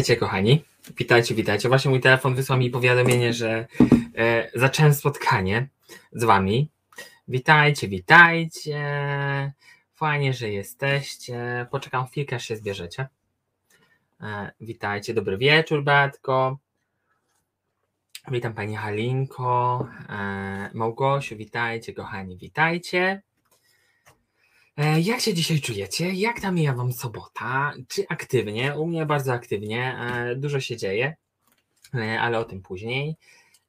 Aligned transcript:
Witajcie, 0.00 0.16
kochani. 0.20 0.64
Witajcie, 0.96 1.34
witajcie. 1.34 1.68
Właśnie 1.68 1.90
mój 1.90 2.00
telefon 2.00 2.34
wysłał 2.34 2.58
mi 2.58 2.70
powiadomienie, 2.70 3.32
że 3.32 3.66
e, 4.16 4.50
zacząłem 4.54 4.94
spotkanie 4.94 5.68
z 6.12 6.24
wami. 6.24 6.70
Witajcie, 7.28 7.88
witajcie. 7.88 8.82
Fajnie, 9.94 10.32
że 10.32 10.50
jesteście. 10.50 11.66
Poczekam 11.70 12.06
chwilkę, 12.06 12.36
aż 12.36 12.44
się 12.44 12.56
zbierzecie. 12.56 13.08
E, 14.20 14.50
witajcie, 14.60 15.14
dobry 15.14 15.38
wieczór, 15.38 15.84
Beatko. 15.84 16.58
Witam 18.30 18.54
Pani 18.54 18.76
Halinko. 18.76 19.88
E, 20.08 20.70
Małgosiu, 20.74 21.36
witajcie, 21.36 21.92
kochani, 21.92 22.36
witajcie. 22.36 23.22
E, 24.76 25.00
Jak 25.00 25.20
się 25.20 25.34
dzisiaj 25.34 25.60
czujecie? 25.60 26.12
Jak 26.12 26.40
tam 26.40 26.54
mija 26.54 26.72
Wam 26.74 26.92
sobota? 26.92 27.72
Czy 27.88 28.04
aktywnie? 28.08 28.74
U 28.78 28.86
mnie 28.86 29.06
bardzo 29.06 29.32
aktywnie. 29.32 29.96
e, 30.00 30.36
Dużo 30.36 30.60
się 30.60 30.76
dzieje, 30.76 31.16
e, 31.94 32.20
ale 32.20 32.38
o 32.38 32.44
tym 32.44 32.62
później. 32.62 33.16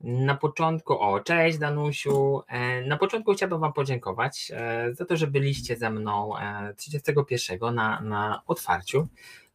Na 0.02 0.36
początku, 0.38 1.00
o, 1.00 1.20
cześć 1.20 1.58
Danusiu. 1.58 2.41
Na 2.86 2.98
początku 2.98 3.34
chciałbym 3.34 3.60
Wam 3.60 3.74
podziękować 3.74 4.52
za 4.91 5.05
to, 5.05 5.18
że 5.18 5.27
byliście 5.27 5.77
ze 5.77 5.90
mną 5.90 6.38
e, 6.38 6.74
31 6.77 7.76
na, 7.76 8.02
na 8.02 8.41
otwarciu. 8.48 9.08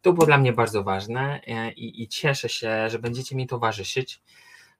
To 0.02 0.12
było 0.12 0.26
dla 0.26 0.38
mnie 0.38 0.52
bardzo 0.52 0.82
ważne 0.84 1.40
i, 1.76 2.02
i 2.02 2.08
cieszę 2.08 2.48
się, 2.48 2.90
że 2.90 2.98
będziecie 2.98 3.36
mi 3.36 3.46
towarzyszyć, 3.46 4.20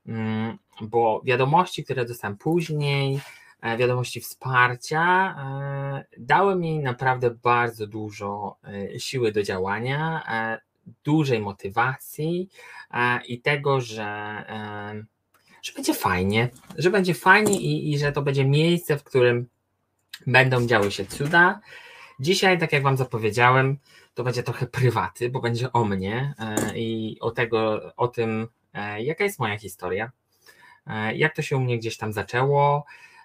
mm, 0.06 0.58
bo 0.80 1.20
wiadomości, 1.25 1.84
które 1.84 2.05
dostałem 2.05 2.36
później, 2.36 3.20
wiadomości 3.78 4.20
wsparcia, 4.20 5.34
e, 5.39 6.05
dały 6.19 6.56
mi 6.56 6.78
naprawdę 6.78 7.31
bardzo 7.31 7.86
dużo 7.86 8.56
e, 8.95 9.00
siły 9.00 9.33
do 9.33 9.42
działania, 9.42 10.23
e, 10.28 10.61
dużej 11.05 11.41
motywacji 11.41 12.48
e, 12.91 13.20
i 13.27 13.41
tego, 13.41 13.81
że, 13.81 14.05
e, 14.48 15.05
że 15.62 15.73
będzie 15.73 15.95
fajnie, 15.95 16.48
że 16.78 16.91
będzie 16.91 17.14
fajnie 17.14 17.61
i, 17.61 17.92
i 17.92 17.98
że 17.98 18.12
to 18.12 18.23
będzie 18.23 18.45
miejsce, 18.45 18.98
w 18.98 19.05
którym 19.05 19.48
będą 20.27 20.67
działy 20.67 20.91
się 20.91 21.06
cuda. 21.06 21.61
Dzisiaj, 22.20 22.58
tak 22.58 22.73
jak 22.73 22.83
Wam 22.83 22.97
zapowiedziałem, 22.97 23.78
to 24.14 24.25
będzie 24.25 24.42
trochę 24.42 24.67
prywaty, 24.67 25.30
bo 25.30 25.41
będzie 25.41 25.73
o 25.73 25.84
mnie 25.84 26.34
e, 26.39 26.78
i 26.78 27.17
o 27.20 27.30
tego, 27.30 27.92
o 27.97 28.08
tym, 28.08 28.48
e, 28.75 29.03
jaka 29.03 29.25
jest 29.25 29.39
moja 29.39 29.58
historia, 29.58 30.12
e, 30.86 31.17
jak 31.17 31.36
to 31.36 31.42
się 31.42 31.56
u 31.56 31.61
mnie 31.61 31.78
gdzieś 31.78 31.97
tam 31.97 32.12
zaczęło 32.12 32.84
e, 32.86 33.16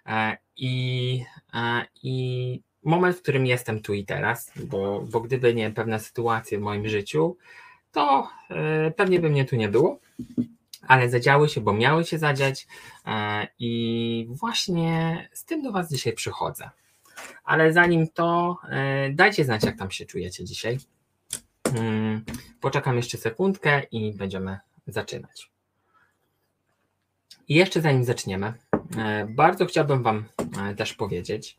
i, 0.57 1.25
e, 1.53 1.85
i 2.03 2.61
moment, 2.83 3.17
w 3.17 3.21
którym 3.21 3.45
jestem 3.45 3.81
tu 3.81 3.93
i 3.93 4.05
teraz, 4.05 4.51
bo, 4.65 5.01
bo 5.01 5.21
gdyby 5.21 5.53
nie 5.53 5.71
pewne 5.71 5.99
sytuacje 5.99 6.57
w 6.57 6.61
moim 6.61 6.87
życiu, 6.87 7.37
to 7.91 8.29
e, 8.49 8.91
pewnie 8.91 9.19
by 9.19 9.29
mnie 9.29 9.45
tu 9.45 9.55
nie 9.55 9.69
było, 9.69 9.99
ale 10.87 11.09
zadziały 11.09 11.49
się, 11.49 11.61
bo 11.61 11.73
miały 11.73 12.05
się 12.05 12.17
zadziać 12.17 12.67
e, 13.05 13.47
i 13.59 14.27
właśnie 14.29 15.29
z 15.33 15.45
tym 15.45 15.61
do 15.61 15.71
Was 15.71 15.89
dzisiaj 15.89 16.13
przychodzę. 16.13 16.69
Ale 17.43 17.73
zanim 17.73 18.07
to, 18.07 18.57
e, 18.69 19.09
dajcie 19.09 19.45
znać, 19.45 19.63
jak 19.63 19.77
tam 19.77 19.91
się 19.91 20.05
czujecie 20.05 20.45
dzisiaj. 20.45 20.77
Mm, 21.77 22.25
Poczekam 22.61 22.97
jeszcze 22.97 23.17
sekundkę 23.17 23.83
i 23.91 24.13
będziemy 24.13 24.59
zaczynać. 24.87 25.51
I 27.47 27.55
jeszcze 27.55 27.81
zanim 27.81 28.03
zaczniemy, 28.03 28.47
e, 28.47 28.70
bardzo 29.27 29.65
chciałbym 29.65 30.03
Wam 30.03 30.25
e, 30.61 30.75
też 30.75 30.93
powiedzieć, 30.93 31.57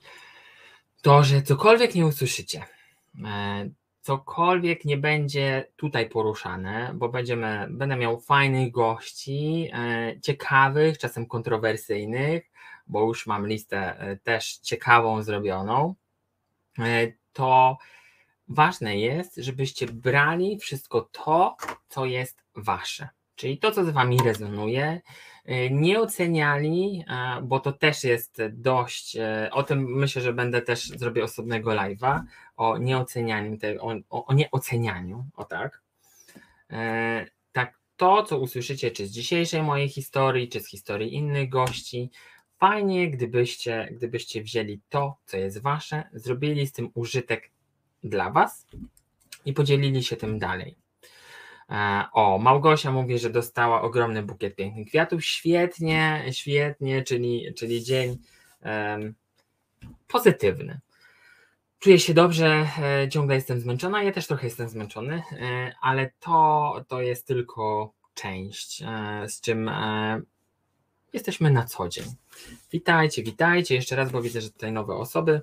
to, 1.02 1.24
że 1.24 1.42
cokolwiek 1.42 1.94
nie 1.94 2.06
usłyszycie, 2.06 2.64
e, 3.24 3.70
cokolwiek 4.02 4.84
nie 4.84 4.96
będzie 4.96 5.68
tutaj 5.76 6.08
poruszane, 6.08 6.92
bo 6.94 7.08
będziemy, 7.08 7.66
będę 7.70 7.96
miał 7.96 8.20
fajnych 8.20 8.70
gości, 8.72 9.70
e, 9.72 10.20
ciekawych, 10.20 10.98
czasem 10.98 11.26
kontrowersyjnych, 11.26 12.50
bo 12.86 13.06
już 13.06 13.26
mam 13.26 13.46
listę 13.46 13.98
e, 13.98 14.16
też 14.16 14.56
ciekawą 14.56 15.22
zrobioną, 15.22 15.94
e, 16.78 17.12
to 17.32 17.78
ważne 18.48 18.98
jest, 18.98 19.36
żebyście 19.36 19.86
brali 19.86 20.58
wszystko 20.58 21.00
to, 21.12 21.56
co 21.88 22.06
jest 22.06 22.44
wasze. 22.54 23.08
Czyli 23.42 23.58
to, 23.58 23.70
co 23.72 23.84
z 23.84 23.90
wami 23.90 24.18
rezonuje, 24.24 25.00
e, 25.44 25.70
nie 25.70 26.00
oceniali, 26.00 27.04
bo 27.42 27.60
to 27.60 27.72
też 27.72 28.04
jest 28.04 28.42
dość. 28.52 29.16
e, 29.16 29.48
O 29.52 29.62
tym 29.62 29.84
myślę, 29.84 30.22
że 30.22 30.32
będę 30.32 30.62
też 30.62 30.88
zrobię 30.88 31.24
osobnego 31.24 31.70
live'a 31.70 32.20
o 32.56 32.78
nieocenianiu, 32.78 33.58
o, 34.10 34.26
o 34.26 34.34
nieocenianiu, 34.34 35.24
o 35.36 35.44
tak. 35.44 35.82
E, 36.70 37.26
Tak, 37.52 37.78
to, 37.96 38.22
co 38.22 38.38
usłyszycie, 38.38 38.90
czy 38.90 39.06
z 39.06 39.10
dzisiejszej 39.10 39.62
mojej 39.62 39.88
historii, 39.88 40.48
czy 40.48 40.60
z 40.60 40.68
historii 40.68 41.14
innych 41.14 41.48
gości, 41.48 42.10
fajnie, 42.58 43.10
gdybyście, 43.10 43.88
gdybyście 43.92 44.42
wzięli 44.42 44.80
to, 44.88 45.16
co 45.26 45.36
jest 45.36 45.62
wasze, 45.62 46.08
zrobili 46.12 46.66
z 46.66 46.72
tym 46.72 46.90
użytek 46.94 47.50
dla 48.04 48.30
was 48.30 48.66
i 49.44 49.52
podzielili 49.52 50.02
się 50.02 50.16
tym 50.16 50.38
dalej. 50.38 50.81
E, 51.72 52.04
O, 52.12 52.38
Małgosia 52.38 52.92
mówi, 52.92 53.18
że 53.18 53.30
dostała 53.30 53.82
ogromny 53.82 54.22
bukiet 54.22 54.56
pięknych 54.56 54.88
kwiatów. 54.88 55.24
Świetnie, 55.24 56.24
świetnie, 56.30 57.02
czyli, 57.02 57.54
czyli 57.56 57.82
dzień 57.82 58.18
em, 58.62 59.14
pozytywny. 60.08 60.80
Czuję 61.78 61.98
się 61.98 62.14
dobrze, 62.14 62.66
e, 62.82 63.08
ciągle 63.08 63.34
jestem 63.34 63.60
zmęczona. 63.60 64.02
Ja 64.02 64.12
też 64.12 64.26
trochę 64.26 64.46
jestem 64.46 64.68
zmęczony, 64.68 65.22
e, 65.32 65.74
ale 65.80 66.10
to, 66.20 66.84
to 66.88 67.02
jest 67.02 67.26
tylko 67.26 67.92
część, 68.14 68.82
z 69.26 69.40
czym 69.40 69.70
jesteśmy 71.12 71.50
na 71.50 71.64
co 71.64 71.88
dzień. 71.88 72.04
Witajcie, 72.72 73.22
witajcie 73.22 73.74
jeszcze 73.74 73.96
raz, 73.96 74.12
bo 74.12 74.22
widzę, 74.22 74.40
że 74.40 74.50
tutaj 74.50 74.72
nowe 74.72 74.94
osoby 74.94 75.42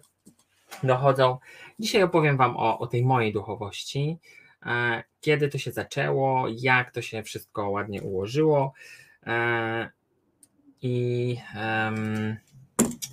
dochodzą. 0.83 1.37
Dzisiaj 1.79 2.03
opowiem 2.03 2.37
Wam 2.37 2.57
o, 2.57 2.79
o 2.79 2.87
tej 2.87 3.05
mojej 3.05 3.33
duchowości, 3.33 4.17
kiedy 5.21 5.49
to 5.49 5.57
się 5.57 5.71
zaczęło, 5.71 6.45
jak 6.57 6.91
to 6.91 7.01
się 7.01 7.23
wszystko 7.23 7.69
ładnie 7.69 8.01
ułożyło 8.01 8.73
e, 9.25 9.89
i, 10.81 11.37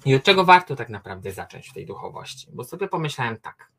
i 0.04 0.14
od 0.14 0.22
czego 0.22 0.44
warto 0.44 0.76
tak 0.76 0.88
naprawdę 0.88 1.32
zacząć 1.32 1.68
w 1.68 1.74
tej 1.74 1.86
duchowości. 1.86 2.48
Bo 2.52 2.64
sobie 2.64 2.88
pomyślałem 2.88 3.36
tak. 3.36 3.70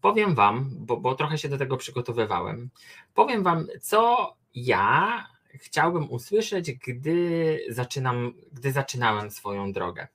Powiem 0.00 0.34
Wam, 0.34 0.70
bo, 0.78 0.96
bo 0.96 1.14
trochę 1.14 1.38
się 1.38 1.48
do 1.48 1.58
tego 1.58 1.76
przygotowywałem, 1.76 2.70
powiem 3.14 3.42
Wam, 3.42 3.66
co 3.80 4.34
ja 4.54 5.26
chciałbym 5.54 6.10
usłyszeć, 6.10 6.72
gdy 6.72 7.58
zaczynam, 7.68 8.32
gdy 8.52 8.72
zaczynałem 8.72 9.30
swoją 9.30 9.72
drogę. 9.72 10.08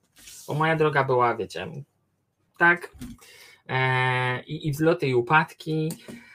Bo 0.47 0.53
moja 0.53 0.75
droga 0.75 1.03
była, 1.03 1.35
wiecie, 1.35 1.72
tak, 2.57 2.91
e, 3.68 4.44
i, 4.44 4.68
i 4.68 4.72
wzloty, 4.72 5.07
i 5.07 5.16
upadki, 5.16 5.91
e, 6.09 6.34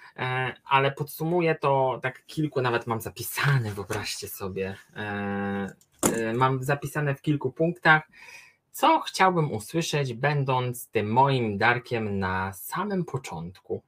ale 0.64 0.92
podsumuję 0.92 1.54
to 1.54 1.98
tak 2.02 2.26
kilku, 2.26 2.60
nawet 2.62 2.86
mam 2.86 3.00
zapisane, 3.00 3.72
wyobraźcie 3.74 4.28
sobie, 4.28 4.76
e, 4.96 5.72
e, 6.02 6.32
mam 6.32 6.62
zapisane 6.62 7.14
w 7.14 7.22
kilku 7.22 7.52
punktach, 7.52 8.02
co 8.72 9.00
chciałbym 9.00 9.52
usłyszeć, 9.52 10.14
będąc 10.14 10.88
tym 10.88 11.12
moim 11.12 11.58
Darkiem 11.58 12.18
na 12.18 12.52
samym 12.52 13.04
początku. 13.04 13.82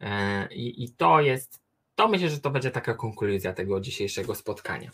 E, 0.00 0.48
I, 0.54 0.84
I 0.84 0.92
to 0.92 1.20
jest, 1.20 1.60
to 1.94 2.08
myślę, 2.08 2.30
że 2.30 2.40
to 2.40 2.50
będzie 2.50 2.70
taka 2.70 2.94
konkluzja 2.94 3.52
tego 3.52 3.80
dzisiejszego 3.80 4.34
spotkania. 4.34 4.90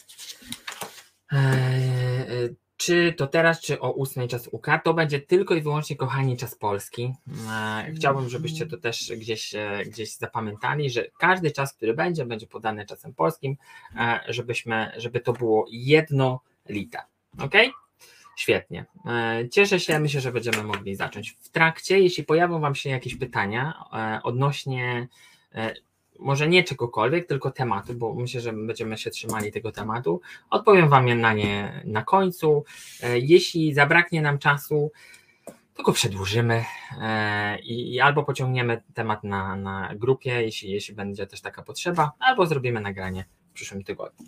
Czy 2.76 3.12
to 3.12 3.26
teraz, 3.26 3.61
czy 3.61 3.81
o 3.81 3.94
8 3.94 4.28
czas 4.28 4.49
UK, 4.52 4.67
to 4.84 4.94
będzie 4.94 5.20
tylko 5.20 5.55
i 5.55 5.62
wyłącznie, 5.62 5.96
kochani, 5.96 6.37
czas 6.37 6.55
polski. 6.55 7.14
E, 7.50 7.93
Chciałbym, 7.96 8.28
żebyście 8.28 8.67
to 8.67 8.76
też 8.76 9.12
gdzieś, 9.17 9.55
e, 9.55 9.82
gdzieś 9.87 10.17
zapamiętali, 10.17 10.90
że 10.90 11.05
każdy 11.19 11.50
czas, 11.50 11.75
który 11.75 11.94
będzie, 11.94 12.26
będzie 12.26 12.46
podany 12.46 12.87
czasem 12.87 13.14
polskim, 13.14 13.56
e, 13.96 14.20
żebyśmy, 14.28 14.93
żeby 14.96 15.20
to 15.20 15.32
było 15.32 15.67
jednolite. 15.70 16.99
Ok? 17.38 17.55
Świetnie. 18.37 18.84
Cieszę 19.52 19.81
się, 19.81 19.99
myślę, 20.00 20.20
że 20.20 20.32
będziemy 20.32 20.62
mogli 20.62 20.94
zacząć. 20.96 21.37
W 21.40 21.49
trakcie, 21.49 22.00
jeśli 22.00 22.25
pojawią 22.25 22.61
Wam 22.61 22.75
się 22.75 22.90
jakieś 22.90 23.17
pytania 23.17 23.84
odnośnie 24.23 25.08
może 26.18 26.48
nie 26.48 26.64
czegokolwiek, 26.64 27.26
tylko 27.26 27.50
tematu, 27.50 27.94
bo 27.94 28.14
myślę, 28.14 28.40
że 28.40 28.52
będziemy 28.52 28.98
się 28.98 29.10
trzymali 29.10 29.52
tego 29.52 29.72
tematu. 29.72 30.20
Odpowiem 30.50 30.88
Wam 30.88 31.20
na 31.20 31.32
nie 31.32 31.82
na 31.84 32.02
końcu. 32.02 32.64
E, 33.02 33.18
Jeśli 33.18 33.74
zabraknie 33.74 34.22
nam 34.22 34.38
czasu, 34.38 34.92
to 35.74 35.82
go 35.82 35.92
przedłużymy 35.92 36.64
e, 37.00 37.58
i, 37.58 38.00
albo 38.00 38.24
pociągniemy 38.24 38.82
temat 38.94 39.24
na, 39.24 39.56
na 39.56 39.90
grupie, 39.94 40.42
jeśli, 40.42 40.70
jeśli 40.70 40.94
będzie 40.94 41.26
też 41.26 41.40
taka 41.40 41.62
potrzeba, 41.62 42.12
albo 42.18 42.46
zrobimy 42.46 42.80
nagranie 42.80 43.24
w 43.50 43.52
przyszłym 43.52 43.84
tygodniu. 43.84 44.26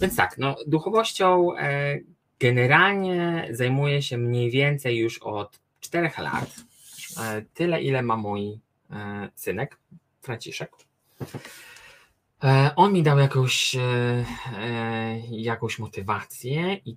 Więc 0.00 0.16
tak, 0.16 0.38
no, 0.38 0.56
duchowością 0.66 1.56
e, 1.56 1.98
generalnie 2.40 3.48
zajmuję 3.50 4.02
się 4.02 4.18
mniej 4.18 4.50
więcej 4.50 4.96
już 4.96 5.18
od 5.18 5.60
4 5.80 6.10
lat. 6.18 6.56
Tyle, 7.54 7.82
ile 7.82 8.02
ma 8.02 8.16
mój 8.16 8.60
synek, 9.34 9.78
Franciszek. 10.28 10.70
E, 12.44 12.70
on 12.76 12.92
mi 12.92 13.02
dał 13.02 13.18
jakąś, 13.18 13.76
e, 13.76 13.80
e, 14.58 15.18
jakąś 15.30 15.78
motywację 15.78 16.74
i 16.74 16.96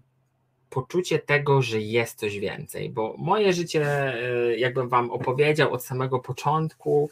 poczucie 0.69 1.19
tego, 1.19 1.61
że 1.61 1.81
jest 1.81 2.19
coś 2.19 2.39
więcej, 2.39 2.89
bo 2.89 3.15
moje 3.17 3.53
życie, 3.53 4.13
jakbym 4.57 4.89
Wam 4.89 5.11
opowiedział 5.11 5.73
od 5.73 5.83
samego 5.83 6.19
początku, 6.19 7.09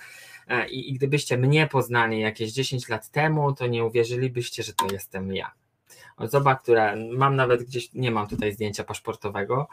i, 0.70 0.90
i 0.90 0.94
gdybyście 0.94 1.38
mnie 1.38 1.68
poznali 1.68 2.20
jakieś 2.20 2.52
10 2.52 2.90
lat 2.90 3.10
temu, 3.10 3.54
to 3.54 3.68
nie 3.68 3.86
uwierzylibyście, 3.86 4.64
że 4.64 4.74
to 4.74 4.86
jestem 4.92 5.36
ja. 5.36 5.52
Osoba, 6.18 6.56
która 6.56 6.96
mam 7.12 7.36
nawet 7.36 7.64
gdzieś, 7.64 7.94
nie 7.94 8.12
mam 8.12 8.28
tutaj 8.28 8.54
zdjęcia 8.54 8.84
paszportowego, 8.84 9.68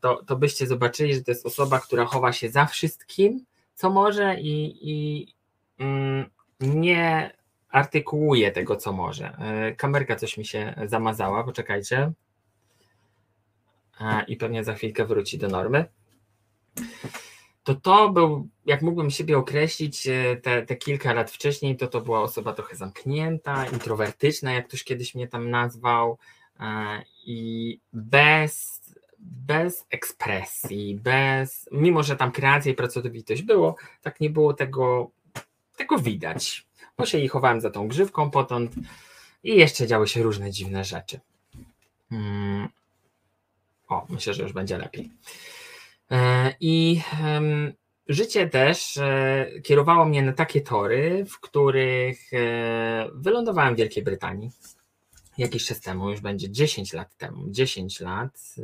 to, 0.00 0.24
to 0.24 0.36
byście 0.36 0.66
zobaczyli, 0.66 1.14
że 1.14 1.22
to 1.22 1.30
jest 1.30 1.46
osoba, 1.46 1.80
która 1.80 2.04
chowa 2.04 2.32
się 2.32 2.50
za 2.50 2.66
wszystkim, 2.66 3.44
co 3.74 3.90
może 3.90 4.40
i, 4.40 4.78
i 4.90 5.26
mm, 5.78 6.30
nie 6.60 7.32
artykułuje 7.68 8.52
tego, 8.52 8.76
co 8.76 8.92
może. 8.92 9.36
E, 9.38 9.72
kamerka 9.72 10.16
coś 10.16 10.38
mi 10.38 10.44
się 10.44 10.74
zamazała, 10.86 11.44
poczekajcie. 11.44 12.12
I 14.28 14.36
pewnie 14.36 14.64
za 14.64 14.74
chwilkę 14.74 15.04
wróci 15.04 15.38
do 15.38 15.48
normy. 15.48 15.84
To 17.64 17.74
to 17.74 18.08
był, 18.08 18.48
jak 18.66 18.82
mógłbym 18.82 19.10
siebie 19.10 19.38
określić 19.38 20.06
e, 20.06 20.36
te, 20.36 20.62
te 20.62 20.76
kilka 20.76 21.12
lat 21.12 21.30
wcześniej, 21.30 21.76
to 21.76 21.86
to 21.86 22.00
była 22.00 22.20
osoba 22.20 22.52
trochę 22.52 22.76
zamknięta, 22.76 23.66
introwertyczna, 23.66 24.52
jak 24.52 24.68
ktoś 24.68 24.84
kiedyś 24.84 25.14
mnie 25.14 25.28
tam 25.28 25.50
nazwał, 25.50 26.18
e, 26.60 26.64
i 27.26 27.80
bez, 27.92 28.81
bez 29.22 29.86
ekspresji, 29.90 30.94
bez, 30.94 31.68
mimo 31.72 32.02
że 32.02 32.16
tam 32.16 32.32
kreacja 32.32 32.72
i 32.72 32.74
pracowitość 32.74 33.42
było, 33.42 33.76
tak 34.02 34.20
nie 34.20 34.30
było 34.30 34.54
tego, 34.54 35.10
tego 35.76 35.98
widać 35.98 36.66
bo 36.96 37.06
się 37.06 37.18
i 37.18 37.28
chowałem 37.28 37.60
za 37.60 37.70
tą 37.70 37.88
grzywką 37.88 38.30
potąd 38.30 38.74
i 39.44 39.56
jeszcze 39.56 39.86
działy 39.86 40.08
się 40.08 40.22
różne 40.22 40.50
dziwne 40.50 40.84
rzeczy. 40.84 41.20
Hmm. 42.10 42.68
O, 43.88 44.06
myślę, 44.08 44.34
że 44.34 44.42
już 44.42 44.52
będzie 44.52 44.78
lepiej. 44.78 45.10
E, 46.10 46.54
I 46.60 47.02
życie 48.08 48.48
też 48.48 48.96
e, 48.96 49.46
kierowało 49.62 50.04
mnie 50.04 50.22
na 50.22 50.32
takie 50.32 50.60
tory, 50.60 51.24
w 51.24 51.40
których 51.40 52.32
e, 52.32 53.08
wylądowałem 53.14 53.74
w 53.74 53.78
Wielkiej 53.78 54.04
Brytanii. 54.04 54.50
Jakiś 55.38 55.66
czas 55.66 55.80
temu, 55.80 56.10
już 56.10 56.20
będzie 56.20 56.50
10 56.50 56.92
lat 56.92 57.16
temu, 57.16 57.50
10 57.50 58.00
lat 58.00 58.54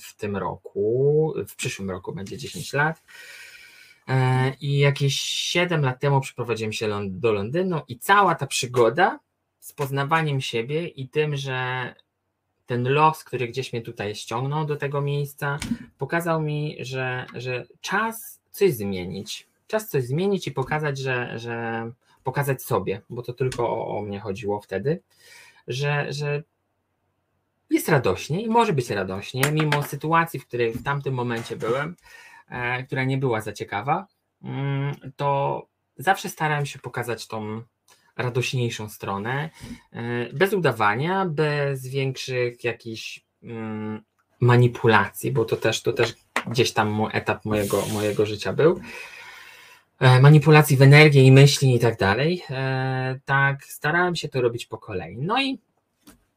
w 0.00 0.16
tym 0.16 0.36
roku, 0.36 1.34
w 1.48 1.56
przyszłym 1.56 1.90
roku 1.90 2.12
będzie 2.12 2.38
10 2.38 2.72
lat. 2.72 3.02
E, 4.08 4.52
I 4.60 4.78
jakieś 4.78 5.20
7 5.20 5.84
lat 5.84 6.00
temu 6.00 6.20
przeprowadziłem 6.20 6.72
się 6.72 6.88
do 7.10 7.32
Londynu 7.32 7.80
i 7.88 7.98
cała 7.98 8.34
ta 8.34 8.46
przygoda 8.46 9.20
z 9.58 9.72
poznawaniem 9.72 10.40
siebie 10.40 10.88
i 10.88 11.08
tym, 11.08 11.36
że 11.36 11.94
ten 12.66 12.88
los, 12.88 13.24
który 13.24 13.48
gdzieś 13.48 13.72
mnie 13.72 13.82
tutaj 13.82 14.14
ściągnął 14.14 14.64
do 14.64 14.76
tego 14.76 15.00
miejsca, 15.00 15.58
pokazał 15.98 16.40
mi, 16.40 16.76
że, 16.80 17.26
że 17.34 17.66
czas 17.80 18.40
coś 18.50 18.74
zmienić. 18.74 19.48
Czas 19.66 19.88
coś 19.88 20.04
zmienić 20.04 20.46
i 20.46 20.50
pokazać, 20.50 20.98
że, 20.98 21.38
że 21.38 21.90
pokazać 22.24 22.62
sobie, 22.62 23.02
bo 23.10 23.22
to 23.22 23.32
tylko 23.32 23.70
o, 23.70 23.98
o 23.98 24.02
mnie 24.02 24.20
chodziło 24.20 24.60
wtedy, 24.60 25.02
że, 25.68 26.12
że 26.12 26.42
jest 27.70 27.88
radośnie 27.88 28.42
i 28.42 28.48
może 28.48 28.72
być 28.72 28.90
radośnie, 28.90 29.42
mimo 29.52 29.82
sytuacji, 29.82 30.40
w 30.40 30.46
której 30.46 30.72
w 30.72 30.82
tamtym 30.82 31.14
momencie 31.14 31.56
byłem, 31.56 31.96
E, 32.48 32.82
która 32.82 33.04
nie 33.04 33.18
była 33.18 33.40
za 33.40 33.52
ciekawa, 33.52 34.06
mm, 34.42 34.94
to 35.16 35.62
zawsze 35.96 36.28
starałem 36.28 36.66
się 36.66 36.78
pokazać 36.78 37.26
tą 37.26 37.62
radośniejszą 38.16 38.88
stronę, 38.88 39.50
e, 39.92 40.32
bez 40.32 40.52
udawania, 40.52 41.26
bez 41.26 41.86
większych 41.86 42.64
jakichś 42.64 43.20
mm, 43.42 44.02
manipulacji, 44.40 45.32
bo 45.32 45.44
to 45.44 45.56
też, 45.56 45.82
to 45.82 45.92
też 45.92 46.14
gdzieś 46.46 46.72
tam 46.72 47.06
etap 47.12 47.44
mojego, 47.44 47.86
mojego 47.92 48.26
życia 48.26 48.52
był. 48.52 48.80
E, 50.00 50.20
manipulacji 50.20 50.76
w 50.76 50.82
energię 50.82 51.22
i 51.22 51.32
myśli 51.32 51.74
i 51.74 51.78
tak 51.78 51.98
dalej. 51.98 52.42
Tak, 53.24 53.64
starałem 53.64 54.16
się 54.16 54.28
to 54.28 54.40
robić 54.40 54.66
po 54.66 54.78
kolei. 54.78 55.16
No 55.18 55.42
i 55.42 55.58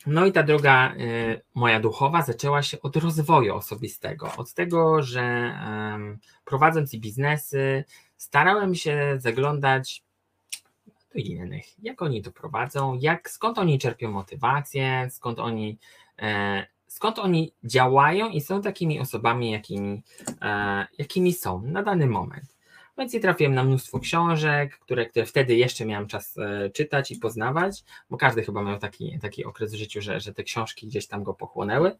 no 0.07 0.25
i 0.25 0.31
ta 0.31 0.43
droga 0.43 0.95
y, 0.95 1.41
moja 1.53 1.79
duchowa 1.79 2.21
zaczęła 2.21 2.63
się 2.63 2.81
od 2.81 2.95
rozwoju 2.95 3.55
osobistego, 3.55 4.31
od 4.37 4.53
tego, 4.53 5.01
że 5.03 5.53
prowadząc 6.45 6.93
i 6.93 6.99
biznesy, 6.99 7.83
starałem 8.17 8.75
się 8.75 9.15
zaglądać 9.17 10.03
do 11.13 11.19
innych, 11.19 11.65
jak 11.83 12.01
oni 12.01 12.21
to 12.21 12.31
prowadzą, 12.31 12.97
jak, 13.01 13.29
skąd 13.29 13.57
oni 13.57 13.79
czerpią 13.79 14.11
motywację, 14.11 15.07
skąd 15.11 15.39
oni, 15.39 15.79
e, 16.21 16.65
skąd 16.87 17.19
oni 17.19 17.53
działają 17.63 18.29
i 18.29 18.41
są 18.41 18.61
takimi 18.61 18.99
osobami, 18.99 19.51
jakimi, 19.51 20.03
e, 20.41 20.87
jakimi 20.97 21.33
są 21.33 21.61
na 21.61 21.83
dany 21.83 22.07
moment. 22.07 22.57
Więc 23.01 23.13
i 23.13 23.19
trafiłem 23.19 23.53
na 23.53 23.63
mnóstwo 23.63 23.99
książek, 23.99 24.79
które, 24.79 25.05
które 25.05 25.25
wtedy 25.25 25.55
jeszcze 25.55 25.85
miałem 25.85 26.07
czas 26.07 26.37
e, 26.37 26.69
czytać 26.69 27.11
i 27.11 27.15
poznawać, 27.15 27.83
bo 28.09 28.17
każdy 28.17 28.43
chyba 28.43 28.63
miał 28.63 28.79
taki, 28.79 29.19
taki 29.21 29.45
okres 29.45 29.73
w 29.73 29.77
życiu, 29.77 30.01
że, 30.01 30.19
że 30.19 30.33
te 30.33 30.43
książki 30.43 30.87
gdzieś 30.87 31.07
tam 31.07 31.23
go 31.23 31.33
pochłonęły. 31.33 31.97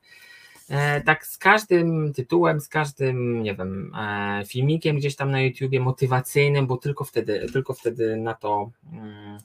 E, 0.70 1.02
tak 1.02 1.26
z 1.26 1.38
każdym 1.38 2.14
tytułem, 2.14 2.62
z 2.62 2.68
każdym, 2.68 3.44
nie 3.44 3.56
wiem, 3.56 3.96
e, 3.96 4.44
filmikiem 4.48 4.98
gdzieś 4.98 5.16
tam 5.16 5.32
na 5.32 5.42
YouTubie 5.42 5.80
motywacyjnym, 5.80 6.68
bo 6.68 6.78
tylko 6.78 7.04
wtedy, 7.04 7.46
tylko 7.54 7.74
wtedy 7.74 8.16
na 8.16 8.34
to, 8.34 8.72
mm, 8.94 9.38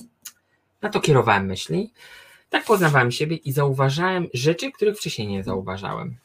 na 0.83 0.89
to 0.89 1.01
kierowałem 1.01 1.47
myśli. 1.47 1.93
Tak 2.51 2.65
poznawałem 2.65 3.11
siebie 3.11 3.37
i 3.37 3.53
zauważałem 3.53 4.27
rzeczy, 4.35 4.73
których 4.73 4.97
wcześniej 4.97 5.29
nie 5.29 5.45
zauważałem. 5.45 6.17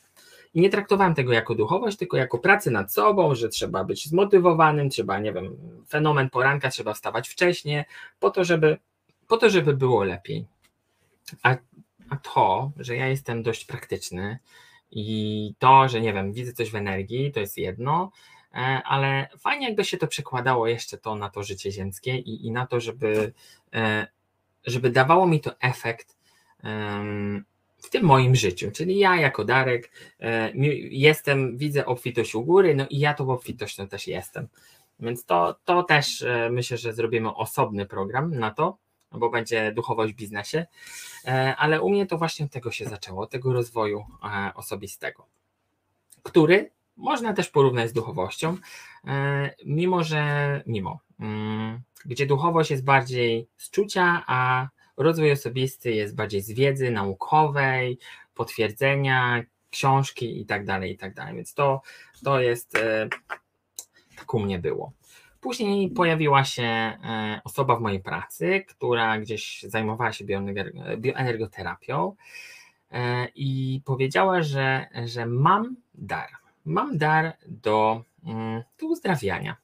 I 0.53 0.61
nie 0.61 0.69
traktowałem 0.69 1.15
tego 1.15 1.33
jako 1.33 1.55
duchowość, 1.55 1.97
tylko 1.97 2.17
jako 2.17 2.39
pracę 2.39 2.71
nad 2.71 2.93
sobą, 2.93 3.35
że 3.35 3.49
trzeba 3.49 3.83
być 3.83 4.07
zmotywowanym, 4.07 4.89
trzeba, 4.89 5.19
nie 5.19 5.33
wiem, 5.33 5.57
fenomen 5.89 6.29
poranka, 6.29 6.69
trzeba 6.69 6.93
wstawać 6.93 7.29
wcześniej, 7.29 7.83
po 8.19 8.29
to, 8.29 8.43
żeby, 8.43 8.77
po 9.27 9.37
to, 9.37 9.49
żeby 9.49 9.73
było 9.73 10.03
lepiej. 10.03 10.45
A, 11.43 11.55
a 12.09 12.15
to, 12.15 12.71
że 12.77 12.95
ja 12.95 13.07
jestem 13.07 13.43
dość 13.43 13.65
praktyczny 13.65 14.39
i 14.91 15.53
to, 15.59 15.89
że 15.89 16.01
nie 16.01 16.13
wiem, 16.13 16.33
widzę 16.33 16.53
coś 16.53 16.71
w 16.71 16.75
energii, 16.75 17.31
to 17.31 17.39
jest 17.39 17.57
jedno, 17.57 18.11
e, 18.53 18.57
ale 18.85 19.27
fajnie 19.39 19.67
jakby 19.67 19.85
się 19.85 19.97
to 19.97 20.07
przekładało 20.07 20.67
jeszcze 20.67 20.97
to 20.97 21.15
na 21.15 21.29
to 21.29 21.43
życie 21.43 21.71
ziemskie 21.71 22.17
i, 22.17 22.45
i 22.45 22.51
na 22.51 22.67
to, 22.67 22.79
żeby, 22.79 23.33
e, 23.73 24.07
żeby 24.65 24.89
dawało 24.89 25.27
mi 25.27 25.41
to 25.41 25.59
efekt 25.59 26.17
w 27.81 27.89
tym 27.89 28.03
moim 28.05 28.35
życiu, 28.35 28.71
czyli 28.71 28.99
ja 28.99 29.15
jako 29.15 29.45
Darek 29.45 29.91
e, 30.19 30.51
jestem, 30.89 31.57
widzę 31.57 31.85
obfitość 31.85 32.35
u 32.35 32.43
góry, 32.43 32.75
no 32.75 32.85
i 32.89 32.99
ja 32.99 33.13
tą 33.13 33.29
obfitością 33.29 33.87
też 33.87 34.07
jestem. 34.07 34.47
Więc 34.99 35.25
to, 35.25 35.55
to 35.65 35.83
też 35.83 36.21
e, 36.21 36.49
myślę, 36.51 36.77
że 36.77 36.93
zrobimy 36.93 37.35
osobny 37.35 37.85
program 37.85 38.39
na 38.39 38.51
to, 38.51 38.77
bo 39.11 39.29
będzie 39.29 39.71
duchowość 39.71 40.13
w 40.13 40.15
biznesie, 40.15 40.65
e, 41.25 41.55
ale 41.55 41.81
u 41.81 41.89
mnie 41.89 42.05
to 42.05 42.17
właśnie 42.17 42.49
tego 42.49 42.71
się 42.71 42.85
zaczęło, 42.85 43.27
tego 43.27 43.53
rozwoju 43.53 44.05
osobistego, 44.55 45.25
który 46.23 46.71
można 46.97 47.33
też 47.33 47.49
porównać 47.49 47.89
z 47.89 47.93
duchowością, 47.93 48.57
mimo 49.65 50.03
że, 50.03 50.63
mimo, 50.65 50.99
mm, 51.19 51.81
gdzie 52.05 52.25
duchowość 52.25 52.71
jest 52.71 52.83
bardziej 52.83 53.47
z 53.57 53.69
czucia, 53.69 54.23
a 54.27 54.67
Rozwój 54.97 55.31
osobisty 55.31 55.91
jest 55.91 56.15
bardziej 56.15 56.41
z 56.41 56.51
wiedzy 56.51 56.91
naukowej, 56.91 57.97
potwierdzenia, 58.33 59.43
książki 59.69 60.41
i 60.41 60.45
tak 60.45 60.65
dalej, 60.65 60.91
i 60.91 60.97
tak 60.97 61.13
dalej. 61.13 61.35
Więc 61.35 61.53
to, 61.53 61.81
to 62.23 62.39
jest, 62.39 62.77
e, 62.77 63.09
tak 64.15 64.33
u 64.33 64.39
mnie 64.39 64.59
było. 64.59 64.91
Później 65.41 65.89
pojawiła 65.89 66.43
się 66.43 66.63
e, 66.63 67.41
osoba 67.43 67.75
w 67.75 67.81
mojej 67.81 67.99
pracy, 67.99 68.65
która 68.67 69.19
gdzieś 69.19 69.65
zajmowała 69.67 70.13
się 70.13 70.25
bioenergoterapią 70.97 72.15
e, 72.91 73.27
i 73.35 73.81
powiedziała, 73.85 74.41
że, 74.41 74.87
że 75.05 75.25
mam 75.25 75.75
dar. 75.93 76.29
Mam 76.65 76.97
dar 76.97 77.37
do, 77.47 78.03
mm, 78.25 78.63
do 78.79 78.87
uzdrawiania. 78.87 79.55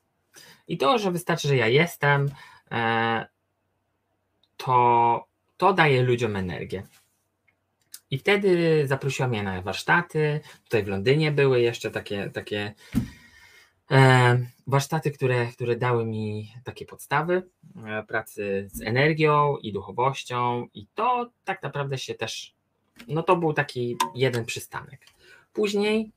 I 0.68 0.78
to, 0.78 0.98
że 0.98 1.12
wystarczy, 1.12 1.48
że 1.48 1.56
ja 1.56 1.68
jestem, 1.68 2.30
to, 4.58 5.28
to 5.58 5.74
daje 5.74 6.04
ludziom 6.04 6.36
energię. 6.36 6.84
I 8.12 8.18
wtedy 8.18 8.84
zaprosiła 8.88 9.28
mnie 9.28 9.44
na 9.44 9.62
warsztaty. 9.62 10.40
Tutaj 10.64 10.84
w 10.84 10.88
Londynie 10.88 11.32
były 11.32 11.62
jeszcze 11.62 11.92
takie, 11.92 12.30
takie 12.30 12.74
e, 13.92 14.38
warsztaty, 14.68 15.12
które, 15.12 15.48
które 15.48 15.76
dały 15.76 16.06
mi 16.06 16.54
takie 16.64 16.86
podstawy 16.86 17.44
e, 17.86 18.04
pracy 18.04 18.70
z 18.72 18.82
energią 18.82 19.58
i 19.58 19.74
duchowością. 19.74 20.68
I 20.74 20.88
to 20.96 21.30
tak 21.44 21.64
naprawdę 21.64 21.98
się 21.98 22.16
też, 22.16 22.54
no 23.08 23.24
to 23.24 23.36
był 23.36 23.54
taki 23.54 23.98
jeden 24.16 24.46
przystanek. 24.46 25.08
Później 25.54 26.12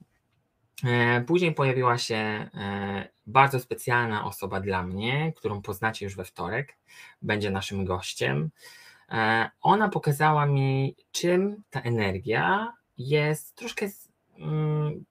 później 1.27 1.55
pojawiła 1.55 1.99
się 1.99 2.15
e, 2.15 3.09
bardzo 3.27 3.61
specjalna 3.61 4.25
osoba 4.25 4.61
dla 4.61 4.83
mnie, 4.83 5.33
którą 5.37 5.63
poznacie 5.63 6.05
już 6.07 6.17
we 6.17 6.25
wtorek, 6.25 6.77
będzie 7.23 7.51
naszym 7.51 7.85
gościem. 7.85 8.51
E, 9.09 9.51
ona 9.61 9.89
pokazała 9.89 10.47
mi, 10.47 10.97
czym 11.13 11.63
ta 11.71 11.81
energia 11.81 12.73
jest, 12.99 13.55
troszkę, 13.55 13.87
mm, 14.39 15.05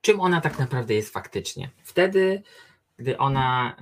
czym 0.00 0.20
ona 0.20 0.40
tak 0.40 0.58
naprawdę 0.58 0.94
jest 0.94 1.12
faktycznie. 1.12 1.70
Wtedy, 1.82 2.42
gdy 2.96 3.18
ona, 3.18 3.76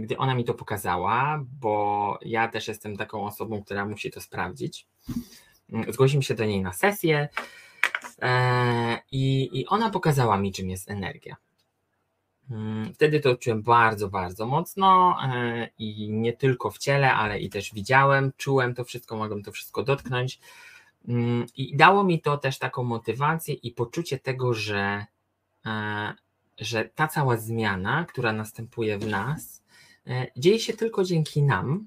gdy 0.00 0.18
ona 0.18 0.34
mi 0.34 0.44
to 0.44 0.54
pokazała, 0.54 1.44
bo 1.60 2.18
ja 2.22 2.48
też 2.48 2.68
jestem 2.68 2.96
taką 2.96 3.26
osobą, 3.26 3.64
która 3.64 3.86
musi 3.86 4.10
to 4.10 4.20
sprawdzić, 4.20 4.86
mm, 5.72 5.92
zgłosiłem 5.92 6.22
się 6.22 6.34
do 6.34 6.44
niej 6.44 6.62
na 6.62 6.72
sesję 6.72 7.28
E, 7.28 7.69
I, 9.12 9.50
I 9.60 9.66
ona 9.66 9.90
pokazała 9.90 10.38
mi, 10.38 10.52
czym 10.52 10.70
jest 10.70 10.90
energia. 10.90 11.36
Mm, 12.50 12.94
wtedy 12.94 13.20
to 13.20 13.36
czułem 13.36 13.62
bardzo, 13.62 14.08
bardzo 14.08 14.46
mocno 14.46 15.16
e, 15.22 15.68
i 15.78 16.10
nie 16.10 16.32
tylko 16.32 16.70
w 16.70 16.78
ciele, 16.78 17.14
ale 17.14 17.40
i 17.40 17.50
też 17.50 17.74
widziałem, 17.74 18.32
czułem 18.36 18.74
to 18.74 18.84
wszystko, 18.84 19.16
mogłem 19.16 19.42
to 19.42 19.52
wszystko 19.52 19.82
dotknąć. 19.82 20.40
Mm, 21.08 21.46
I 21.56 21.76
dało 21.76 22.04
mi 22.04 22.20
to 22.20 22.38
też 22.38 22.58
taką 22.58 22.82
motywację 22.82 23.54
i 23.54 23.72
poczucie 23.72 24.18
tego, 24.18 24.54
że, 24.54 25.06
e, 25.66 26.14
że 26.58 26.84
ta 26.84 27.08
cała 27.08 27.36
zmiana, 27.36 28.04
która 28.04 28.32
następuje 28.32 28.98
w 28.98 29.06
nas, 29.06 29.60
dzieje 30.36 30.58
się 30.58 30.72
tylko 30.72 31.04
dzięki 31.04 31.42
nam, 31.42 31.86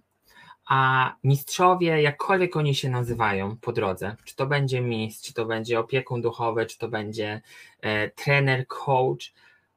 a 0.68 1.12
mistrzowie, 1.24 2.02
jakkolwiek 2.02 2.56
oni 2.56 2.76
się 2.76 2.90
nazywają 2.90 3.58
po 3.58 3.72
drodze, 3.72 4.16
czy 4.24 4.36
to 4.36 4.46
będzie 4.48 4.82
mistrz, 4.82 5.28
czy 5.28 5.34
to 5.34 5.46
będzie 5.46 5.80
opiekun 5.80 6.22
duchowy, 6.22 6.66
czy 6.66 6.78
to 6.78 6.88
będzie 6.88 7.42
e, 7.82 8.10
trener, 8.10 8.68
coach, 8.68 9.34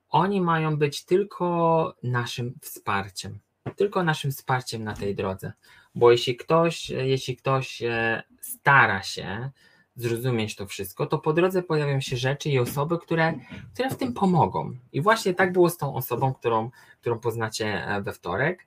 oni 0.09 0.41
mają 0.41 0.77
być 0.77 1.05
tylko 1.05 1.95
naszym 2.03 2.55
wsparciem, 2.61 3.39
tylko 3.77 4.03
naszym 4.03 4.31
wsparciem 4.31 4.85
na 4.85 4.95
tej 4.95 5.15
drodze. 5.15 5.53
Bo 5.95 6.11
jeśli 6.11 6.37
ktoś, 6.37 6.91
jeśli 6.91 7.37
ktoś 7.37 7.83
e, 7.83 8.23
stara 8.41 9.03
się 9.03 9.51
zrozumieć 9.97 10.57
to 10.57 10.67
wszystko, 10.67 11.07
to 11.07 11.19
po 11.19 11.33
drodze 11.33 11.63
pojawią 11.63 12.01
się 12.01 12.17
rzeczy 12.17 12.51
i 12.51 12.59
osoby, 12.59 12.99
które, 12.99 13.35
które 13.75 13.91
w 13.91 13.97
tym 13.97 14.13
pomogą. 14.13 14.77
I 14.93 15.01
właśnie 15.01 15.35
tak 15.35 15.53
było 15.53 15.71
z 15.71 15.77
tą 15.77 15.95
osobą, 15.95 16.35
którą, 16.35 16.71
którą 17.01 17.19
poznacie 17.19 17.87
e, 17.87 18.03
we 18.03 18.13
wtorek. 18.13 18.67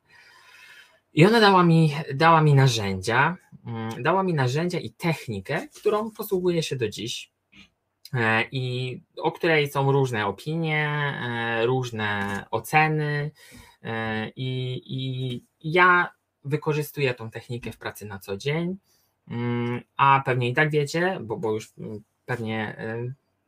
I 1.13 1.25
ona 1.25 1.39
dała 1.39 1.63
mi, 1.63 1.95
dała 2.13 2.41
mi 2.41 2.53
narzędzia, 2.53 3.37
mm, 3.65 4.03
dała 4.03 4.23
mi 4.23 4.33
narzędzia 4.33 4.79
i 4.79 4.89
technikę, 4.89 5.67
którą 5.75 6.11
posługuję 6.11 6.63
się 6.63 6.75
do 6.75 6.89
dziś 6.89 7.31
e, 8.13 8.43
i 8.51 8.97
o 9.17 9.31
której 9.31 9.71
są 9.71 9.91
różne 9.91 10.25
opinie, 10.25 10.89
e, 11.21 11.65
różne 11.65 12.45
oceny 12.51 13.31
e, 13.83 14.29
i, 14.29 14.81
i 14.85 15.43
ja 15.73 16.11
wykorzystuję 16.43 17.13
tą 17.13 17.31
technikę 17.31 17.71
w 17.71 17.77
pracy 17.77 18.05
na 18.05 18.19
co 18.19 18.37
dzień, 18.37 18.77
mm, 19.27 19.81
a 19.97 20.21
pewnie 20.25 20.49
i 20.49 20.53
tak 20.53 20.71
wiecie, 20.71 21.17
bo, 21.21 21.37
bo 21.37 21.53
już 21.53 21.73
mm, 21.77 22.03
pewnie 22.25 22.75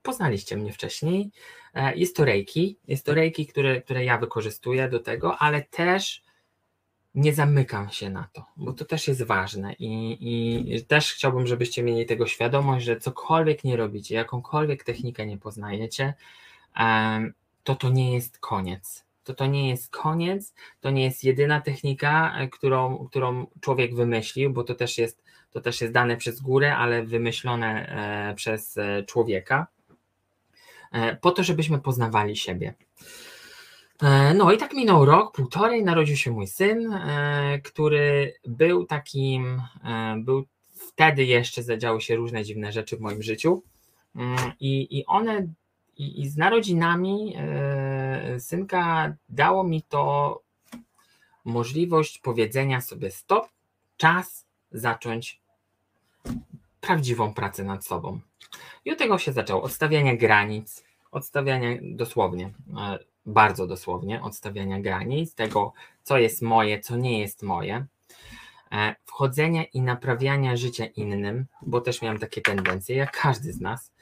poznaliście 0.02 0.58
mnie 0.58 0.74
wcześniej, 0.74 1.32
jest 1.96 2.16
to 2.16 2.26
reiki, 2.26 2.78
jest 2.88 3.06
to 3.06 3.14
reiki, 3.14 3.48
które, 3.48 3.82
które 3.82 4.06
ja 4.06 4.18
wykorzystuję 4.18 4.90
do 4.90 5.00
tego, 5.00 5.38
ale 5.38 5.62
też 5.62 6.24
nie 7.16 7.34
zamykam 7.34 7.90
się 7.90 8.10
na 8.10 8.28
to, 8.34 8.46
bo 8.58 8.74
to 8.74 8.86
też 8.86 9.08
jest 9.08 9.24
ważne 9.24 9.74
i, 9.74 10.18
i 10.20 10.86
też 10.86 11.14
chciałbym, 11.14 11.48
żebyście 11.48 11.84
mieli 11.84 12.06
tego 12.06 12.28
świadomość, 12.28 12.86
że 12.86 12.98
cokolwiek 12.98 13.64
nie 13.64 13.78
robicie, 13.78 14.16
jakąkolwiek 14.16 14.84
technikę 14.84 15.26
nie 15.26 15.38
poznajecie, 15.38 16.14
to 17.64 17.76
to 17.76 17.90
nie 17.90 18.14
jest 18.14 18.40
koniec. 18.40 19.06
To 19.24 19.34
to 19.34 19.46
nie 19.46 19.70
jest 19.70 19.92
koniec, 19.92 20.54
to 20.82 20.90
nie 20.90 21.04
jest 21.04 21.24
jedyna 21.24 21.62
technika, 21.62 22.36
e, 22.38 22.48
którą, 22.48 23.08
którą 23.10 23.48
człowiek 23.62 23.96
wymyślił, 23.96 24.54
bo 24.54 24.64
to 24.64 24.76
też 24.76 24.98
jest, 24.98 25.24
to 25.52 25.62
też 25.62 25.82
jest 25.82 25.94
dane 25.94 26.18
przez 26.18 26.42
górę, 26.42 26.76
ale 26.78 27.04
wymyślone 27.04 27.88
e, 28.30 28.36
przez 28.36 28.78
e, 28.78 29.04
człowieka, 29.04 29.68
po 31.22 31.32
to, 31.32 31.44
żebyśmy 31.44 31.80
poznawali 31.80 32.36
siebie. 32.36 32.74
E, 34.02 34.34
no 34.34 34.52
i 34.52 34.58
tak 34.58 34.74
minął 34.74 35.06
rok, 35.06 35.36
półtorej, 35.36 35.84
narodził 35.84 36.16
się 36.16 36.32
mój 36.32 36.48
syn, 36.48 36.94
e, 36.94 37.60
który 37.64 38.34
był 38.46 38.86
takim, 38.86 39.62
e, 39.84 40.16
był 40.18 40.46
wtedy 40.74 41.26
jeszcze 41.26 41.64
zadziały 41.64 42.02
się 42.02 42.16
różne 42.16 42.44
dziwne 42.44 42.72
rzeczy 42.72 42.98
w 42.98 43.02
moim 43.02 43.24
życiu 43.24 43.64
mm, 44.16 44.38
i, 44.60 44.98
i 45.00 45.06
one 45.06 45.48
i, 45.98 46.22
i 46.22 46.30
z 46.30 46.38
narodzinami 46.38 47.36
synka 48.40 49.16
dało 49.30 49.64
mi 49.64 49.82
to 49.82 50.42
możliwość 51.46 52.20
powiedzenia 52.20 52.82
sobie 52.82 53.12
stop, 53.12 53.50
czas 53.98 54.46
zacząć 54.72 55.42
prawdziwą 56.82 57.34
pracę 57.34 57.64
nad 57.64 57.86
sobą. 57.86 58.20
I 58.86 58.92
od 58.92 58.98
tego 58.98 59.18
się 59.18 59.34
zaczęło, 59.34 59.62
odstawiania 59.62 60.16
granic, 60.16 60.84
odstawiania 61.12 61.70
dosłownie 61.82 62.54
bardzo 63.26 63.68
dosłownie, 63.68 64.22
odstawiania 64.22 64.80
granic, 64.80 65.36
tego, 65.36 65.74
co 66.04 66.18
jest 66.18 66.42
moje, 66.42 66.80
co 66.80 66.98
nie 66.98 67.20
jest 67.20 67.44
moje, 67.44 67.86
e, 68.72 68.96
wchodzenia 69.06 69.64
i 69.64 69.82
naprawiania 69.82 70.58
życia 70.58 70.86
innym, 70.86 71.46
bo 71.62 71.82
też 71.82 72.02
miałem 72.02 72.20
takie 72.20 72.42
tendencje, 72.42 72.96
jak 72.96 73.22
każdy 73.22 73.54
z 73.54 73.62
nas, 73.62 73.94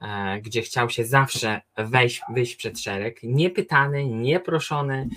e, 0.00 0.40
gdzie 0.40 0.62
chciał 0.62 0.90
się 0.90 1.04
zawsze 1.04 1.60
wejść, 1.76 2.22
wyjść 2.34 2.56
przed 2.56 2.80
szereg, 2.80 3.20
niepytany, 3.22 4.06
nieproszony 4.06 5.08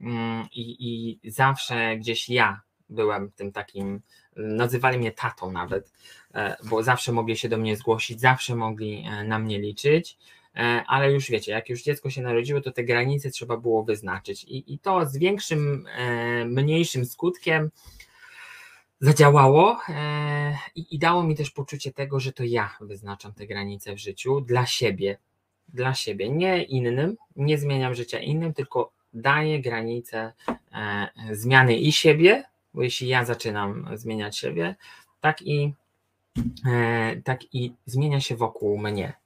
mm, 0.00 0.46
i, 0.52 0.76
i 1.24 1.30
zawsze 1.30 1.96
gdzieś 1.96 2.28
ja 2.28 2.60
byłem 2.88 3.30
tym 3.30 3.52
takim, 3.52 4.00
nazywali 4.36 4.98
mnie 4.98 5.12
tatą 5.12 5.52
nawet, 5.52 5.92
e, 6.34 6.56
bo 6.64 6.82
zawsze 6.82 7.12
mogli 7.12 7.36
się 7.36 7.48
do 7.48 7.56
mnie 7.56 7.76
zgłosić, 7.76 8.20
zawsze 8.20 8.56
mogli 8.56 9.04
na 9.24 9.38
mnie 9.38 9.58
liczyć 9.58 10.18
ale 10.86 11.12
już 11.12 11.30
wiecie, 11.30 11.52
jak 11.52 11.68
już 11.68 11.82
dziecko 11.82 12.10
się 12.10 12.22
narodziło, 12.22 12.60
to 12.60 12.72
te 12.72 12.84
granice 12.84 13.30
trzeba 13.30 13.56
było 13.56 13.84
wyznaczyć. 13.84 14.44
I, 14.44 14.74
i 14.74 14.78
to 14.78 15.06
z 15.06 15.16
większym, 15.16 15.86
e, 15.96 16.44
mniejszym 16.44 17.06
skutkiem 17.06 17.70
zadziałało 19.00 19.80
e, 19.88 20.58
i, 20.74 20.94
i 20.94 20.98
dało 20.98 21.22
mi 21.22 21.36
też 21.36 21.50
poczucie 21.50 21.92
tego, 21.92 22.20
że 22.20 22.32
to 22.32 22.44
ja 22.44 22.76
wyznaczam 22.80 23.32
te 23.32 23.46
granice 23.46 23.94
w 23.94 23.98
życiu 23.98 24.40
dla 24.40 24.66
siebie, 24.66 25.18
dla 25.68 25.94
siebie, 25.94 26.30
nie 26.30 26.62
innym, 26.62 27.16
nie 27.36 27.58
zmieniam 27.58 27.94
życia 27.94 28.18
innym, 28.18 28.54
tylko 28.54 28.92
daję 29.12 29.60
granice 29.60 30.32
zmiany 31.32 31.76
i 31.76 31.92
siebie, 31.92 32.44
bo 32.74 32.82
jeśli 32.82 33.08
ja 33.08 33.24
zaczynam 33.24 33.88
zmieniać 33.94 34.38
siebie, 34.38 34.74
tak 35.20 35.42
i, 35.42 35.74
tak 37.24 37.54
i 37.54 37.72
zmienia 37.86 38.20
się 38.20 38.36
wokół 38.36 38.78
mnie. 38.78 39.19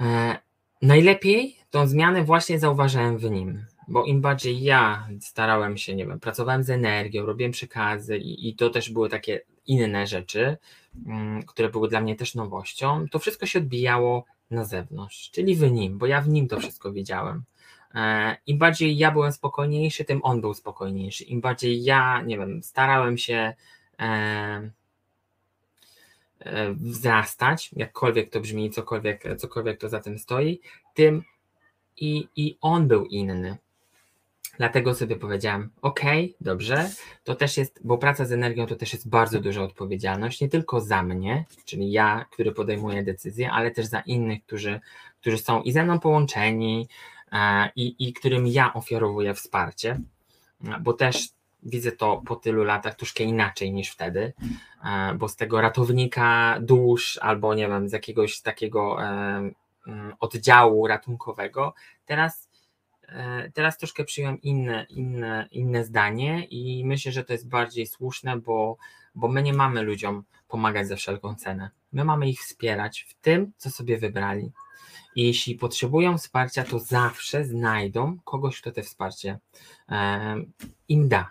E, 0.00 0.38
najlepiej 0.82 1.56
tą 1.70 1.86
zmianę 1.86 2.24
właśnie 2.24 2.58
zauważałem 2.58 3.18
w 3.18 3.30
nim, 3.30 3.64
bo 3.88 4.04
im 4.04 4.20
bardziej 4.20 4.62
ja 4.62 5.08
starałem 5.20 5.76
się, 5.76 5.94
nie 5.94 6.06
wiem, 6.06 6.20
pracowałem 6.20 6.62
z 6.62 6.70
energią, 6.70 7.26
robiłem 7.26 7.52
przekazy 7.52 8.18
i, 8.18 8.48
i 8.48 8.56
to 8.56 8.70
też 8.70 8.90
były 8.90 9.08
takie 9.08 9.40
inne 9.66 10.06
rzeczy, 10.06 10.56
um, 11.06 11.42
które 11.42 11.68
były 11.68 11.88
dla 11.88 12.00
mnie 12.00 12.16
też 12.16 12.34
nowością, 12.34 13.06
to 13.10 13.18
wszystko 13.18 13.46
się 13.46 13.58
odbijało 13.58 14.24
na 14.50 14.64
zewnątrz, 14.64 15.30
czyli 15.30 15.56
w 15.56 15.70
nim, 15.72 15.98
bo 15.98 16.06
ja 16.06 16.20
w 16.20 16.28
nim 16.28 16.48
to 16.48 16.60
wszystko 16.60 16.92
widziałem. 16.92 17.42
E, 17.94 18.36
Im 18.46 18.58
bardziej 18.58 18.96
ja 18.96 19.10
byłem 19.10 19.32
spokojniejszy, 19.32 20.04
tym 20.04 20.20
on 20.22 20.40
był 20.40 20.54
spokojniejszy. 20.54 21.24
Im 21.24 21.40
bardziej 21.40 21.82
ja, 21.82 22.22
nie 22.22 22.38
wiem, 22.38 22.62
starałem 22.62 23.18
się 23.18 23.54
E, 24.00 24.70
wzrastać, 26.72 27.70
jakkolwiek 27.76 28.30
to 28.30 28.40
brzmi, 28.40 28.70
cokolwiek, 28.70 29.24
cokolwiek 29.38 29.80
to 29.80 29.88
za 29.88 30.00
tym 30.00 30.18
stoi, 30.18 30.60
tym 30.94 31.22
i, 31.96 32.28
i 32.36 32.58
on 32.60 32.88
był 32.88 33.06
inny. 33.06 33.56
Dlatego 34.58 34.94
sobie 34.94 35.16
powiedziałam, 35.16 35.70
ok, 35.82 36.00
dobrze, 36.40 36.90
to 37.24 37.34
też 37.34 37.56
jest, 37.56 37.80
bo 37.84 37.98
praca 37.98 38.24
z 38.24 38.32
energią 38.32 38.66
to 38.66 38.76
też 38.76 38.92
jest 38.92 39.08
bardzo 39.08 39.40
duża 39.40 39.62
odpowiedzialność, 39.62 40.40
nie 40.40 40.48
tylko 40.48 40.80
za 40.80 41.02
mnie, 41.02 41.44
czyli 41.64 41.92
ja, 41.92 42.26
który 42.30 42.52
podejmuję 42.52 43.02
decyzje, 43.02 43.50
ale 43.50 43.70
też 43.70 43.86
za 43.86 44.00
innych, 44.00 44.42
którzy, 44.44 44.80
którzy 45.20 45.38
są 45.38 45.62
i 45.62 45.72
ze 45.72 45.84
mną 45.84 46.00
połączeni 46.00 46.88
e, 47.32 47.70
i, 47.76 48.08
i 48.08 48.12
którym 48.12 48.46
ja 48.46 48.74
ofiarowuję 48.74 49.34
wsparcie, 49.34 50.00
bo 50.80 50.92
też 50.92 51.28
widzę 51.62 51.92
to 51.92 52.22
po 52.26 52.36
tylu 52.36 52.64
latach 52.64 52.94
troszkę 52.94 53.24
inaczej 53.24 53.72
niż 53.72 53.90
wtedy, 53.90 54.32
e, 54.84 55.14
bo 55.14 55.28
z 55.28 55.36
tego 55.36 55.60
ratownika 55.60 56.58
dusz 56.60 57.18
albo 57.22 57.54
nie 57.54 57.68
wiem, 57.68 57.88
z 57.88 57.92
jakiegoś 57.92 58.40
takiego 58.40 59.02
e, 59.02 59.06
mm, 59.86 60.14
oddziału 60.20 60.86
ratunkowego, 60.86 61.74
teraz, 62.06 62.50
e, 63.08 63.50
teraz 63.50 63.78
troszkę 63.78 64.04
przyjąłem 64.04 64.40
inne, 64.40 64.86
inne, 64.90 65.48
inne 65.50 65.84
zdanie 65.84 66.44
i 66.44 66.84
myślę, 66.84 67.12
że 67.12 67.24
to 67.24 67.32
jest 67.32 67.48
bardziej 67.48 67.86
słuszne, 67.86 68.36
bo, 68.36 68.76
bo 69.14 69.28
my 69.28 69.42
nie 69.42 69.52
mamy 69.52 69.82
ludziom 69.82 70.24
pomagać 70.48 70.88
za 70.88 70.96
wszelką 70.96 71.34
cenę. 71.34 71.70
My 71.92 72.04
mamy 72.04 72.28
ich 72.28 72.40
wspierać 72.40 73.06
w 73.08 73.14
tym, 73.14 73.52
co 73.56 73.70
sobie 73.70 73.98
wybrali. 73.98 74.52
I 75.16 75.26
jeśli 75.26 75.54
potrzebują 75.54 76.18
wsparcia, 76.18 76.64
to 76.64 76.78
zawsze 76.78 77.44
znajdą 77.44 78.18
kogoś, 78.24 78.60
kto 78.60 78.72
te 78.72 78.82
wsparcie 78.82 79.38
im 80.88 81.08
da. 81.08 81.30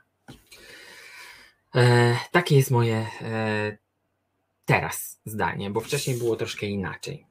E, 1.76 2.16
takie 2.32 2.56
jest 2.56 2.72
moje 2.72 3.08
e, 3.22 3.78
teraz 4.66 5.22
zdanie, 5.26 5.70
bo 5.70 5.80
wcześniej 5.80 6.18
było 6.18 6.36
troszkę 6.36 6.66
inaczej. 6.66 7.26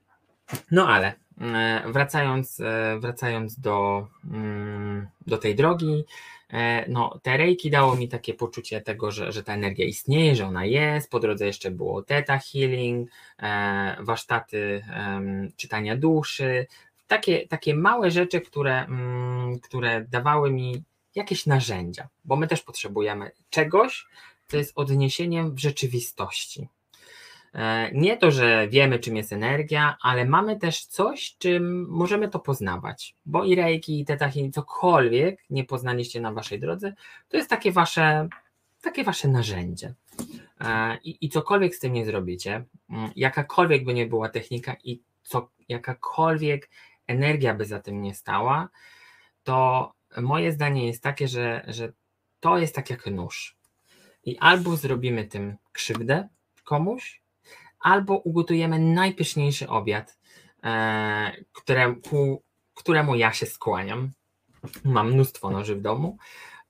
No 0.70 0.88
ale 0.88 1.12
e, 1.40 1.82
wracając, 1.86 2.60
e, 2.60 2.98
wracając 3.00 3.60
do, 3.60 4.06
mm, 4.24 5.08
do 5.26 5.38
tej 5.38 5.54
drogi, 5.54 6.04
e, 6.50 6.84
no, 6.88 7.20
te 7.22 7.36
rejki 7.36 7.70
dało 7.70 7.96
mi 7.96 8.08
takie 8.08 8.34
poczucie 8.34 8.80
tego, 8.80 9.10
że, 9.10 9.32
że 9.32 9.42
ta 9.42 9.54
energia 9.54 9.86
istnieje, 9.86 10.36
że 10.36 10.46
ona 10.46 10.64
jest. 10.64 11.10
Po 11.10 11.20
drodze 11.20 11.46
jeszcze 11.46 11.70
było 11.70 12.02
Theta 12.02 12.38
Healing, 12.38 13.10
warsztaty 14.00 14.84
czytania 15.56 15.96
duszy. 15.96 16.66
Takie, 17.06 17.48
takie 17.48 17.74
małe 17.74 18.10
rzeczy, 18.10 18.40
które, 18.40 18.84
mm, 18.84 19.60
które 19.60 20.04
dawały 20.08 20.50
mi 20.50 20.82
jakieś 21.14 21.46
narzędzia, 21.46 22.08
bo 22.24 22.36
my 22.36 22.46
też 22.46 22.62
potrzebujemy 22.62 23.30
czegoś, 23.50 24.06
co 24.48 24.56
jest 24.56 24.72
odniesieniem 24.74 25.54
w 25.54 25.58
rzeczywistości. 25.58 26.68
E, 27.54 27.90
nie 27.92 28.16
to, 28.16 28.30
że 28.30 28.68
wiemy, 28.68 28.98
czym 28.98 29.16
jest 29.16 29.32
energia, 29.32 29.96
ale 30.02 30.24
mamy 30.24 30.56
też 30.56 30.86
coś, 30.86 31.36
czym 31.38 31.86
możemy 31.88 32.28
to 32.28 32.38
poznawać. 32.38 33.14
Bo 33.26 33.44
i 33.44 33.54
rejki, 33.54 34.00
i 34.00 34.04
tetachini, 34.04 34.50
cokolwiek 34.50 35.44
nie 35.50 35.64
poznaliście 35.64 36.20
na 36.20 36.32
waszej 36.32 36.60
drodze, 36.60 36.94
to 37.28 37.36
jest 37.36 37.50
takie 37.50 37.72
wasze, 37.72 38.28
takie 38.82 39.04
wasze 39.04 39.28
narzędzie. 39.28 39.94
E, 40.60 40.98
I, 41.04 41.26
I 41.26 41.28
cokolwiek 41.28 41.74
z 41.74 41.78
tym 41.78 41.92
nie 41.92 42.06
zrobicie, 42.06 42.64
mm, 42.90 43.10
jakakolwiek 43.16 43.84
by 43.84 43.94
nie 43.94 44.06
była 44.06 44.28
technika 44.28 44.76
i 44.84 45.00
co, 45.22 45.50
jakakolwiek 45.68 46.70
energia 47.06 47.54
by 47.54 47.64
za 47.64 47.80
tym 47.80 48.02
nie 48.02 48.14
stała, 48.14 48.68
to 49.42 49.92
moje 50.20 50.52
zdanie 50.52 50.86
jest 50.86 51.02
takie, 51.02 51.28
że, 51.28 51.64
że 51.68 51.92
to 52.40 52.58
jest 52.58 52.74
tak 52.74 52.90
jak 52.90 53.06
nóż. 53.06 53.57
I 54.28 54.38
albo 54.38 54.76
zrobimy 54.76 55.24
tym 55.24 55.56
krzywdę 55.72 56.28
komuś, 56.64 57.22
albo 57.80 58.18
ugotujemy 58.18 58.78
najpyszniejszy 58.78 59.68
obiad, 59.68 60.18
e, 60.64 61.44
któremu, 61.52 62.42
któremu 62.74 63.14
ja 63.14 63.32
się 63.32 63.46
skłaniam. 63.46 64.10
Mam 64.84 65.12
mnóstwo 65.12 65.50
noży 65.50 65.76
w 65.76 65.82
domu 65.82 66.18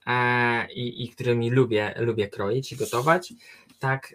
e, 0.06 0.72
i, 0.72 1.04
i 1.04 1.08
którymi 1.08 1.50
lubię, 1.50 1.94
lubię 1.96 2.28
kroić 2.28 2.72
i 2.72 2.76
gotować. 2.76 3.32
Tak, 3.78 4.14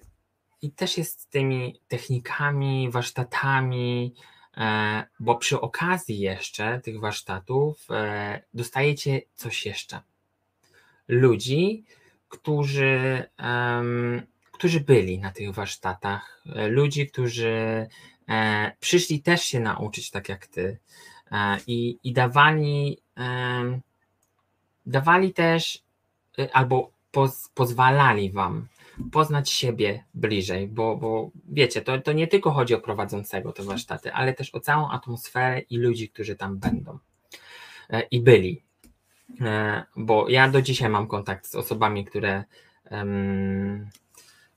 i 0.62 0.72
też 0.72 0.98
jest 0.98 1.22
z 1.22 1.28
tymi 1.28 1.82
technikami, 1.88 2.92
warsztatami, 2.92 4.14
e, 4.58 5.04
bo 5.20 5.36
przy 5.36 5.62
okazji 5.62 6.20
jeszcze 6.20 6.82
tych 6.82 7.00
warsztatów 7.00 7.88
dostajecie 8.54 9.22
coś 9.36 9.66
jeszcze. 9.66 10.02
Ludzi, 11.08 11.86
którzy 12.34 13.24
którzy 14.64 14.80
byli 14.80 15.20
na 15.20 15.32
tych 15.32 15.54
warsztatach, 15.54 16.44
e, 16.56 16.68
ludzi, 16.68 17.08
którzy 17.08 17.88
e, 18.30 18.72
przyszli 18.80 19.22
też 19.22 19.44
się 19.44 19.60
nauczyć 19.60 20.12
tak 20.12 20.30
jak 20.30 20.48
ty 20.48 20.78
e, 21.32 21.58
i, 21.68 21.98
i 22.04 22.14
dawali, 22.14 22.98
dawali 24.86 25.34
też 25.34 25.84
albo 26.54 26.92
poz, 27.12 27.50
pozwalali 27.54 28.32
wam 28.32 28.68
poznać 29.12 29.50
siebie 29.50 30.04
bliżej, 30.14 30.68
bo, 30.68 30.96
bo 30.96 31.32
wiecie, 31.50 31.82
to, 31.82 32.02
to 32.02 32.14
nie 32.14 32.28
tylko 32.28 32.52
chodzi 32.52 32.76
o 32.76 32.80
prowadzącego 32.80 33.52
te 33.52 33.64
warsztaty, 33.64 34.14
ale 34.14 34.34
też 34.34 34.56
o 34.56 34.60
całą 34.60 34.90
atmosferę 34.90 35.60
i 35.60 35.78
ludzi, 35.78 36.10
którzy 36.10 36.36
tam 36.36 36.58
będą 36.58 37.00
i 38.12 38.22
byli. 38.22 38.62
Bo 39.96 40.30
ja 40.30 40.50
do 40.50 40.62
dzisiaj 40.62 40.90
mam 40.90 41.08
kontakt 41.08 41.48
z 41.48 41.56
osobami, 41.56 42.06
które 42.06 42.44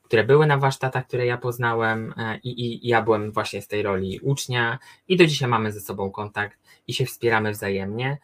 które 0.06 0.24
były 0.24 0.46
na 0.46 0.58
warsztatach, 0.58 1.06
które 1.06 1.26
ja 1.26 1.38
poznałem 1.38 2.14
e, 2.16 2.38
i, 2.38 2.66
i, 2.66 2.88
ja 2.88 3.02
byłem 3.02 3.32
właśnie 3.32 3.62
z 3.62 3.68
tej 3.68 3.82
roli 3.82 4.20
ucznia 4.22 4.78
i 5.08 5.16
do 5.16 5.26
dzisiaj 5.26 5.48
mamy 5.48 5.72
ze 5.72 5.80
sobą 5.80 6.10
kontakt 6.10 6.58
i 6.88 6.94
się 6.94 7.06
wspieramy 7.06 7.52
wzajemnie 7.52 8.18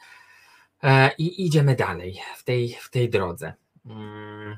e, 0.83 1.11
i 1.19 1.47
idziemy 1.47 1.77
dalej 1.77 2.21
w 2.37 2.45
tej, 2.45 2.77
w 2.81 2.91
tej 2.91 3.11
drodze. 3.11 3.55
Mm, 3.87 4.57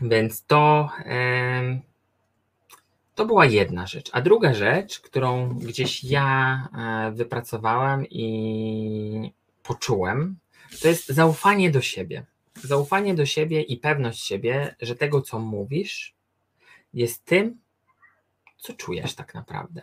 więc 0.00 0.44
to, 0.44 0.90
to 3.14 3.26
była 3.26 3.46
jedna 3.46 3.86
rzecz. 3.86 4.10
A 4.12 4.20
druga 4.20 4.54
rzecz, 4.54 5.00
którą 5.00 5.48
gdzieś 5.58 6.04
ja 6.04 6.68
e, 6.78 7.12
wypracowałem 7.12 8.06
i 8.06 9.32
poczułem, 9.62 10.36
to 10.82 10.88
jest 10.88 11.08
zaufanie 11.08 11.70
do 11.70 11.80
siebie. 11.80 12.26
Zaufanie 12.62 13.14
do 13.14 13.26
siebie 13.26 13.62
i 13.62 13.76
pewność 13.76 14.26
siebie, 14.26 14.76
że 14.80 14.96
tego, 14.96 15.22
co 15.22 15.38
mówisz, 15.38 16.14
jest 16.94 17.24
tym, 17.24 17.58
co 18.58 18.72
czujesz 18.72 19.14
tak 19.14 19.34
naprawdę. 19.34 19.82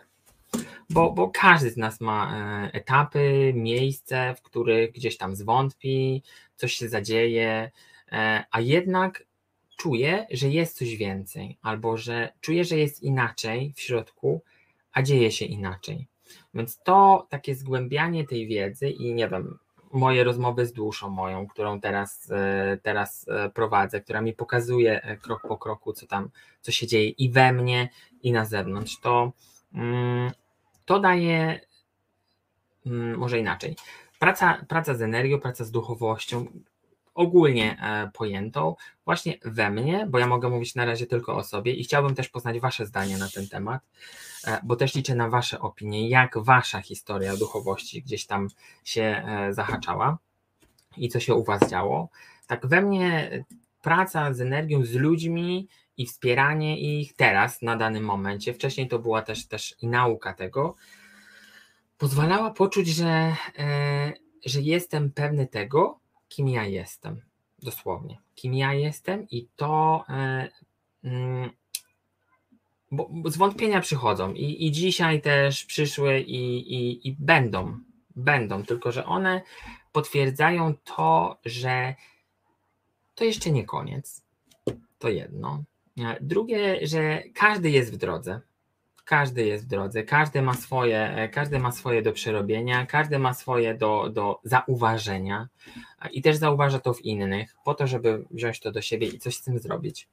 Bo, 0.90 1.12
bo 1.12 1.30
każdy 1.30 1.70
z 1.70 1.76
nas 1.76 2.00
ma 2.00 2.36
e, 2.36 2.72
etapy, 2.72 3.52
miejsce, 3.56 4.34
w 4.34 4.42
których 4.42 4.92
gdzieś 4.92 5.16
tam 5.16 5.36
zwątpi, 5.36 6.22
coś 6.56 6.72
się 6.72 6.88
zadzieje, 6.88 7.70
e, 8.12 8.44
a 8.50 8.60
jednak 8.60 9.24
czuje, 9.76 10.26
że 10.30 10.48
jest 10.48 10.76
coś 10.76 10.96
więcej, 10.96 11.58
albo 11.62 11.96
że 11.96 12.32
czuje, 12.40 12.64
że 12.64 12.78
jest 12.78 13.02
inaczej 13.02 13.72
w 13.76 13.80
środku, 13.80 14.42
a 14.92 15.02
dzieje 15.02 15.32
się 15.32 15.44
inaczej. 15.44 16.06
Więc 16.54 16.78
to 16.82 17.26
takie 17.30 17.54
zgłębianie 17.54 18.26
tej 18.26 18.46
wiedzy 18.46 18.90
i 18.90 19.14
nie 19.14 19.28
wiem, 19.28 19.58
moje 19.92 20.24
rozmowy 20.24 20.66
z 20.66 20.72
duszą 20.72 21.08
moją, 21.10 21.46
którą 21.46 21.80
teraz, 21.80 22.30
e, 22.30 22.78
teraz 22.82 23.26
e, 23.28 23.50
prowadzę, 23.50 24.00
która 24.00 24.20
mi 24.20 24.32
pokazuje 24.32 25.02
e, 25.02 25.16
krok 25.16 25.42
po 25.48 25.58
kroku, 25.58 25.92
co 25.92 26.06
tam, 26.06 26.30
co 26.60 26.72
się 26.72 26.86
dzieje 26.86 27.08
i 27.08 27.30
we 27.30 27.52
mnie, 27.52 27.88
i 28.22 28.32
na 28.32 28.44
zewnątrz, 28.44 29.00
to, 29.00 29.32
mm, 29.74 30.30
to 30.84 31.00
daje 31.00 31.60
mm, 32.86 33.18
może 33.18 33.38
inaczej. 33.38 33.76
Praca, 34.18 34.64
praca 34.68 34.94
z 34.94 35.02
energią, 35.02 35.40
praca 35.40 35.64
z 35.64 35.70
duchowością, 35.70 36.46
ogólnie 37.14 37.76
pojętą, 38.12 38.76
właśnie 39.04 39.38
we 39.44 39.70
mnie, 39.70 40.06
bo 40.10 40.18
ja 40.18 40.26
mogę 40.26 40.48
mówić 40.48 40.74
na 40.74 40.84
razie 40.84 41.06
tylko 41.06 41.36
o 41.36 41.44
sobie 41.44 41.72
i 41.72 41.84
chciałbym 41.84 42.14
też 42.14 42.28
poznać 42.28 42.60
Wasze 42.60 42.86
zdanie 42.86 43.18
na 43.18 43.28
ten 43.28 43.48
temat. 43.48 43.82
E, 44.46 44.60
bo 44.62 44.76
też 44.76 44.94
liczę 44.94 45.14
na 45.14 45.28
Wasze 45.28 45.60
opinie, 45.60 46.08
jak 46.08 46.38
Wasza 46.38 46.82
historia 46.82 47.36
duchowości 47.36 48.02
gdzieś 48.02 48.26
tam 48.26 48.48
się 48.84 49.02
e, 49.02 49.54
zahaczała 49.54 50.18
i 50.96 51.08
co 51.08 51.20
się 51.20 51.34
u 51.34 51.44
Was 51.44 51.70
działo. 51.70 52.08
Tak 52.46 52.66
we 52.66 52.82
mnie 52.82 53.44
praca 53.82 54.32
z 54.32 54.40
energią, 54.40 54.84
z 54.84 54.94
ludźmi 54.94 55.68
i 55.96 56.06
wspieranie 56.06 57.00
ich 57.00 57.16
teraz, 57.16 57.62
na 57.62 57.76
danym 57.76 58.04
momencie, 58.04 58.54
wcześniej 58.54 58.88
to 58.88 58.98
była 58.98 59.22
też, 59.22 59.46
też 59.48 59.74
i 59.82 59.86
nauka 59.86 60.34
tego, 60.34 60.74
pozwalała 61.98 62.50
poczuć, 62.50 62.88
że, 62.88 63.36
e, 63.58 64.12
że 64.46 64.60
jestem 64.60 65.10
pewny 65.10 65.46
tego, 65.46 66.01
kim 66.32 66.48
ja 66.48 66.64
jestem. 66.64 67.20
Dosłownie. 67.62 68.18
Kim 68.34 68.54
ja 68.54 68.74
jestem 68.74 69.26
i 69.30 69.48
to 69.56 70.04
mm, 71.04 71.50
bo, 72.90 73.10
zwątpienia 73.24 73.80
przychodzą 73.80 74.32
i, 74.32 74.66
i 74.66 74.72
dzisiaj 74.72 75.20
też 75.20 75.64
przyszły 75.64 76.20
i, 76.20 76.74
i, 76.74 77.08
i 77.08 77.16
będą, 77.18 77.78
będą, 78.16 78.62
tylko 78.62 78.92
że 78.92 79.06
one 79.06 79.42
potwierdzają 79.92 80.74
to, 80.84 81.38
że 81.44 81.94
to 83.14 83.24
jeszcze 83.24 83.50
nie 83.50 83.64
koniec. 83.64 84.22
To 84.98 85.08
jedno. 85.08 85.64
Drugie, 86.20 86.86
że 86.86 87.22
każdy 87.34 87.70
jest 87.70 87.92
w 87.92 87.96
drodze. 87.96 88.40
Każdy 89.04 89.46
jest 89.46 89.64
w 89.64 89.68
drodze, 89.68 90.02
każdy 90.02 90.42
ma 90.42 90.54
swoje, 90.54 91.28
każdy 91.32 91.58
ma 91.58 91.72
swoje 91.72 92.02
do 92.02 92.12
przerobienia, 92.12 92.86
każdy 92.86 93.18
ma 93.18 93.34
swoje 93.34 93.74
do, 93.74 94.08
do 94.10 94.40
zauważenia 94.44 95.48
i 96.12 96.22
też 96.22 96.36
zauważa 96.36 96.78
to 96.78 96.94
w 96.94 97.00
innych, 97.00 97.54
po 97.64 97.74
to, 97.74 97.86
żeby 97.86 98.24
wziąć 98.30 98.60
to 98.60 98.72
do 98.72 98.82
siebie 98.82 99.06
i 99.06 99.18
coś 99.18 99.36
z 99.36 99.42
tym 99.42 99.58
zrobić. 99.58 100.08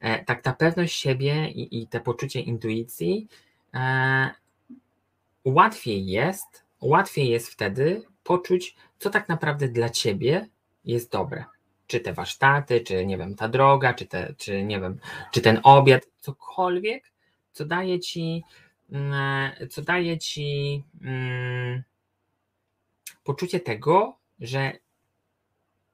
E, 0.00 0.24
tak 0.24 0.42
ta 0.42 0.52
pewność 0.52 0.98
siebie 0.98 1.50
i, 1.50 1.82
i 1.82 1.86
te 1.86 2.00
poczucie 2.00 2.40
intuicji 2.40 3.28
e, 3.74 4.30
łatwiej 5.44 6.06
jest, 6.06 6.64
łatwiej 6.80 7.28
jest 7.28 7.48
wtedy 7.48 8.02
poczuć, 8.24 8.76
co 8.98 9.10
tak 9.10 9.28
naprawdę 9.28 9.68
dla 9.68 9.90
ciebie 9.90 10.48
jest 10.84 11.12
dobre. 11.12 11.44
Czy 11.86 12.00
te 12.00 12.12
warsztaty, 12.12 12.80
czy 12.80 13.06
nie 13.06 13.18
wiem, 13.18 13.34
ta 13.34 13.48
droga, 13.48 13.94
czy, 13.94 14.06
te, 14.06 14.34
czy 14.38 14.62
nie 14.62 14.80
wiem, 14.80 14.98
czy 15.32 15.40
ten 15.40 15.60
obiad, 15.62 16.02
cokolwiek, 16.18 17.12
co 17.58 17.64
daje 17.64 18.00
ci, 18.00 18.42
mm, 18.92 19.52
co 19.70 19.82
daje 19.82 20.18
ci 20.18 20.82
mm, 21.02 21.82
poczucie 23.24 23.60
tego, 23.60 24.18
że, 24.40 24.72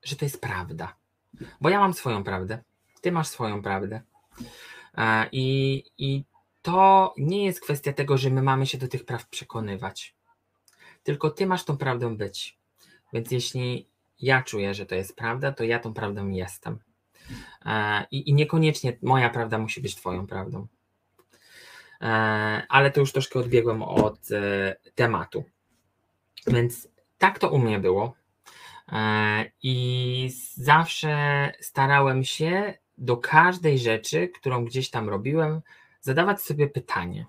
że 0.02 0.16
to 0.16 0.24
jest 0.24 0.40
prawda. 0.40 0.96
Bo 1.60 1.68
ja 1.68 1.78
mam 1.78 1.94
swoją 1.94 2.24
prawdę 2.24 2.62
ty 3.04 3.12
masz 3.12 3.28
swoją 3.28 3.62
prawdę. 3.62 4.00
I, 5.32 5.84
i 5.98 6.24
to 6.62 7.14
nie 7.18 7.44
jest 7.44 7.60
kwestia 7.60 7.92
tego, 7.92 8.18
że 8.18 8.30
my 8.30 8.42
mamy 8.42 8.66
się 8.66 8.78
do 8.78 8.88
tych 8.88 9.04
praw 9.04 9.28
przekonywać. 9.28 10.14
Tylko 11.02 11.30
ty 11.30 11.46
masz 11.46 11.64
tą 11.64 11.76
prawdą 11.76 12.16
być. 12.16 12.58
Więc 13.12 13.30
jeśli 13.30 13.86
ja 14.20 14.42
czuję, 14.42 14.74
że 14.74 14.86
to 14.86 14.94
jest 14.94 15.16
prawda, 15.16 15.52
to 15.52 15.64
ja 15.64 15.78
tą 15.78 15.94
prawdą 15.94 16.28
jestem. 16.28 16.78
E, 17.66 18.06
I, 18.10 18.30
i 18.30 18.34
niekoniecznie 18.34 18.96
moja 19.02 19.30
prawda 19.30 19.58
musi 19.58 19.80
być 19.80 19.96
Twoją 19.96 20.26
prawdą. 20.26 20.66
E, 22.00 22.06
ale 22.68 22.90
to 22.90 23.00
już 23.00 23.12
troszkę 23.12 23.38
odbiegłem 23.38 23.82
od 23.82 24.30
e, 24.32 24.76
tematu. 24.94 25.44
Więc 26.46 26.88
tak 27.18 27.38
to 27.38 27.50
u 27.50 27.58
mnie 27.58 27.78
było. 27.78 28.14
I 29.62 30.30
zawsze 30.54 31.52
starałem 31.60 32.24
się 32.24 32.74
do 32.98 33.16
każdej 33.16 33.78
rzeczy, 33.78 34.28
którą 34.28 34.64
gdzieś 34.64 34.90
tam 34.90 35.08
robiłem, 35.08 35.60
zadawać 36.00 36.42
sobie 36.42 36.68
pytanie. 36.68 37.26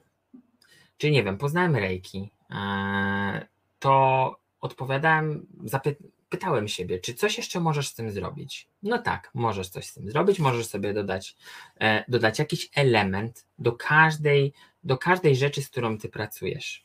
Czyli 0.98 1.14
nie 1.14 1.24
wiem, 1.24 1.38
poznałem 1.38 1.76
Reiki, 1.76 2.32
to 3.80 4.36
odpowiadałem, 4.62 5.48
zapy- 5.64 5.96
pytałem 6.30 6.68
siebie, 6.68 7.00
czy 7.00 7.14
coś 7.14 7.38
jeszcze 7.38 7.60
możesz 7.60 7.88
z 7.88 7.94
tym 7.94 8.12
zrobić? 8.12 8.68
No 8.84 8.98
tak, 9.00 9.32
możesz 9.34 9.70
coś 9.70 9.86
z 9.86 9.94
tym 9.94 10.10
zrobić, 10.10 10.40
możesz 10.40 10.68
sobie 10.68 10.94
dodać, 10.94 11.36
e, 11.80 12.04
dodać 12.08 12.40
jakiś 12.40 12.70
element 12.76 13.46
do 13.60 13.72
każdej, 13.72 14.54
do 14.84 14.98
każdej 14.98 15.36
rzeczy, 15.36 15.62
z 15.62 15.70
którą 15.70 15.98
ty 15.98 16.10
pracujesz. 16.10 16.84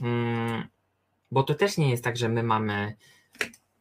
Mm, 0.00 0.68
bo 1.30 1.42
to 1.42 1.54
też 1.54 1.78
nie 1.78 1.90
jest 1.90 2.04
tak, 2.04 2.16
że 2.16 2.28
my 2.28 2.42
mamy 2.42 2.94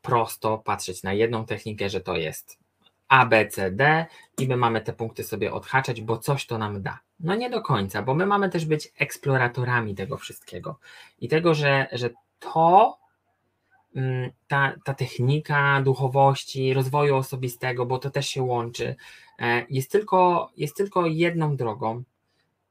prosto 0.02 0.58
patrzeć 0.58 1.04
na 1.04 1.14
jedną 1.14 1.46
technikę, 1.46 1.90
że 1.90 2.02
to 2.02 2.16
jest 2.18 2.60
A, 3.08 3.26
B, 3.26 3.48
C, 3.48 3.72
D 3.72 4.06
i 4.38 4.48
my 4.48 4.58
mamy 4.58 4.82
te 4.82 4.94
punkty 4.94 5.24
sobie 5.24 5.54
odhaczać, 5.54 6.02
bo 6.02 6.18
coś 6.18 6.46
to 6.46 6.58
nam 6.58 6.82
da. 6.82 7.00
No 7.20 7.36
nie 7.36 7.50
do 7.50 7.62
końca, 7.62 8.02
bo 8.02 8.14
my 8.14 8.26
mamy 8.26 8.50
też 8.50 8.66
być 8.66 8.92
eksploratorami 9.00 9.96
tego 9.96 10.18
wszystkiego 10.18 10.80
i 11.20 11.28
tego, 11.28 11.54
że, 11.54 11.88
że 11.92 12.10
to 12.40 12.98
ta, 14.48 14.74
ta 14.86 14.94
technika 14.94 15.82
duchowości, 15.82 16.74
rozwoju 16.74 17.16
osobistego, 17.16 17.86
bo 17.86 18.00
to 18.00 18.10
też 18.10 18.28
się 18.28 18.44
łączy, 18.44 18.96
e, 19.40 19.66
jest 19.70 19.92
tylko, 19.92 20.52
jest 20.58 20.78
tylko 20.78 21.06
jedną 21.06 21.56
drogą, 21.56 22.04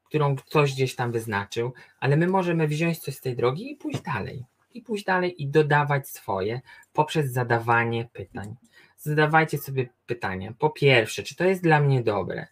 którą 0.05 0.37
ktoś 0.37 0.75
gdzieś 0.75 0.95
tam 0.95 1.13
wyznaczył, 1.13 1.73
ale 2.01 2.17
my 2.17 2.27
możemy 2.27 2.69
wziąć 2.69 2.99
coś 2.99 3.17
z 3.17 3.21
tej 3.21 3.37
drogi 3.37 3.73
i 3.73 3.77
pójść 3.77 4.01
dalej. 4.01 4.45
I 4.75 4.83
pójść 4.83 5.05
dalej 5.05 5.43
i 5.43 5.49
dodawać 5.49 6.09
swoje 6.09 6.61
poprzez 6.93 7.33
zadawanie 7.33 8.09
pytań. 8.13 8.55
Zadawajcie 8.99 9.59
sobie 9.59 9.89
pytania. 10.07 10.53
Po 10.59 10.71
pierwsze, 10.71 11.23
czy 11.23 11.37
to 11.37 11.45
jest 11.45 11.63
dla 11.63 11.81
mnie 11.81 12.03
dobre? 12.03 12.47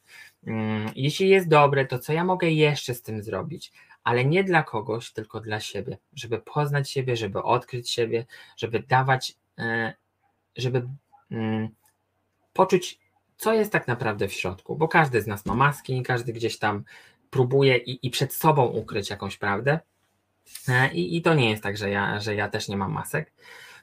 Mm, 0.46 0.90
jeśli 0.96 1.28
jest 1.28 1.48
dobre, 1.48 1.87
to 1.87 1.98
co 1.98 2.12
ja 2.12 2.24
mogę 2.24 2.50
jeszcze 2.50 2.94
z 2.94 3.02
tym 3.02 3.22
zrobić? 3.22 3.72
Ale 4.04 4.24
nie 4.24 4.44
dla 4.44 4.62
kogoś, 4.62 5.12
tylko 5.12 5.40
dla 5.40 5.60
siebie, 5.60 5.98
żeby 6.12 6.38
poznać 6.38 6.90
siebie, 6.90 7.16
żeby 7.16 7.42
odkryć 7.42 7.90
siebie, 7.90 8.26
żeby 8.56 8.80
dawać, 8.80 9.34
e, 9.58 9.94
żeby 10.56 10.88
mm, 11.30 11.68
poczuć, 12.52 12.98
co 13.36 13.52
jest 13.52 13.72
tak 13.72 13.88
naprawdę 13.88 14.28
w 14.28 14.32
środku, 14.32 14.76
bo 14.76 14.88
każdy 14.88 15.22
z 15.22 15.26
nas 15.26 15.46
ma 15.46 15.54
maski, 15.54 16.02
każdy 16.02 16.32
gdzieś 16.32 16.58
tam 16.58 16.84
próbuje 17.30 17.76
i, 17.76 18.06
i 18.06 18.10
przed 18.10 18.34
sobą 18.34 18.66
ukryć 18.66 19.10
jakąś 19.10 19.36
prawdę. 19.36 19.78
E, 20.68 20.94
I, 20.94 21.16
I 21.16 21.22
to 21.22 21.34
nie 21.34 21.50
jest 21.50 21.62
tak, 21.62 21.76
że 21.76 21.90
ja, 21.90 22.20
że 22.20 22.34
ja 22.34 22.48
też 22.48 22.68
nie 22.68 22.76
mam 22.76 22.92
masek, 22.92 23.32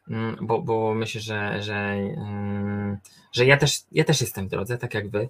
mm, 0.10 0.38
bo, 0.42 0.62
bo 0.62 0.94
myślę, 0.94 1.22
że, 1.22 1.64
że, 1.64 1.76
mm, 1.76 2.98
że 3.32 3.46
ja, 3.46 3.58
też, 3.58 3.80
ja 3.92 4.04
też 4.04 4.22
jestem 4.22 4.48
w 4.48 4.50
drodze, 4.50 4.78
tak 4.78 4.94
jak 4.94 5.10
wy. 5.10 5.28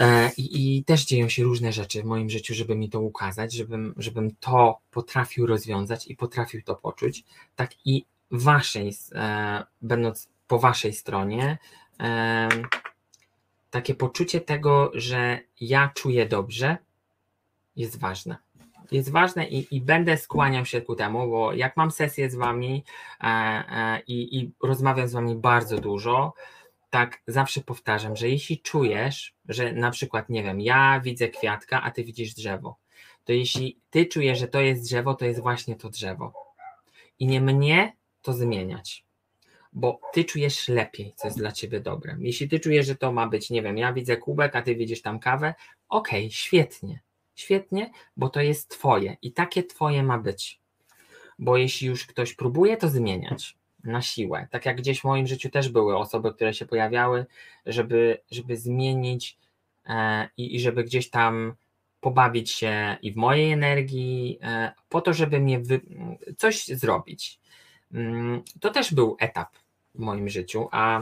E, 0.00 0.30
I, 0.36 0.76
I, 0.76 0.84
też 0.84 1.04
dzieją 1.04 1.28
się 1.28 1.42
różne 1.42 1.72
rzeczy 1.72 2.02
w 2.02 2.04
moim 2.04 2.30
życiu, 2.30 2.54
żeby 2.54 2.74
mi 2.74 2.90
to 2.90 3.00
ukazać, 3.00 3.52
żebym, 3.52 3.94
żebym 3.96 4.36
to 4.40 4.78
potrafił 4.90 5.46
rozwiązać 5.46 6.06
i 6.06 6.16
potrafił 6.16 6.62
to 6.62 6.74
poczuć. 6.74 7.24
Tak 7.56 7.70
i 7.84 8.04
waszej, 8.30 8.92
e, 9.14 9.64
będąc 9.82 10.28
po 10.46 10.58
waszej 10.58 10.92
stronie, 10.92 11.58
e, 12.00 12.48
takie 13.70 13.94
poczucie 13.94 14.40
tego, 14.40 14.90
że 14.94 15.38
ja 15.60 15.90
czuję 15.94 16.26
dobrze, 16.26 16.76
jest 17.76 17.98
ważne. 17.98 18.36
Jest 18.90 19.10
ważne 19.10 19.48
i, 19.48 19.76
i 19.76 19.80
będę 19.80 20.16
skłaniał 20.16 20.64
się 20.64 20.80
ku 20.80 20.94
temu, 20.94 21.30
bo 21.30 21.52
jak 21.52 21.76
mam 21.76 21.90
sesję 21.90 22.30
z 22.30 22.34
wami 22.34 22.84
e, 23.20 24.00
i 24.06 24.50
rozmawiam 24.62 25.08
z 25.08 25.12
wami 25.12 25.34
bardzo 25.34 25.78
dużo, 25.78 26.32
tak 26.90 27.22
zawsze 27.26 27.60
powtarzam, 27.60 28.16
że 28.16 28.28
jeśli 28.28 28.58
czujesz, 28.58 29.34
że 29.48 29.72
na 29.72 29.90
przykład, 29.90 30.28
nie 30.28 30.42
wiem, 30.42 30.60
ja 30.60 31.00
widzę 31.04 31.28
kwiatka, 31.28 31.82
a 31.82 31.90
ty 31.90 32.04
widzisz 32.04 32.34
drzewo, 32.34 32.76
to 33.24 33.32
jeśli 33.32 33.78
ty 33.90 34.06
czujesz, 34.06 34.38
że 34.38 34.48
to 34.48 34.60
jest 34.60 34.84
drzewo, 34.84 35.14
to 35.14 35.24
jest 35.24 35.40
właśnie 35.40 35.76
to 35.76 35.90
drzewo. 35.90 36.32
I 37.18 37.26
nie 37.26 37.40
mnie 37.40 37.96
to 38.22 38.32
zmieniać, 38.32 39.04
bo 39.72 40.00
ty 40.12 40.24
czujesz 40.24 40.68
lepiej, 40.68 41.12
co 41.16 41.28
jest 41.28 41.38
dla 41.38 41.52
ciebie 41.52 41.80
dobre. 41.80 42.16
Jeśli 42.20 42.48
ty 42.48 42.60
czujesz, 42.60 42.86
że 42.86 42.96
to 42.96 43.12
ma 43.12 43.28
być, 43.28 43.50
nie 43.50 43.62
wiem, 43.62 43.78
ja 43.78 43.92
widzę 43.92 44.16
kubek, 44.16 44.56
a 44.56 44.62
ty 44.62 44.76
widzisz 44.76 45.02
tam 45.02 45.18
kawę, 45.18 45.54
okej, 45.88 46.20
okay, 46.20 46.30
świetnie, 46.30 47.00
świetnie, 47.34 47.90
bo 48.16 48.28
to 48.28 48.40
jest 48.40 48.68
twoje 48.68 49.16
i 49.22 49.32
takie 49.32 49.62
twoje 49.62 50.02
ma 50.02 50.18
być. 50.18 50.60
Bo 51.38 51.56
jeśli 51.56 51.88
już 51.88 52.06
ktoś 52.06 52.34
próbuje 52.34 52.76
to 52.76 52.88
zmieniać, 52.88 53.59
na 53.84 54.02
siłę. 54.02 54.46
Tak 54.50 54.66
jak 54.66 54.76
gdzieś 54.76 55.00
w 55.00 55.04
moim 55.04 55.26
życiu 55.26 55.50
też 55.50 55.68
były 55.68 55.96
osoby, 55.96 56.32
które 56.34 56.54
się 56.54 56.66
pojawiały, 56.66 57.26
żeby, 57.66 58.18
żeby 58.30 58.56
zmienić 58.56 59.38
e, 59.86 60.28
i, 60.36 60.56
i 60.56 60.60
żeby 60.60 60.84
gdzieś 60.84 61.10
tam 61.10 61.54
pobawić 62.00 62.50
się 62.50 62.96
i 63.02 63.12
w 63.12 63.16
mojej 63.16 63.52
energii, 63.52 64.38
e, 64.42 64.72
po 64.88 65.00
to, 65.00 65.12
żeby 65.12 65.40
mnie 65.40 65.60
wy... 65.60 65.80
coś 66.38 66.66
zrobić. 66.66 67.40
Mm, 67.92 68.42
to 68.60 68.70
też 68.70 68.94
był 68.94 69.16
etap 69.20 69.48
w 69.94 69.98
moim 69.98 70.28
życiu, 70.28 70.68
a, 70.72 71.00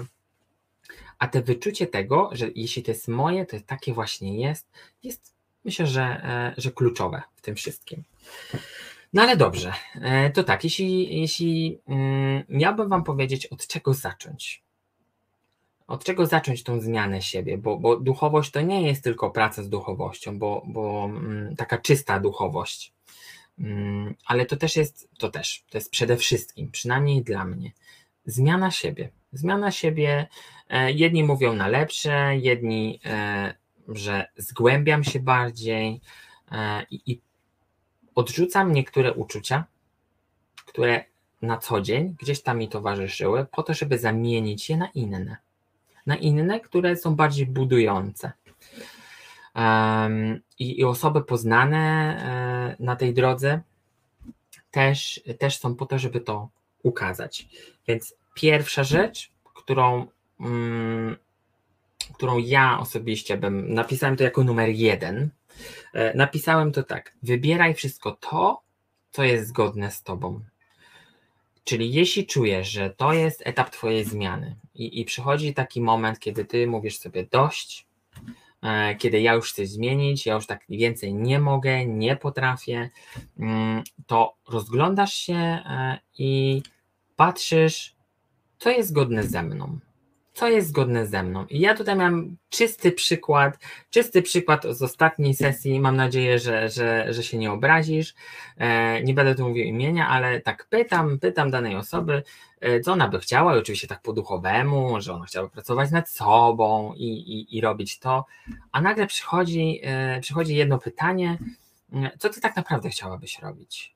a 1.18 1.28
te 1.28 1.42
wyczucie 1.42 1.86
tego, 1.86 2.30
że 2.32 2.48
jeśli 2.54 2.82
to 2.82 2.90
jest 2.90 3.08
moje, 3.08 3.46
to 3.46 3.56
takie 3.66 3.92
właśnie 3.92 4.40
jest, 4.40 4.70
jest 5.02 5.34
myślę, 5.64 5.86
że, 5.86 6.02
e, 6.02 6.54
że 6.56 6.70
kluczowe 6.70 7.22
w 7.36 7.40
tym 7.40 7.54
wszystkim. 7.54 8.02
No 9.12 9.22
ale 9.22 9.36
dobrze, 9.36 9.72
e, 9.94 10.30
to 10.30 10.44
tak, 10.44 10.64
jeśli, 10.64 11.20
jeśli 11.20 11.78
mm, 11.88 12.44
miałbym 12.48 12.88
Wam 12.88 13.04
powiedzieć, 13.04 13.46
od 13.46 13.66
czego 13.66 13.94
zacząć. 13.94 14.62
Od 15.86 16.04
czego 16.04 16.26
zacząć 16.26 16.62
tą 16.62 16.80
zmianę 16.80 17.22
siebie, 17.22 17.58
bo, 17.58 17.78
bo 17.78 17.96
duchowość 17.96 18.50
to 18.50 18.60
nie 18.60 18.82
jest 18.82 19.04
tylko 19.04 19.30
praca 19.30 19.62
z 19.62 19.68
duchowością, 19.68 20.38
bo, 20.38 20.62
bo 20.66 21.04
mm, 21.04 21.56
taka 21.56 21.78
czysta 21.78 22.20
duchowość, 22.20 22.92
mm, 23.58 24.14
ale 24.26 24.46
to 24.46 24.56
też 24.56 24.76
jest, 24.76 25.08
to 25.18 25.28
też, 25.30 25.64
to 25.70 25.78
jest 25.78 25.90
przede 25.90 26.16
wszystkim, 26.16 26.70
przynajmniej 26.70 27.22
dla 27.22 27.44
mnie, 27.44 27.72
zmiana 28.26 28.70
siebie. 28.70 29.10
Zmiana 29.32 29.70
siebie, 29.70 30.26
e, 30.68 30.92
jedni 30.92 31.24
mówią 31.24 31.54
na 31.54 31.68
lepsze, 31.68 32.36
jedni, 32.36 33.00
e, 33.04 33.54
że 33.88 34.26
zgłębiam 34.36 35.04
się 35.04 35.20
bardziej 35.20 36.00
i, 36.90 37.02
i 37.06 37.20
odrzucam 38.18 38.72
niektóre 38.72 39.12
uczucia, 39.12 39.64
które 40.66 41.04
na 41.42 41.58
co 41.58 41.80
dzień 41.80 42.16
gdzieś 42.20 42.42
tam 42.42 42.58
mi 42.58 42.68
towarzyszyły, 42.68 43.46
po 43.52 43.62
to, 43.62 43.74
żeby 43.74 43.98
zamienić 43.98 44.70
je 44.70 44.76
na 44.76 44.88
inne. 44.94 45.36
Na 46.06 46.16
inne, 46.16 46.60
które 46.60 46.96
są 46.96 47.14
bardziej 47.14 47.46
budujące. 47.46 48.32
Um, 49.54 50.40
i, 50.58 50.80
i, 50.80 50.84
osoby 50.84 51.22
poznane 51.22 51.78
e, 51.78 52.82
na 52.84 52.96
tej 52.96 53.14
drodze 53.14 53.60
też, 54.70 55.20
też 55.38 55.58
są 55.58 55.74
po 55.74 55.86
to, 55.86 55.98
żeby 55.98 56.20
to 56.20 56.48
ukazać. 56.82 57.48
Więc 57.88 58.14
pierwsza 58.34 58.84
rzecz, 58.84 59.30
którą, 59.54 60.06
mm, 60.40 61.16
którą 62.14 62.38
ja 62.38 62.78
osobiście 62.80 63.36
bym 63.36 63.74
napisałem 63.74 64.16
to 64.16 64.24
jako 64.24 64.44
numer 64.44 64.68
jeden, 64.68 65.30
napisałem 66.14 66.72
to 66.72 66.82
tak: 66.82 67.14
wybieraj 67.22 67.74
wszystko 67.74 68.12
to, 68.12 68.62
co 69.10 69.24
jest 69.24 69.48
zgodne 69.48 69.90
z 69.90 70.02
tobą. 70.02 70.40
Czyli 71.64 71.92
jeśli 71.92 72.26
czujesz, 72.26 72.70
że 72.70 72.90
to 72.90 73.12
jest 73.12 73.42
etap 73.44 73.70
Twojej 73.70 74.04
zmiany 74.04 74.56
i, 74.74 75.00
i 75.00 75.04
przychodzi 75.04 75.54
taki 75.54 75.80
moment, 75.80 76.18
kiedy 76.18 76.44
Ty 76.44 76.66
mówisz 76.66 76.98
sobie 76.98 77.26
dość, 77.30 77.86
e, 78.62 78.94
kiedy 78.94 79.20
ja 79.20 79.34
już 79.34 79.52
chcę 79.52 79.66
zmienić, 79.66 80.26
ja 80.26 80.34
już 80.34 80.46
tak 80.46 80.64
więcej 80.68 81.14
nie 81.14 81.40
mogę, 81.40 81.86
nie 81.86 82.16
potrafię, 82.16 82.90
mm, 83.38 83.82
to 84.06 84.34
rozglądasz 84.48 85.14
się 85.14 85.34
e, 85.34 85.98
i 86.18 86.62
patrzysz, 87.16 87.96
co 88.58 88.70
jest 88.70 88.88
zgodne 88.88 89.22
ze 89.22 89.42
mną, 89.42 89.78
co 90.38 90.48
jest 90.48 90.68
zgodne 90.68 91.06
ze 91.06 91.22
mną. 91.22 91.46
I 91.46 91.60
ja 91.60 91.74
tutaj 91.74 91.96
mam 91.96 92.36
czysty 92.48 92.92
przykład, 92.92 93.58
czysty 93.90 94.22
przykład 94.22 94.66
z 94.70 94.82
ostatniej 94.82 95.34
sesji. 95.34 95.80
Mam 95.80 95.96
nadzieję, 95.96 96.38
że, 96.38 96.68
że, 96.68 97.12
że 97.12 97.22
się 97.22 97.38
nie 97.38 97.52
obrazisz. 97.52 98.14
E, 98.56 99.02
nie 99.02 99.14
będę 99.14 99.34
tu 99.34 99.48
mówił 99.48 99.64
imienia, 99.64 100.08
ale 100.08 100.40
tak 100.40 100.66
pytam, 100.70 101.18
pytam 101.18 101.50
danej 101.50 101.76
osoby, 101.76 102.22
e, 102.60 102.80
co 102.80 102.92
ona 102.92 103.08
by 103.08 103.20
chciała, 103.20 103.56
i 103.56 103.58
oczywiście 103.58 103.88
tak 103.88 104.02
po 104.02 104.12
duchowemu, 104.12 105.00
że 105.00 105.12
ona 105.12 105.24
chciałaby 105.24 105.52
pracować 105.52 105.90
nad 105.90 106.10
sobą 106.10 106.94
i, 106.94 107.06
i, 107.06 107.56
i 107.56 107.60
robić 107.60 107.98
to. 107.98 108.24
A 108.72 108.80
nagle 108.80 109.06
przychodzi, 109.06 109.80
e, 109.82 110.20
przychodzi 110.20 110.56
jedno 110.56 110.78
pytanie, 110.78 111.38
co 112.18 112.28
ty 112.28 112.40
tak 112.40 112.56
naprawdę 112.56 112.88
chciałabyś 112.88 113.38
robić? 113.38 113.94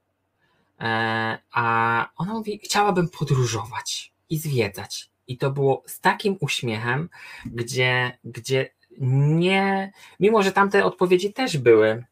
A 1.52 2.06
ona 2.16 2.32
mówi, 2.32 2.60
chciałabym 2.64 3.08
podróżować 3.08 4.12
i 4.30 4.38
zwiedzać 4.38 5.11
i 5.32 5.38
to 5.38 5.50
było 5.50 5.82
z 5.86 6.00
takim 6.00 6.36
uśmiechem, 6.40 7.08
gdzie, 7.46 8.18
gdzie 8.24 8.70
nie, 8.98 9.92
mimo 10.20 10.42
że 10.42 10.52
tamte 10.52 10.84
odpowiedzi 10.84 11.32
też 11.32 11.58
były, 11.58 12.04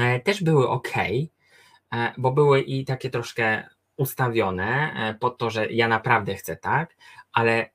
e, 0.00 0.20
też 0.20 0.42
były 0.42 0.68
ok, 0.68 0.92
e, 0.98 2.12
bo 2.18 2.32
były 2.32 2.60
i 2.60 2.84
takie 2.84 3.10
troszkę 3.10 3.68
ustawione 3.96 4.92
e, 4.94 5.14
pod 5.14 5.38
to, 5.38 5.50
że 5.50 5.72
ja 5.72 5.88
naprawdę 5.88 6.34
chcę 6.34 6.56
tak, 6.56 6.96
ale 7.32 7.70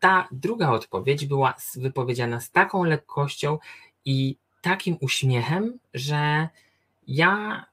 ta 0.00 0.28
druga 0.32 0.70
odpowiedź 0.70 1.26
była 1.26 1.54
wypowiedziana 1.76 2.40
z 2.40 2.50
taką 2.50 2.84
lekkością 2.84 3.58
i 4.04 4.36
takim 4.60 4.96
uśmiechem, 5.00 5.78
że 5.94 6.48
ja 7.06 7.64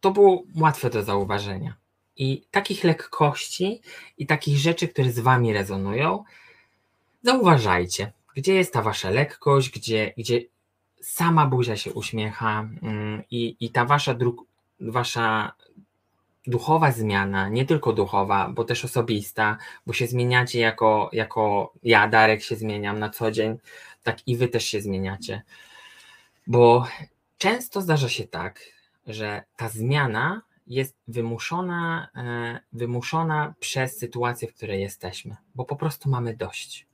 to 0.00 0.10
było 0.10 0.42
łatwe 0.56 0.90
do 0.90 1.02
zauważenia. 1.02 1.74
I 2.18 2.42
takich 2.50 2.84
lekkości 2.84 3.80
i 4.18 4.26
takich 4.26 4.58
rzeczy, 4.58 4.88
które 4.88 5.12
z 5.12 5.18
wami 5.18 5.52
rezonują, 5.52 6.24
zauważajcie, 7.22 8.12
gdzie 8.34 8.54
jest 8.54 8.72
ta 8.72 8.82
wasza 8.82 9.10
lekkość, 9.10 9.70
gdzie, 9.70 10.14
gdzie 10.16 10.40
sama 11.00 11.46
buzia 11.46 11.76
się 11.76 11.92
uśmiecha 11.92 12.68
mm, 12.82 13.22
i, 13.30 13.56
i 13.60 13.70
ta 13.70 13.84
wasza, 13.84 14.14
dru, 14.14 14.46
wasza 14.80 15.52
duchowa 16.46 16.92
zmiana, 16.92 17.48
nie 17.48 17.64
tylko 17.64 17.92
duchowa, 17.92 18.48
bo 18.48 18.64
też 18.64 18.84
osobista, 18.84 19.56
bo 19.86 19.92
się 19.92 20.06
zmieniacie 20.06 20.60
jako, 20.60 21.10
jako 21.12 21.72
ja, 21.82 22.08
Darek, 22.08 22.42
się 22.42 22.56
zmieniam 22.56 22.98
na 22.98 23.10
co 23.10 23.30
dzień, 23.30 23.58
tak 24.02 24.28
i 24.28 24.36
wy 24.36 24.48
też 24.48 24.64
się 24.64 24.80
zmieniacie. 24.80 25.42
Bo 26.46 26.86
często 27.38 27.80
zdarza 27.80 28.08
się 28.08 28.24
tak, 28.24 28.60
że 29.06 29.42
ta 29.56 29.68
zmiana 29.68 30.42
jest 30.68 30.96
wymuszona, 31.08 32.08
e, 32.16 32.60
wymuszona 32.72 33.54
przez 33.60 33.98
sytuację, 33.98 34.48
w 34.48 34.54
której 34.54 34.80
jesteśmy, 34.80 35.36
bo 35.54 35.64
po 35.64 35.76
prostu 35.76 36.10
mamy 36.10 36.36
dość. 36.36 36.86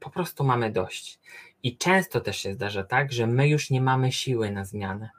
Po 0.00 0.10
prostu 0.10 0.44
mamy 0.44 0.70
dość. 0.72 1.20
I 1.62 1.76
często 1.76 2.20
też 2.20 2.36
się 2.36 2.54
zdarza 2.54 2.84
tak, 2.84 3.12
że 3.12 3.26
my 3.26 3.48
już 3.48 3.70
nie 3.70 3.80
mamy 3.80 4.12
siły 4.12 4.50
na 4.50 4.64
zmianę. 4.64 5.10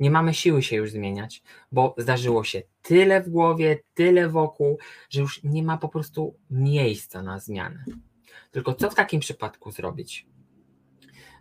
Nie 0.00 0.10
mamy 0.10 0.34
siły 0.34 0.62
się 0.62 0.76
już 0.76 0.90
zmieniać, 0.90 1.42
bo 1.72 1.94
zdarzyło 1.98 2.44
się 2.44 2.62
tyle 2.82 3.22
w 3.22 3.28
głowie, 3.28 3.78
tyle 3.94 4.28
wokół, 4.28 4.78
że 5.10 5.20
już 5.20 5.42
nie 5.42 5.62
ma 5.62 5.78
po 5.78 5.88
prostu 5.88 6.36
miejsca 6.50 7.22
na 7.22 7.38
zmianę. 7.38 7.84
Tylko 8.50 8.74
co 8.74 8.90
w 8.90 8.94
takim 8.94 9.20
przypadku 9.20 9.70
zrobić? 9.70 10.26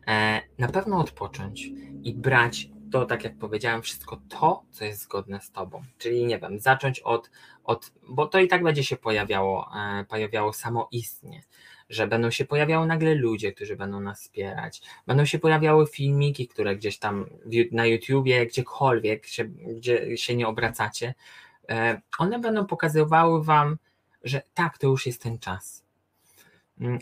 E, 0.08 0.42
na 0.58 0.68
pewno 0.68 1.00
odpocząć 1.00 1.70
i 2.04 2.14
brać 2.14 2.70
to, 2.94 3.06
tak 3.06 3.24
jak 3.24 3.38
powiedziałem, 3.38 3.82
wszystko 3.82 4.22
to, 4.30 4.64
co 4.72 4.86
jest 4.86 5.02
zgodne 5.02 5.42
z 5.42 5.52
Tobą. 5.52 5.84
Czyli 5.98 6.26
nie 6.26 6.40
wiem, 6.40 6.60
zacząć 6.60 7.00
od, 7.00 7.30
od 7.64 7.92
bo 8.10 8.28
to 8.28 8.40
i 8.40 8.48
tak 8.48 8.64
będzie 8.64 8.84
się 8.84 8.98
pojawiało, 8.98 9.70
e, 9.76 10.06
pojawiało 10.06 10.54
samoistnie, 10.54 11.44
że 11.90 12.08
będą 12.08 12.32
się 12.32 12.46
pojawiały 12.46 12.88
nagle 12.88 13.16
ludzie, 13.16 13.52
którzy 13.52 13.76
będą 13.76 14.00
nas 14.00 14.22
wspierać, 14.22 14.82
będą 15.08 15.26
się 15.26 15.40
pojawiały 15.40 15.88
filmiki, 15.88 16.48
które 16.48 16.76
gdzieś 16.76 16.98
tam 16.98 17.26
na 17.72 17.86
YouTubie, 17.86 18.46
gdziekolwiek, 18.46 19.28
się, 19.28 19.44
gdzie 19.46 20.18
się 20.18 20.36
nie 20.36 20.48
obracacie, 20.48 21.14
e, 21.70 22.02
one 22.20 22.40
będą 22.40 22.66
pokazywały 22.66 23.44
Wam, 23.44 23.78
że 24.24 24.42
tak, 24.54 24.78
to 24.78 24.88
już 24.88 25.06
jest 25.06 25.24
ten 25.24 25.40
czas 25.40 25.83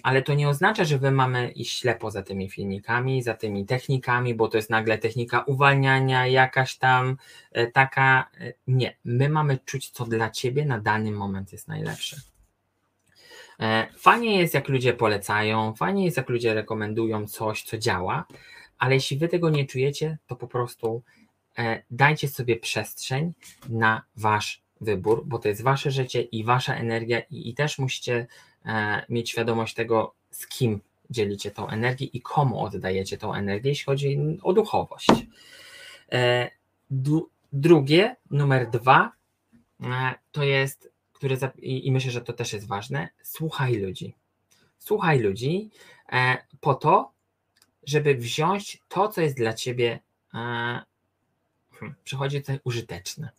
ale 0.04 0.22
to 0.22 0.34
nie 0.34 0.50
oznacza, 0.50 0.84
że 0.84 0.98
wy 0.98 1.12
mamy 1.12 1.52
iść 1.52 1.80
ślepo 1.80 2.12
za 2.12 2.24
tymi 2.24 2.50
filmikami, 2.50 3.24
za 3.24 3.34
tymi 3.34 3.66
technikami, 3.66 4.36
bo 4.36 4.48
to 4.48 4.58
jest 4.58 4.70
nagle 4.70 4.98
technika 4.98 5.40
uwalniania, 5.40 6.28
jakaś 6.28 6.78
tam 6.78 7.18
e, 7.52 7.68
taka. 7.68 8.30
E, 8.40 8.54
nie, 8.68 8.98
my 9.06 9.30
mamy 9.30 9.58
czuć, 9.66 9.90
co 9.90 10.06
dla 10.06 10.30
ciebie 10.30 10.66
na 10.66 10.80
dany 10.80 11.12
moment 11.12 11.52
jest 11.52 11.68
najlepsze. 11.68 12.18
E, 13.60 13.88
fajnie 13.98 14.40
jest, 14.40 14.54
jak 14.54 14.70
ludzie 14.70 14.94
polecają, 14.94 15.74
fajnie 15.74 16.06
jest, 16.06 16.18
jak 16.18 16.30
ludzie 16.30 16.54
rekomendują 16.54 17.28
coś, 17.28 17.64
co 17.64 17.78
działa, 17.78 18.26
ale 18.78 18.96
jeśli 18.96 19.18
wy 19.18 19.28
tego 19.28 19.50
nie 19.50 19.66
czujecie, 19.66 20.18
to 20.28 20.36
po 20.36 20.48
prostu 20.48 21.04
dajcie 21.92 22.28
sobie 22.28 22.56
przestrzeń 22.56 23.34
na 23.70 24.02
wasz 24.16 24.62
wybór, 24.82 25.24
bo 25.26 25.40
to 25.40 25.48
jest 25.48 25.62
wasze 25.62 25.92
życie 25.92 26.22
i 26.22 26.44
wasza 26.44 26.76
energia, 26.76 27.20
i, 27.20 27.50
i 27.50 27.54
też 27.54 27.80
musicie 27.80 28.28
mieć 29.10 29.30
świadomość 29.30 29.74
tego, 29.74 30.14
z 30.32 30.48
kim 30.48 30.82
dzielicie 31.10 31.52
tą 31.52 31.68
energię 31.68 32.06
i 32.06 32.22
komu 32.22 32.64
oddajecie 32.64 33.18
tą 33.18 33.34
energię, 33.34 33.70
jeśli 33.70 33.86
chodzi 33.86 34.20
o 34.44 34.54
duchowość. 34.54 35.10
E, 36.12 36.52
drugie, 37.54 38.16
numer 38.32 38.70
dwa, 38.70 39.12
e, 39.84 40.14
to 40.32 40.44
jest, 40.44 40.92
które, 41.14 41.38
i 41.58 41.92
myślę, 41.92 42.12
że 42.12 42.22
to 42.22 42.34
też 42.34 42.54
jest 42.54 42.68
ważne, 42.68 43.10
słuchaj 43.24 43.76
ludzi. 43.76 44.16
Słuchaj 44.78 45.20
ludzi 45.20 45.70
po 46.62 46.74
to, 46.74 47.12
żeby 47.84 48.16
wziąć 48.16 48.82
to, 48.88 49.08
co 49.10 49.22
jest 49.22 49.38
dla 49.38 49.54
ciebie, 49.54 50.00
hmm, 50.32 51.96
przychodzi 52.04 52.42
tutaj 52.42 52.60
użyteczne 52.64 53.30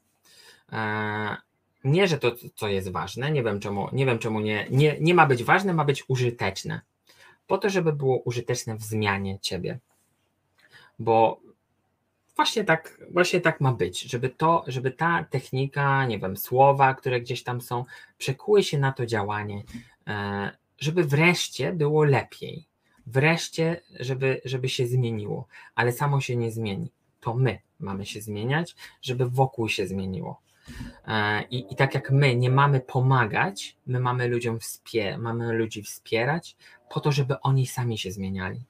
nie, 1.84 2.08
że 2.08 2.18
to, 2.18 2.32
co 2.54 2.68
jest 2.68 2.90
ważne, 2.90 3.30
nie 3.30 3.42
wiem 3.42 3.60
czemu, 3.60 3.88
nie, 3.92 4.06
wiem 4.06 4.18
czemu 4.18 4.40
nie, 4.40 4.66
nie, 4.70 4.96
nie 5.00 5.14
ma 5.14 5.26
być 5.26 5.44
ważne, 5.44 5.74
ma 5.74 5.84
być 5.84 6.04
użyteczne. 6.08 6.80
Po 7.46 7.58
to, 7.58 7.70
żeby 7.70 7.92
było 7.92 8.18
użyteczne 8.18 8.76
w 8.76 8.82
zmianie 8.82 9.38
ciebie. 9.40 9.78
Bo 10.98 11.40
właśnie 12.36 12.64
tak, 12.64 13.00
właśnie 13.10 13.40
tak 13.40 13.60
ma 13.60 13.72
być, 13.72 14.00
żeby 14.00 14.28
to, 14.28 14.64
żeby 14.66 14.90
ta 14.90 15.24
technika, 15.30 16.06
nie 16.06 16.18
wiem, 16.18 16.36
słowa, 16.36 16.94
które 16.94 17.20
gdzieś 17.20 17.42
tam 17.42 17.60
są, 17.60 17.84
przekuły 18.18 18.62
się 18.62 18.78
na 18.78 18.92
to 18.92 19.06
działanie, 19.06 19.62
e, 20.06 20.50
żeby 20.78 21.04
wreszcie 21.04 21.72
było 21.72 22.04
lepiej. 22.04 22.66
Wreszcie, 23.06 23.80
żeby, 24.00 24.40
żeby 24.44 24.68
się 24.68 24.86
zmieniło, 24.86 25.46
ale 25.74 25.92
samo 25.92 26.20
się 26.20 26.36
nie 26.36 26.50
zmieni. 26.50 26.90
To 27.20 27.34
my 27.34 27.58
mamy 27.80 28.06
się 28.06 28.20
zmieniać, 28.20 28.76
żeby 29.02 29.30
wokół 29.30 29.68
się 29.68 29.86
zmieniło. 29.86 30.41
E, 31.06 31.42
I, 31.42 31.72
I 31.72 31.76
tak 31.76 31.94
jak 31.94 32.10
my 32.10 32.36
nie 32.36 32.50
mamy 32.50 32.80
pomagać, 32.80 33.76
my 33.86 34.00
mamy 34.00 34.28
ludziom 34.28 34.60
wspierać, 34.60 35.20
mamy 35.20 35.52
ludzi 35.52 35.82
wspierać 35.82 36.56
po 36.90 37.00
to, 37.00 37.12
żeby 37.12 37.40
oni 37.40 37.66
sami 37.66 37.98
się 37.98 38.12
zmieniali. 38.12 38.60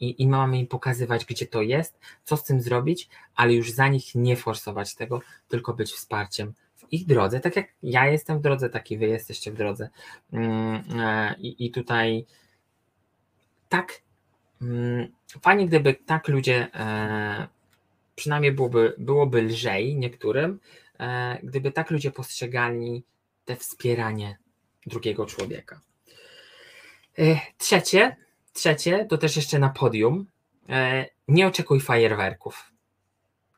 I, 0.00 0.22
I 0.22 0.28
mamy 0.28 0.58
im 0.58 0.66
pokazywać, 0.66 1.24
gdzie 1.24 1.46
to 1.46 1.62
jest, 1.62 1.98
co 2.24 2.36
z 2.36 2.44
tym 2.44 2.60
zrobić, 2.60 3.08
ale 3.34 3.54
już 3.54 3.72
za 3.72 3.88
nich 3.88 4.14
nie 4.14 4.36
forsować 4.36 4.94
tego, 4.94 5.20
tylko 5.48 5.74
być 5.74 5.92
wsparciem 5.92 6.54
w 6.76 6.92
ich 6.92 7.06
drodze. 7.06 7.40
Tak 7.40 7.56
jak 7.56 7.66
ja 7.82 8.06
jestem 8.06 8.38
w 8.38 8.42
drodze, 8.42 8.70
tak 8.70 8.90
i 8.90 8.98
wy 8.98 9.06
jesteście 9.06 9.52
w 9.52 9.56
drodze. 9.56 9.88
Mm, 10.32 10.82
e, 11.00 11.34
I, 11.38 11.66
i 11.66 11.70
tutaj 11.70 12.26
tak 13.68 14.02
mm, 14.62 15.08
fajnie, 15.42 15.66
gdyby 15.66 15.94
tak 15.94 16.28
ludzie, 16.28 16.68
e, 16.74 17.48
przynajmniej 18.14 18.52
byłoby, 18.52 18.94
byłoby 18.98 19.42
lżej 19.42 19.96
niektórym, 19.96 20.60
gdyby 21.42 21.72
tak 21.72 21.90
ludzie 21.90 22.10
postrzegali 22.10 23.04
te 23.44 23.56
wspieranie 23.56 24.38
drugiego 24.86 25.26
człowieka. 25.26 25.80
E, 27.18 27.40
trzecie, 27.58 28.16
trzecie, 28.52 29.04
to 29.04 29.18
też 29.18 29.36
jeszcze 29.36 29.58
na 29.58 29.68
podium. 29.68 30.26
E, 30.68 31.06
nie 31.28 31.46
oczekuj 31.46 31.80
fajerwerków. 31.80 32.72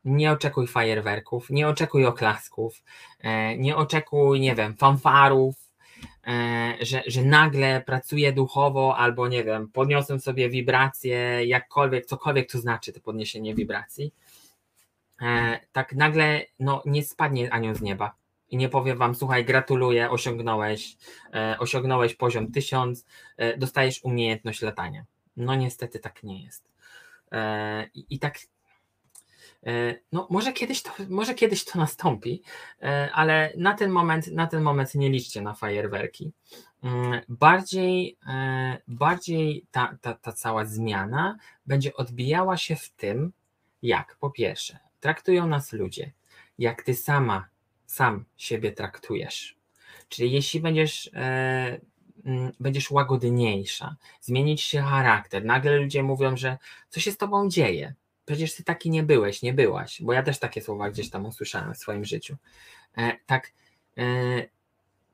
Nie 0.05 0.33
oczekuj 0.33 0.67
fajerwerków, 0.67 1.51
nie 1.51 1.69
oczekuj 1.69 2.07
oklasków, 2.07 2.83
nie 3.59 3.77
oczekuj, 3.77 4.41
nie 4.41 4.55
wiem, 4.55 4.77
fanfarów, 4.77 5.55
że, 6.81 7.03
że 7.07 7.23
nagle 7.23 7.83
pracuję 7.87 8.33
duchowo 8.33 8.97
albo 8.97 9.29
nie 9.29 9.45
wiem, 9.45 9.69
podniosę 9.69 10.21
sobie 10.21 10.51
wibracje, 10.51 11.47
jakkolwiek, 11.47 12.07
cokolwiek 12.07 12.51
to 12.51 12.59
znaczy 12.59 12.93
to 12.93 13.01
podniesienie 13.01 13.55
wibracji 13.55 14.13
e, 15.23 15.61
tak 15.73 15.93
nagle 15.93 16.45
no, 16.61 16.83
nie 16.87 17.03
spadnie 17.03 17.53
anioł 17.53 17.75
z 17.75 17.81
nieba 17.81 18.15
i 18.51 18.57
nie 18.57 18.69
powie 18.69 18.95
wam, 18.95 19.15
słuchaj, 19.15 19.45
gratuluję, 19.45 20.11
osiągnąłeś, 20.11 20.97
e, 21.35 21.57
osiągnąłeś 21.59 22.15
poziom 22.15 22.53
1000, 22.53 23.07
e, 23.37 23.57
dostajesz 23.57 24.01
umiejętność 24.03 24.63
latania. 24.63 25.05
No 25.37 25.55
niestety 25.55 25.99
tak 25.99 26.23
nie 26.23 26.45
jest. 26.45 26.69
E, 27.33 27.87
i, 27.95 28.07
I 28.11 28.19
tak 28.19 28.39
no 30.13 30.27
może 30.31 30.53
kiedyś 30.53 30.83
to, 30.83 30.91
może 31.09 31.35
kiedyś 31.35 31.65
to 31.65 31.79
nastąpi, 31.79 32.43
ale 33.13 33.53
na 33.57 33.75
ten 33.75 33.91
moment, 33.91 34.27
na 34.27 34.47
ten 34.47 34.63
moment 34.63 34.95
nie 34.95 35.11
liczcie 35.11 35.43
na 35.43 35.55
fajerwerki. 35.55 36.33
Mm, 36.83 37.21
bardziej, 37.29 38.19
bardziej 38.89 39.67
ta, 39.71 39.99
ta, 40.01 40.15
ta 40.15 40.33
cała 40.33 40.65
zmiana 40.65 41.37
będzie 41.67 41.95
odbijała 41.95 42.57
się 42.57 42.77
w 42.77 42.91
tym, 42.91 43.33
jak 43.83 44.17
po 44.21 44.31
pierwsze 44.31 44.88
traktują 45.01 45.47
nas 45.47 45.73
ludzie, 45.73 46.13
jak 46.59 46.83
ty 46.83 46.95
sama, 46.95 47.49
sam 47.87 48.25
siebie 48.37 48.73
traktujesz. 48.73 49.59
Czyli 50.09 50.33
jeśli 50.33 50.61
będziesz, 50.61 51.11
e, 51.15 51.81
mm, 52.25 52.53
będziesz 52.61 52.91
łagodniejsza, 52.91 53.97
zmienić 54.21 54.63
się 54.63 54.83
charakter, 54.83 55.45
nagle 55.45 55.77
ludzie 55.77 56.03
mówią, 56.03 56.37
że 56.37 56.59
co 56.89 57.01
się 57.01 57.13
z 57.13 57.17
tobą 57.17 57.49
dzieje? 57.49 57.95
Przecież 58.27 58.55
ty 58.55 58.65
taki 58.65 58.91
nie 58.91 59.03
byłeś, 59.03 59.43
nie 59.43 59.55
byłaś, 59.55 60.03
bo 60.03 60.13
ja 60.13 60.23
też 60.23 60.39
takie 60.39 60.63
słowa 60.63 60.91
gdzieś 60.91 61.11
tam 61.11 61.27
usłyszałem 61.27 61.75
w 61.75 61.79
swoim 61.79 62.05
życiu. 62.05 62.37
E, 62.97 63.17
tak, 63.27 63.53
e, 63.99 64.03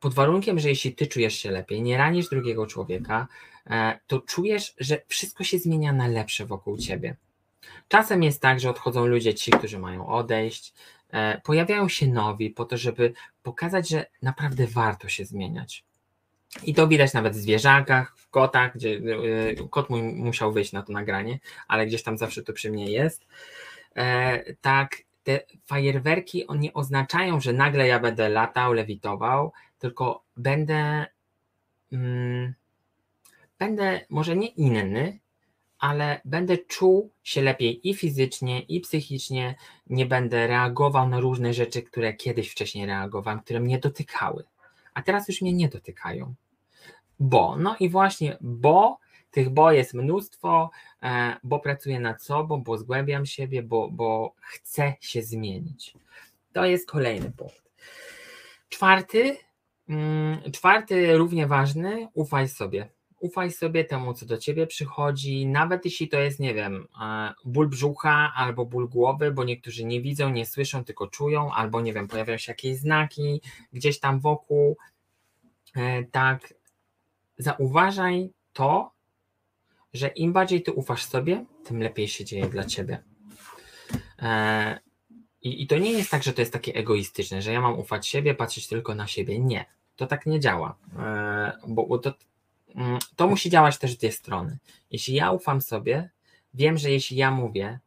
pod 0.01 0.15
warunkiem, 0.15 0.59
że 0.59 0.69
jeśli 0.69 0.95
ty 0.95 1.07
czujesz 1.07 1.35
się 1.35 1.51
lepiej, 1.51 1.83
nie 1.83 1.97
ranisz 1.97 2.29
drugiego 2.29 2.67
człowieka, 2.67 3.29
e, 3.67 3.99
to 4.07 4.21
czujesz, 4.21 4.75
że 4.79 5.03
wszystko 5.09 5.45
się 5.45 5.59
zmienia 5.59 5.93
na 5.93 6.09
lepsze 6.09 6.47
wokół 6.47 6.79
ciebie. 6.79 7.17
Czasem 7.89 8.23
jest 8.23 8.43
tak, 8.43 8.61
że 8.61 8.71
odchodzą 8.71 9.07
ludzie 9.07 9.35
ci, 9.35 9.51
którzy 9.51 9.79
mają 9.79 10.07
odejść, 10.07 10.75
e, 11.11 11.41
pojawiają 11.41 11.89
się 11.89 12.07
nowi 12.07 12.51
po 12.51 12.65
to, 12.65 12.77
żeby 12.77 13.13
pokazać, 13.43 13.89
że 13.89 14.07
naprawdę 14.23 14.67
warto 14.67 15.09
się 15.09 15.25
zmieniać. 15.25 15.85
I 16.63 16.75
to 16.75 16.89
widać 16.89 17.13
nawet 17.13 17.33
w 17.33 17.37
zwierzakach, 17.37 18.17
w 18.19 18.31
kotach, 18.31 18.75
gdzie 18.75 19.01
e, 19.59 19.69
kot 19.69 19.91
mój 19.91 20.03
musiał 20.03 20.53
wyjść 20.53 20.73
na 20.73 20.83
to 20.83 20.93
nagranie, 20.93 21.39
ale 21.69 21.87
gdzieś 21.87 22.03
tam 22.03 22.19
zawsze 22.19 22.43
to 22.43 22.53
przy 22.53 22.71
mnie 22.71 22.91
jest. 22.91 23.27
E, 23.97 24.55
tak, 24.55 24.97
te 25.25 25.41
fajerwerki 25.67 26.45
nie 26.57 26.73
oznaczają, 26.73 27.41
że 27.41 27.53
nagle 27.53 27.87
ja 27.87 28.01
będę 28.01 28.29
latał, 28.29 28.73
lewitował, 28.73 29.53
tylko 29.79 30.25
będę, 30.37 31.07
mm, 31.93 32.55
będę 33.59 34.01
może 34.11 34.37
nie 34.37 34.49
inny, 34.49 35.19
ale 35.85 36.21
będę 36.25 36.59
czuł 36.59 37.11
się 37.23 37.43
lepiej 37.43 37.89
i 37.89 37.95
fizycznie, 37.95 38.61
i 38.61 38.81
psychicznie, 38.81 39.55
nie 39.87 40.07
będę 40.07 40.47
reagował 40.47 41.09
na 41.09 41.21
różne 41.21 41.55
rzeczy, 41.55 41.83
które 41.83 42.15
kiedyś 42.15 42.51
wcześniej 42.51 42.87
reagowałem, 42.87 43.41
które 43.41 43.61
mnie 43.61 43.79
dotykały, 43.79 44.45
a 44.95 45.03
teraz 45.03 45.29
już 45.29 45.43
mnie 45.43 45.53
nie 45.53 45.69
dotykają. 45.69 46.35
Bo, 47.21 47.57
no 47.57 47.77
i 47.81 47.89
właśnie, 47.89 48.37
bo 48.41 48.99
tych 49.31 49.51
bo 49.51 49.73
jest 49.73 49.95
mnóstwo, 49.95 50.71
e, 51.03 51.37
bo 51.43 51.61
pracuję 51.61 52.01
nad 52.01 52.23
sobą, 52.23 52.63
bo 52.63 52.79
zgłębiam 52.79 53.27
siebie, 53.27 53.63
bo, 53.63 53.91
bo 53.91 54.35
chcę 54.41 54.95
się 55.01 55.23
zmienić. 55.23 55.95
To 56.53 56.65
jest 56.65 56.89
kolejny 56.89 57.33
punkt. 57.33 57.71
Czwarty, 58.69 59.37
mm, 59.89 60.53
czwarty 60.53 61.17
równie 61.17 61.47
ważny, 61.47 62.09
ufaj 62.15 62.49
sobie 62.49 62.94
ufaj 63.25 63.53
sobie 63.53 63.85
temu, 63.85 64.15
co 64.15 64.27
do 64.27 64.39
ciebie 64.39 64.67
przychodzi, 64.67 65.47
nawet 65.47 65.85
jeśli 65.85 66.09
to 66.09 66.19
jest, 66.19 66.41
nie 66.41 66.55
wiem, 66.55 66.89
e, 67.03 67.33
ból 67.45 67.69
brzucha 67.69 68.33
albo 68.37 68.65
ból 68.65 68.89
głowy, 68.89 69.33
bo 69.33 69.45
niektórzy 69.45 69.85
nie 69.85 70.01
widzą, 70.01 70.31
nie 70.31 70.47
słyszą, 70.47 70.85
tylko 70.85 71.07
czują, 71.07 71.53
albo 71.53 71.81
nie 71.81 71.93
wiem, 71.93 72.09
pojawiają 72.09 72.39
się 72.39 72.53
jakieś 72.53 72.77
znaki 72.77 73.41
gdzieś 73.73 74.01
tam 74.01 74.21
wokół. 74.21 74.77
E, 75.77 76.05
tak, 76.05 76.55
zauważaj 77.39 78.31
to, 78.53 78.93
że 79.95 80.09
im 80.09 80.33
bardziej 80.33 80.63
ty 80.63 80.73
ufasz 80.73 81.05
sobie, 81.05 81.45
tym 81.65 81.83
lepiej 81.83 82.09
się 82.09 82.25
dzieje 82.25 82.47
dla 82.47 82.65
ciebie. 82.65 83.03
E, 84.19 84.79
I, 85.43 85.63
I 85.63 85.67
to 85.67 85.79
nie 85.79 85.93
jest 85.93 86.11
tak, 86.11 86.23
że 86.23 86.33
to 86.33 86.43
jest 86.43 86.53
takie 86.53 86.75
egoistyczne, 86.75 87.43
że 87.43 87.53
ja 87.53 87.61
mam 87.61 87.79
ufać 87.79 88.07
siebie, 88.07 88.35
patrzeć 88.35 88.69
tylko 88.69 88.95
na 88.95 89.07
siebie. 89.07 89.39
Nie, 89.39 89.65
to 89.97 90.07
tak 90.07 90.27
nie 90.27 90.41
działa, 90.41 90.77
bo, 91.69 91.99
to 91.99 92.13
to 93.17 93.27
musi 93.29 93.51
działać 93.51 93.79
też 93.79 93.95
w 93.95 93.99
dwie 93.99 94.13
strony. 94.13 94.59
Jeśli 94.91 95.15
ja 95.15 95.31
ufam 95.31 95.61
sobie, 95.61 96.11
wiem, 96.55 96.79
że 96.79 96.91
jeśli 96.91 97.17
ja 97.17 97.31
mówię, 97.31 97.81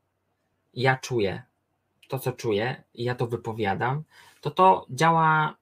ja 0.74 0.96
czuję 0.96 1.44
to, 2.08 2.20
co 2.20 2.32
czuję 2.32 2.84
i 2.94 3.04
ja 3.04 3.16
to 3.16 3.28
wypowiadam, 3.28 4.04
to 4.42 4.52
to 4.52 4.86
działa 4.90 5.58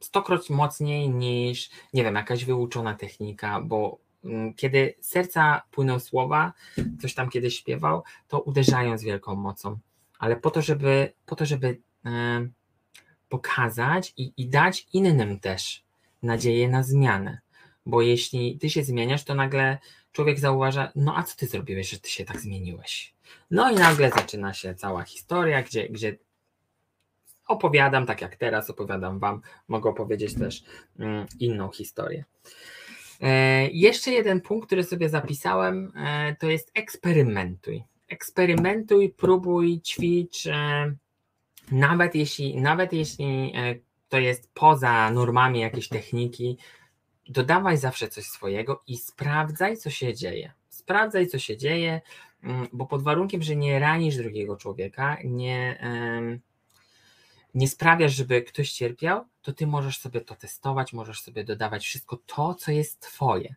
stokroć 0.00 0.50
mocniej 0.50 1.10
niż, 1.10 1.70
nie 1.92 2.04
wiem, 2.04 2.14
jakaś 2.14 2.44
wyuczona 2.44 2.94
technika, 2.94 3.60
bo 3.60 3.98
mm, 4.24 4.54
kiedy 4.54 4.94
serca 5.00 5.62
płyną 5.70 6.00
słowa, 6.00 6.52
ktoś 6.98 7.14
tam 7.14 7.30
kiedyś 7.30 7.58
śpiewał, 7.58 8.02
to 8.28 8.40
uderzają 8.40 8.98
z 8.98 9.02
wielką 9.02 9.34
mocą, 9.34 9.78
ale 10.18 10.36
po 10.36 10.50
to, 10.50 10.62
żeby, 10.62 11.12
po 11.26 11.36
to, 11.36 11.46
żeby 11.46 11.80
e, 12.04 12.10
pokazać 13.28 14.12
i, 14.16 14.32
i 14.36 14.48
dać 14.48 14.86
innym 14.92 15.40
też 15.40 15.84
nadzieję 16.22 16.68
na 16.68 16.82
zmianę 16.82 17.38
bo 17.86 18.02
jeśli 18.02 18.58
ty 18.58 18.70
się 18.70 18.84
zmieniasz, 18.84 19.24
to 19.24 19.34
nagle 19.34 19.78
człowiek 20.12 20.38
zauważa, 20.38 20.92
no 20.96 21.16
a 21.16 21.22
co 21.22 21.36
ty 21.36 21.46
zrobiłeś, 21.46 21.90
że 21.90 21.98
ty 21.98 22.10
się 22.10 22.24
tak 22.24 22.40
zmieniłeś? 22.40 23.14
No 23.50 23.70
i 23.70 23.74
nagle 23.74 24.10
zaczyna 24.10 24.54
się 24.54 24.74
cała 24.74 25.02
historia, 25.02 25.62
gdzie, 25.62 25.88
gdzie 25.88 26.16
opowiadam, 27.46 28.06
tak 28.06 28.20
jak 28.20 28.36
teraz 28.36 28.70
opowiadam 28.70 29.18
wam, 29.18 29.40
mogę 29.68 29.90
opowiedzieć 29.90 30.34
też 30.34 30.64
mm, 30.98 31.26
inną 31.40 31.70
historię. 31.70 32.24
E, 33.20 33.68
jeszcze 33.68 34.10
jeden 34.10 34.40
punkt, 34.40 34.66
który 34.66 34.84
sobie 34.84 35.08
zapisałem, 35.08 35.92
e, 35.96 36.36
to 36.40 36.46
jest 36.50 36.70
eksperymentuj. 36.74 37.82
Eksperymentuj, 38.08 39.08
próbuj, 39.08 39.80
ćwicz, 39.80 40.46
e, 40.46 40.94
nawet 41.70 42.14
jeśli, 42.14 42.56
nawet 42.60 42.92
jeśli 42.92 43.52
to 44.08 44.18
jest 44.18 44.50
poza 44.54 45.10
normami 45.10 45.60
jakieś 45.60 45.88
techniki, 45.88 46.58
dodawaj 47.28 47.76
zawsze 47.76 48.08
coś 48.08 48.24
swojego 48.24 48.82
i 48.86 48.96
sprawdzaj, 48.96 49.76
co 49.76 49.90
się 49.90 50.14
dzieje. 50.14 50.52
Sprawdzaj, 50.68 51.26
co 51.26 51.38
się 51.38 51.56
dzieje, 51.56 52.00
mm, 52.42 52.68
bo 52.72 52.86
pod 52.86 53.02
warunkiem, 53.02 53.42
że 53.42 53.56
nie 53.56 53.78
ranisz 53.78 54.16
drugiego 54.16 54.56
człowieka, 54.56 55.16
nie, 55.24 55.78
nie 57.54 57.68
sprawiasz, 57.68 58.14
żeby 58.14 58.42
ktoś 58.42 58.72
cierpiał, 58.72 59.24
to 59.42 59.52
ty 59.52 59.66
możesz 59.66 59.98
sobie 59.98 60.20
to 60.20 60.34
testować, 60.34 60.92
możesz 60.92 61.20
sobie 61.20 61.44
dodawać 61.44 61.84
wszystko 61.84 62.18
to, 62.26 62.54
co 62.54 62.72
jest 62.72 63.00
twoje. 63.00 63.54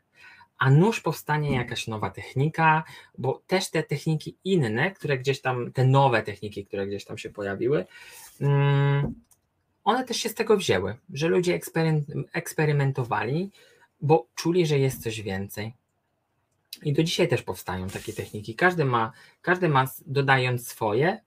A 0.58 0.72
nuż 0.72 1.02
powstanie 1.02 1.56
jakaś 1.56 1.88
nowa 1.88 2.10
technika, 2.10 2.84
bo 3.18 3.42
też 3.48 3.70
te 3.70 3.84
techniki 3.84 4.38
inne, 4.44 4.92
które 4.92 5.18
gdzieś 5.18 5.42
tam, 5.42 5.72
te 5.72 5.86
nowe 5.86 6.24
techniki, 6.24 6.66
które 6.66 6.88
gdzieś 6.88 7.06
tam 7.06 7.18
się 7.18 7.30
pojawiły, 7.30 7.86
mm, 8.42 9.14
one 9.84 10.04
też 10.04 10.18
się 10.18 10.30
z 10.30 10.34
tego 10.34 10.58
wzięły, 10.58 10.96
że 11.14 11.28
ludzie 11.28 11.60
eksperymentowali, 12.34 13.52
bo 14.02 14.28
czuli, 14.36 14.66
że 14.66 14.80
jest 14.80 15.04
coś 15.04 15.22
więcej. 15.22 15.74
I 16.84 16.94
do 16.94 17.04
dzisiaj 17.04 17.28
też 17.28 17.42
powstają 17.42 17.88
takie 17.88 18.14
techniki. 18.14 18.56
Każdy 18.56 18.86
ma, 18.86 19.12
każdy 19.42 19.70
ma 19.70 19.86
dodając 20.06 20.68
swoje, 20.68 21.22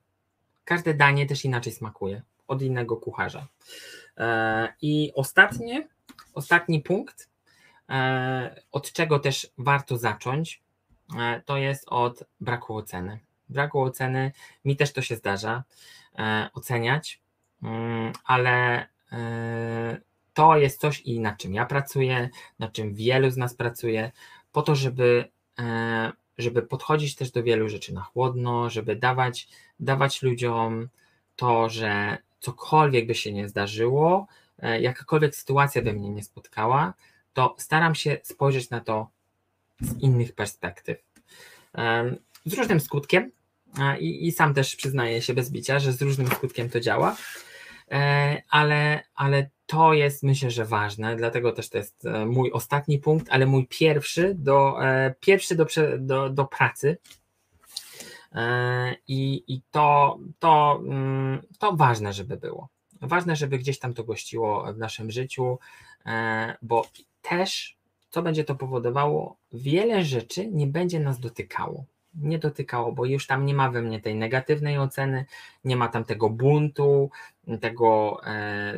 każde 0.65 0.95
danie 0.95 1.27
też 1.27 1.45
inaczej 1.45 1.73
smakuje 1.73 2.23
od 2.49 2.63
innego 2.63 2.97
kucharza. 2.97 3.47
E, 4.19 4.75
I 4.83 5.13
ostatnie, 5.15 5.89
ostatni 6.35 6.81
punkt, 6.81 7.29
e, 7.89 8.63
od 8.73 8.93
czego 8.93 9.19
też 9.19 9.51
warto 9.59 9.99
zacząć, 9.99 10.63
e, 11.19 11.43
to 11.47 11.57
jest 11.57 11.85
od 11.89 12.25
braku 12.41 12.77
oceny. 12.77 13.19
Braku 13.49 13.81
oceny, 13.81 14.33
mi 14.65 14.77
też 14.77 14.93
to 14.93 15.03
się 15.03 15.17
zdarza, 15.17 15.65
oceniać, 16.53 17.22
ale 18.25 18.87
e, 19.13 20.01
to 20.35 20.57
jest 20.57 20.81
coś 20.81 21.01
i 21.01 21.21
nad 21.21 21.39
czym 21.39 21.55
ja 21.55 21.67
pracuję, 21.67 22.31
nad 22.59 22.73
czym 22.73 22.95
wielu 22.95 23.31
z 23.31 23.37
nas 23.37 23.55
pracuje, 23.55 24.13
po 24.53 24.63
to, 24.63 24.75
żeby, 24.75 25.25
e, 25.59 26.13
żeby 26.39 26.63
podchodzić 26.63 27.17
też 27.17 27.31
do 27.31 27.43
wielu 27.43 27.69
rzeczy 27.69 27.95
na 27.95 28.03
chłodno, 28.03 28.71
żeby 28.71 28.97
dawać, 28.97 29.49
dawać 29.81 30.23
ludziom 30.23 30.89
to, 31.37 31.69
że 31.69 32.19
cokolwiek 32.41 33.07
by 33.07 33.15
się 33.15 33.33
nie 33.33 33.49
zdarzyło, 33.49 34.27
e, 34.59 34.81
jakakolwiek 34.81 35.37
sytuacja 35.37 35.83
by 35.83 35.93
mnie 35.93 36.11
nie 36.11 36.23
spotkała, 36.23 36.95
to 37.33 37.55
staram 37.59 37.95
się 37.95 38.19
spojrzeć 38.23 38.71
na 38.71 38.81
to 38.81 39.09
z 39.81 40.01
innych 40.01 40.33
perspektyw. 40.33 40.99
Z 42.47 42.55
różnym 42.55 42.81
skutkiem, 42.81 43.31
i, 44.01 44.27
i 44.27 44.33
sam 44.33 44.55
też 44.55 44.77
przyznaję 44.77 45.23
się 45.23 45.35
bez 45.35 45.51
bicia, 45.51 45.79
że 45.79 45.93
z 45.93 46.03
różnym 46.03 46.27
skutkiem 46.27 46.71
to 46.71 46.81
działa, 46.81 47.17
ale, 48.51 49.05
ale 49.15 49.51
to 49.67 49.93
jest 49.93 50.23
myślę, 50.23 50.51
że 50.51 50.65
ważne, 50.65 51.17
dlatego 51.17 51.53
też 51.53 51.69
to 51.69 51.79
jest 51.79 52.07
e, 52.07 52.27
mój 52.27 52.53
ostatni 52.53 52.99
punkt, 52.99 53.27
ale 53.31 53.47
mój 53.47 53.67
pierwszy 53.67 54.35
do, 54.35 54.87
e, 54.87 55.15
pierwszy 55.21 55.57
do, 55.57 55.67
do, 55.99 56.31
do 56.31 56.45
pracy. 56.45 56.99
I, 59.09 59.45
i 59.49 59.61
to, 59.71 60.19
to, 60.39 60.81
mm, 60.87 61.43
to 61.59 61.73
ważne, 61.73 62.13
żeby 62.13 62.37
było. 62.37 62.69
Ważne, 63.01 63.37
żeby 63.37 63.59
gdzieś 63.59 63.79
tam 63.79 63.95
to 63.95 64.05
gościło 64.05 64.73
w 64.73 64.79
naszym 64.79 65.11
życiu, 65.11 65.59
bo 66.63 66.87
też 67.23 67.77
co 68.13 68.23
będzie 68.23 68.45
to 68.45 68.55
powodowało? 68.55 69.37
Wiele 69.53 70.05
rzeczy 70.05 70.47
nie 70.47 70.67
będzie 70.67 71.01
nas 71.01 71.19
dotykało. 71.19 71.85
Nie 72.15 72.39
dotykało, 72.39 72.93
bo 72.93 73.05
już 73.05 73.27
tam 73.27 73.47
nie 73.47 73.55
ma 73.55 73.71
we 73.71 73.83
mnie 73.83 74.01
tej 74.01 74.15
negatywnej 74.15 74.79
oceny, 74.79 75.25
nie 75.65 75.77
ma 75.77 75.89
tam 75.89 76.05
tego 76.05 76.31
buntu, 76.31 77.11
tego 77.61 78.21
e, 78.27 78.75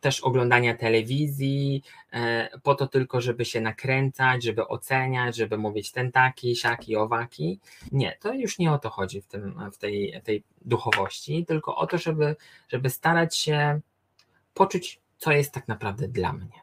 też 0.00 0.20
oglądania 0.20 0.74
telewizji, 0.74 1.82
e, 2.12 2.48
po 2.62 2.74
to 2.74 2.86
tylko, 2.86 3.20
żeby 3.20 3.44
się 3.44 3.60
nakręcać, 3.60 4.44
żeby 4.44 4.68
oceniać, 4.68 5.36
żeby 5.36 5.58
mówić 5.58 5.92
ten 5.92 6.12
taki, 6.12 6.56
siaki, 6.56 6.96
owaki. 6.96 7.60
Nie, 7.92 8.16
to 8.20 8.32
już 8.32 8.58
nie 8.58 8.72
o 8.72 8.78
to 8.78 8.90
chodzi 8.90 9.22
w, 9.22 9.26
tym, 9.26 9.70
w 9.72 9.78
tej, 9.78 10.20
tej 10.24 10.42
duchowości, 10.64 11.46
tylko 11.46 11.76
o 11.76 11.86
to, 11.86 11.98
żeby, 11.98 12.36
żeby 12.68 12.90
starać 12.90 13.36
się 13.36 13.80
poczuć, 14.54 15.00
co 15.18 15.32
jest 15.32 15.52
tak 15.52 15.68
naprawdę 15.68 16.08
dla 16.08 16.32
mnie. 16.32 16.60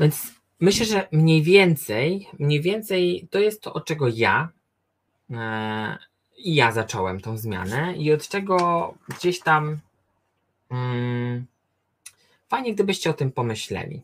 Więc 0.00 0.39
myślę, 0.60 0.86
że 0.86 1.08
mniej 1.12 1.42
więcej, 1.42 2.28
mniej 2.38 2.60
więcej 2.60 3.28
to 3.30 3.38
jest 3.38 3.62
to, 3.62 3.72
od 3.72 3.84
czego 3.84 4.08
ja 4.08 4.48
e, 5.30 5.98
i 6.36 6.54
ja 6.54 6.72
zacząłem 6.72 7.20
tą 7.20 7.38
zmianę 7.38 7.94
i 7.96 8.12
od 8.12 8.28
czego 8.28 8.94
gdzieś 9.08 9.40
tam 9.40 9.78
mm, 10.70 11.46
fajnie, 12.48 12.74
gdybyście 12.74 13.10
o 13.10 13.14
tym 13.14 13.32
pomyśleli. 13.32 14.02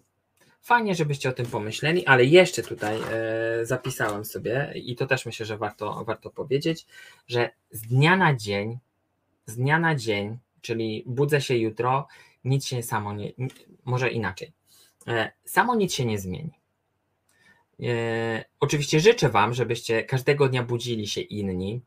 Fajnie, 0.62 0.94
żebyście 0.94 1.28
o 1.28 1.32
tym 1.32 1.46
pomyśleli, 1.46 2.06
ale 2.06 2.24
jeszcze 2.24 2.62
tutaj 2.62 3.00
e, 3.10 3.66
zapisałem 3.66 4.24
sobie 4.24 4.72
i 4.74 4.96
to 4.96 5.06
też 5.06 5.26
myślę, 5.26 5.46
że 5.46 5.58
warto, 5.58 6.04
warto 6.04 6.30
powiedzieć, 6.30 6.86
że 7.28 7.50
z 7.70 7.82
dnia 7.82 8.16
na 8.16 8.34
dzień, 8.34 8.78
z 9.46 9.56
dnia 9.56 9.78
na 9.78 9.94
dzień, 9.94 10.38
czyli 10.60 11.04
budzę 11.06 11.40
się 11.40 11.56
jutro, 11.56 12.06
nic 12.44 12.66
się 12.66 12.82
samo 12.82 13.12
nie, 13.12 13.32
może 13.84 14.10
inaczej. 14.10 14.52
E, 15.06 15.32
samo 15.44 15.74
nic 15.74 15.94
się 15.94 16.04
nie 16.04 16.18
zmieni. 16.18 16.60
E, 17.82 18.44
oczywiście 18.60 19.00
życzę 19.00 19.28
Wam, 19.28 19.54
żebyście 19.54 20.02
każdego 20.02 20.48
dnia 20.48 20.62
budzili 20.62 21.06
się 21.06 21.20
inni, 21.20 21.82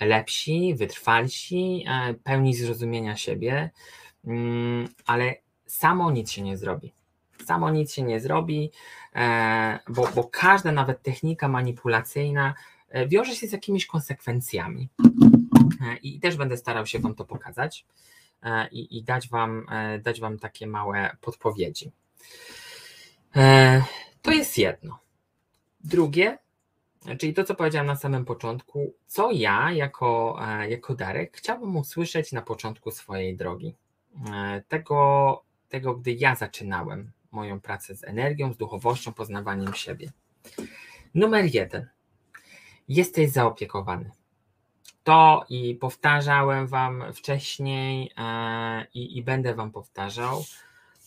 lepsi, 0.00 0.74
wytrwalsi, 0.74 1.84
e, 1.88 2.14
pełni 2.14 2.54
zrozumienia 2.54 3.16
siebie, 3.16 3.70
mm, 4.24 4.88
ale 5.06 5.34
samo 5.66 6.10
nic 6.10 6.30
się 6.30 6.42
nie 6.42 6.56
zrobi. 6.56 6.92
Samo 7.44 7.70
nic 7.70 7.92
się 7.92 8.02
nie 8.02 8.20
zrobi, 8.20 8.70
bo, 9.88 10.08
bo 10.14 10.24
każda 10.24 10.72
nawet 10.72 11.02
technika 11.02 11.48
manipulacyjna 11.48 12.54
wiąże 13.06 13.34
się 13.34 13.46
z 13.46 13.52
jakimiś 13.52 13.86
konsekwencjami. 13.86 14.88
I 16.02 16.20
też 16.20 16.36
będę 16.36 16.56
starał 16.56 16.86
się 16.86 16.98
Wam 16.98 17.14
to 17.14 17.24
pokazać 17.24 17.86
i, 18.72 18.98
i 18.98 19.04
dać, 19.04 19.28
wam, 19.28 19.66
dać 20.02 20.20
Wam 20.20 20.38
takie 20.38 20.66
małe 20.66 21.16
podpowiedzi. 21.20 21.92
To 24.22 24.30
jest 24.30 24.58
jedno. 24.58 24.98
Drugie, 25.80 26.38
czyli 27.18 27.34
to, 27.34 27.44
co 27.44 27.54
powiedziałem 27.54 27.86
na 27.86 27.96
samym 27.96 28.24
początku, 28.24 28.94
co 29.06 29.30
ja 29.30 29.72
jako, 29.72 30.38
e, 30.42 30.70
jako 30.70 30.94
Darek 30.94 31.36
chciałbym 31.36 31.76
usłyszeć 31.76 32.32
na 32.32 32.42
początku 32.42 32.90
swojej 32.90 33.36
drogi. 33.36 33.76
E, 34.32 34.62
tego, 34.68 35.42
tego, 35.68 35.94
gdy 35.94 36.12
ja 36.12 36.34
zaczynałem 36.34 37.12
moją 37.30 37.60
pracę 37.60 37.96
z 37.96 38.04
energią, 38.04 38.52
z 38.52 38.56
duchowością, 38.56 39.12
poznawaniem 39.12 39.74
siebie. 39.74 40.12
Numer 41.14 41.54
jeden. 41.54 41.88
Jesteś 42.88 43.30
zaopiekowany. 43.30 44.10
To 45.04 45.44
i 45.48 45.74
powtarzałem 45.74 46.66
Wam 46.66 47.04
wcześniej 47.14 48.12
e, 48.16 48.86
i 48.94 49.22
będę 49.22 49.54
Wam 49.54 49.70
powtarzał, 49.70 50.44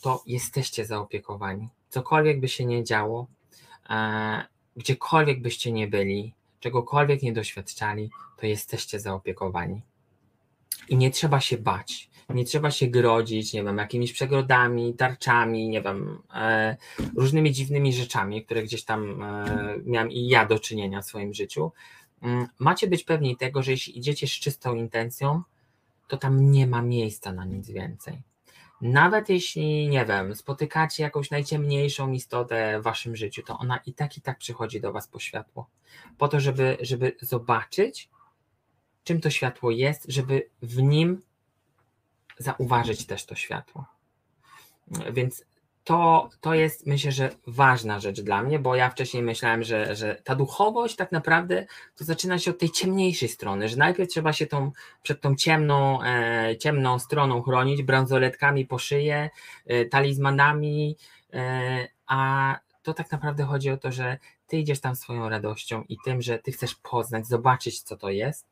to 0.02 0.24
jesteście 0.26 0.86
zaopiekowani. 0.86 1.70
Cokolwiek 1.96 2.40
by 2.40 2.48
się 2.48 2.66
nie 2.66 2.84
działo, 2.84 3.28
gdziekolwiek 4.76 5.42
byście 5.42 5.72
nie 5.72 5.88
byli, 5.88 6.34
czegokolwiek 6.60 7.24
nie 7.24 7.34
doświadczali, 7.34 8.10
to 8.38 8.46
jesteście 8.46 9.00
zaopiekowani. 9.00 9.82
I 10.90 10.98
nie 10.98 11.12
trzeba 11.12 11.40
się 11.40 11.58
bać, 11.58 12.10
nie 12.30 12.46
trzeba 12.46 12.72
się 12.72 12.88
grodzić, 12.88 13.54
nie 13.54 13.64
wiem, 13.64 13.78
jakimiś 13.78 14.14
przegrodami, 14.14 14.94
tarczami, 14.94 15.70
nie 15.70 15.82
wiem, 15.82 16.22
e, 16.34 16.78
różnymi 17.16 17.52
dziwnymi 17.52 17.94
rzeczami, 17.94 18.46
które 18.46 18.64
gdzieś 18.64 18.84
tam 18.84 19.24
e, 19.24 19.46
miałem 19.86 20.12
i 20.12 20.28
ja 20.28 20.46
do 20.46 20.60
czynienia 20.60 21.02
w 21.02 21.06
swoim 21.06 21.34
życiu. 21.34 21.72
Mm, 22.22 22.48
macie 22.60 22.88
być 22.88 23.04
pewni 23.04 23.38
tego, 23.38 23.64
że 23.64 23.72
jeśli 23.72 23.98
idziecie 23.98 24.28
z 24.28 24.32
czystą 24.32 24.76
intencją, 24.76 25.42
to 26.08 26.18
tam 26.18 26.52
nie 26.52 26.68
ma 26.68 26.82
miejsca 26.82 27.32
na 27.32 27.46
nic 27.46 27.70
więcej. 27.70 28.22
Nawet 28.82 29.30
jeśli, 29.30 29.88
nie 29.88 30.06
wiem, 30.06 30.36
spotykacie 30.36 31.04
jakąś 31.04 31.32
najciemniejszą 31.32 32.12
istotę 32.12 32.80
w 32.80 32.84
waszym 32.84 33.16
życiu, 33.16 33.44
to 33.44 33.58
ona 33.58 33.78
i 33.86 33.94
tak 33.94 34.18
i 34.18 34.22
tak 34.22 34.38
przychodzi 34.38 34.82
do 34.82 34.92
was 34.92 35.08
po 35.08 35.20
światło. 35.20 35.70
Po 36.18 36.28
to, 36.28 36.40
żeby, 36.40 36.78
żeby 36.82 37.16
zobaczyć, 37.22 38.10
czym 39.04 39.22
to 39.22 39.30
światło 39.30 39.72
jest, 39.72 40.06
żeby 40.08 40.50
w 40.62 40.82
nim 40.82 41.22
zauważyć 42.38 43.06
też 43.06 43.26
to 43.26 43.36
światło. 43.36 43.86
Więc 45.14 45.46
to, 45.86 46.30
to 46.42 46.54
jest 46.54 46.88
myślę, 46.88 47.12
że 47.12 47.30
ważna 47.48 48.00
rzecz 48.00 48.22
dla 48.22 48.44
mnie, 48.44 48.60
bo 48.60 48.76
ja 48.76 48.90
wcześniej 48.90 49.24
myślałem, 49.24 49.64
że, 49.64 49.96
że 49.96 50.22
ta 50.24 50.36
duchowość 50.36 50.96
tak 50.96 51.12
naprawdę 51.12 51.66
to 51.96 52.04
zaczyna 52.04 52.40
się 52.40 52.52
od 52.52 52.60
tej 52.60 52.70
ciemniejszej 52.70 53.30
strony, 53.30 53.70
że 53.70 53.78
najpierw 53.78 54.10
trzeba 54.10 54.34
się 54.34 54.48
tą, 54.48 54.72
przed 55.04 55.22
tą 55.22 55.36
ciemną, 55.36 56.04
e, 56.04 56.58
ciemną 56.58 57.00
stroną 57.00 57.42
chronić, 57.42 57.84
bransoletkami 57.84 58.66
po 58.66 58.80
szyję, 58.80 59.30
e, 59.66 59.86
talizmanami, 59.86 60.98
e, 61.34 61.88
a 62.08 62.56
to 62.84 62.94
tak 62.94 63.12
naprawdę 63.12 63.44
chodzi 63.44 63.70
o 63.70 63.78
to, 63.78 63.92
że 63.92 64.18
ty 64.48 64.58
idziesz 64.58 64.80
tam 64.80 64.96
swoją 64.96 65.30
radością 65.30 65.84
i 65.90 65.98
tym, 66.06 66.22
że 66.22 66.40
ty 66.40 66.52
chcesz 66.52 66.76
poznać, 66.76 67.28
zobaczyć 67.28 67.82
co 67.82 67.98
to 67.98 68.10
jest, 68.10 68.46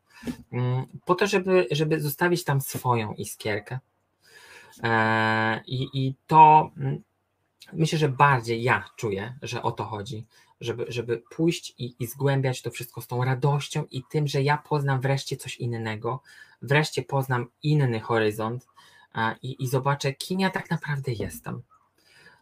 mm, 0.51 0.85
po 1.05 1.15
to, 1.15 1.27
żeby, 1.27 1.67
żeby 1.71 2.01
zostawić 2.01 2.43
tam 2.43 2.61
swoją 2.61 3.13
iskierkę. 3.13 3.79
E, 4.83 5.61
I, 5.67 5.89
I 5.93 6.15
to 6.27 6.71
mm, 6.77 7.03
myślę, 7.73 7.97
że 7.99 8.09
bardziej 8.09 8.63
ja 8.63 8.89
czuję, 8.95 9.37
że 9.41 9.63
o 9.63 9.71
to 9.71 9.83
chodzi, 9.83 10.25
żeby, 10.61 10.85
żeby 10.89 11.23
pójść 11.29 11.73
i, 11.77 11.95
i 11.99 12.07
zgłębiać 12.07 12.61
to 12.61 12.71
wszystko 12.71 13.01
z 13.01 13.07
tą 13.07 13.23
radością 13.23 13.83
i 13.91 14.03
tym, 14.09 14.27
że 14.27 14.41
ja 14.41 14.57
poznam 14.57 15.01
wreszcie 15.01 15.37
coś 15.37 15.57
innego, 15.57 16.21
wreszcie 16.61 17.01
poznam 17.01 17.47
inny 17.63 17.99
horyzont 17.99 18.67
i, 19.41 19.63
i 19.63 19.67
zobaczę, 19.67 20.13
kim 20.13 20.39
ja 20.39 20.49
tak 20.49 20.69
naprawdę 20.69 21.11
jestem. 21.11 21.61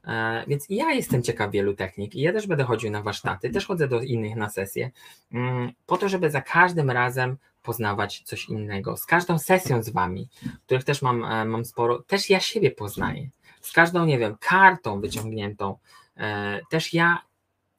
E, 0.08 0.44
więc 0.48 0.66
ja 0.70 0.92
jestem 0.92 1.24
ciekaw 1.24 1.52
wielu 1.52 1.74
technik 1.74 2.16
i 2.16 2.22
ja 2.22 2.34
też 2.34 2.48
będę 2.48 2.64
chodził 2.64 2.92
na 2.92 3.02
warsztaty, 3.02 3.50
też 3.50 3.66
chodzę 3.66 3.88
do 3.88 4.02
innych 4.02 4.36
na 4.36 4.50
sesje, 4.50 4.92
mm, 5.32 5.72
po 5.86 5.98
to, 5.98 6.10
żeby 6.10 6.32
za 6.32 6.42
każdym 6.42 6.92
razem 6.92 7.38
poznawać 7.64 8.22
coś 8.26 8.50
innego. 8.50 8.98
Z 8.98 9.06
każdą 9.06 9.40
sesją 9.40 9.84
z 9.84 9.90
wami, 9.90 10.28
których 10.66 10.84
też 10.84 11.02
mam, 11.02 11.26
e, 11.26 11.46
mam 11.46 11.66
sporo, 11.66 12.04
też 12.04 12.30
ja 12.30 12.40
siebie 12.40 12.72
poznaję 12.72 13.30
z 13.62 13.72
każdą, 13.72 14.06
nie 14.06 14.20
wiem, 14.20 14.36
kartą 14.40 15.02
wyciągniętą, 15.02 15.78
e, 16.18 16.60
też 16.70 16.94
ja, 16.94 17.22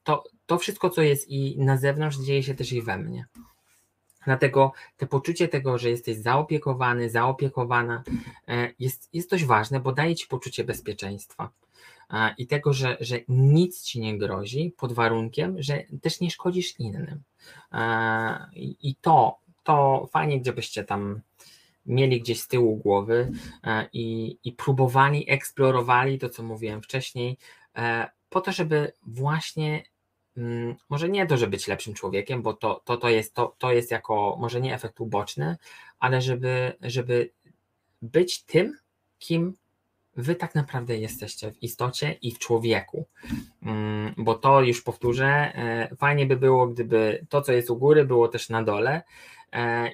to, 0.03 0.23
to 0.45 0.57
wszystko, 0.57 0.89
co 0.89 1.01
jest 1.01 1.29
i 1.29 1.59
na 1.59 1.77
zewnątrz, 1.77 2.17
dzieje 2.17 2.43
się 2.43 2.55
też 2.55 2.73
i 2.73 2.81
we 2.81 2.97
mnie. 2.97 3.25
Dlatego 4.25 4.71
te 4.97 5.07
poczucie 5.07 5.47
tego, 5.47 5.77
że 5.77 5.89
jesteś 5.89 6.17
zaopiekowany, 6.17 7.09
zaopiekowana, 7.09 8.03
e, 8.47 8.71
jest, 8.79 9.09
jest 9.13 9.29
dość 9.29 9.45
ważne, 9.45 9.79
bo 9.79 9.91
daje 9.91 10.15
ci 10.15 10.27
poczucie 10.27 10.63
bezpieczeństwa 10.63 11.49
e, 12.13 12.35
i 12.37 12.47
tego, 12.47 12.73
że, 12.73 12.97
że 12.99 13.19
nic 13.27 13.83
ci 13.83 13.99
nie 13.99 14.17
grozi, 14.17 14.73
pod 14.77 14.93
warunkiem, 14.93 15.55
że 15.59 15.83
też 16.01 16.19
nie 16.19 16.31
szkodzisz 16.31 16.79
innym. 16.79 17.23
I 18.55 18.95
to, 19.01 19.37
to 19.63 20.07
fajnie, 20.11 20.41
gdybyście 20.41 20.83
tam 20.83 21.21
mieli 21.85 22.21
gdzieś 22.21 22.41
z 22.41 22.47
tyłu 22.47 22.77
głowy 22.77 23.31
e, 23.63 23.89
i, 23.93 24.37
i 24.43 24.51
próbowali, 24.51 25.29
eksplorowali 25.29 26.19
to, 26.19 26.29
co 26.29 26.43
mówiłem 26.43 26.81
wcześniej, 26.81 27.37
e, 27.75 28.09
po 28.29 28.41
to, 28.41 28.51
żeby 28.51 28.91
właśnie 29.01 29.83
mm, 30.37 30.75
może 30.89 31.09
nie 31.09 31.27
to, 31.27 31.37
żeby 31.37 31.51
być 31.51 31.67
lepszym 31.67 31.93
człowiekiem, 31.93 32.41
bo 32.41 32.53
to, 32.53 32.81
to, 32.85 32.97
to, 32.97 33.09
jest, 33.09 33.33
to, 33.33 33.55
to 33.57 33.71
jest 33.71 33.91
jako 33.91 34.37
może 34.39 34.61
nie 34.61 34.75
efekt 34.75 34.99
uboczny, 34.99 35.57
ale 35.99 36.21
żeby, 36.21 36.73
żeby 36.81 37.31
być 38.01 38.43
tym, 38.43 38.77
kim 39.19 39.53
wy 40.15 40.35
tak 40.35 40.55
naprawdę 40.55 40.97
jesteście 40.97 41.51
w 41.51 41.63
istocie 41.63 42.11
i 42.21 42.31
w 42.31 42.39
człowieku. 42.39 43.07
Mm, 43.63 44.13
bo 44.17 44.35
to 44.35 44.61
już 44.61 44.81
powtórzę, 44.81 45.27
e, 45.27 45.95
fajnie 45.95 46.25
by 46.25 46.35
było, 46.35 46.67
gdyby 46.67 47.25
to, 47.29 47.41
co 47.41 47.51
jest 47.51 47.69
u 47.69 47.77
góry, 47.77 48.05
było 48.05 48.27
też 48.27 48.49
na 48.49 48.63
dole, 48.63 49.01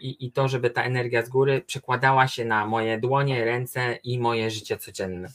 i, 0.01 0.25
i 0.25 0.31
to, 0.31 0.47
żeby 0.47 0.69
ta 0.69 0.83
energia 0.83 1.25
z 1.25 1.29
góry 1.29 1.61
przekładała 1.61 2.27
się 2.27 2.45
na 2.45 2.65
moje 2.65 2.99
dłonie, 2.99 3.45
ręce 3.45 3.99
i 4.03 4.19
moje 4.19 4.51
życie 4.51 4.77
codzienne. 4.77 5.29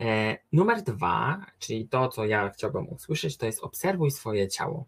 E, 0.00 0.38
numer 0.52 0.82
dwa, 0.82 1.46
czyli 1.58 1.88
to, 1.88 2.08
co 2.08 2.26
ja 2.26 2.48
chciałbym 2.48 2.88
usłyszeć, 2.88 3.36
to 3.36 3.46
jest 3.46 3.62
obserwuj 3.62 4.10
swoje 4.10 4.48
ciało. 4.48 4.86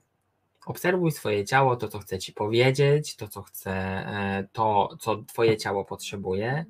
Obserwuj 0.66 1.12
swoje 1.12 1.44
ciało, 1.44 1.76
to, 1.76 1.88
co 1.88 1.98
chce 1.98 2.18
ci 2.18 2.32
powiedzieć, 2.32 3.16
to, 3.16 3.28
co 3.28 3.42
chce, 3.42 3.72
e, 3.72 4.48
to, 4.52 4.96
co 5.00 5.22
twoje 5.22 5.56
ciało 5.56 5.84
potrzebuje, 5.84 6.64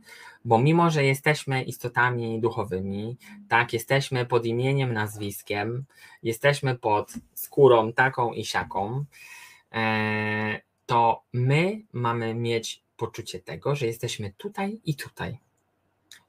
bo 0.44 0.58
mimo, 0.58 0.90
że 0.90 1.04
jesteśmy 1.04 1.62
istotami 1.62 2.40
duchowymi, 2.40 3.16
tak, 3.48 3.72
jesteśmy 3.72 4.26
pod 4.26 4.46
imieniem, 4.46 4.92
nazwiskiem, 4.92 5.84
jesteśmy 6.22 6.78
pod 6.78 7.12
skórą 7.34 7.92
taką 7.92 8.32
i 8.32 8.44
siaką, 8.44 9.04
to 10.88 11.22
my 11.32 11.82
mamy 11.92 12.34
mieć 12.34 12.82
poczucie 12.96 13.38
tego, 13.40 13.74
że 13.76 13.86
jesteśmy 13.86 14.32
tutaj 14.36 14.80
i 14.84 14.96
tutaj. 14.96 15.38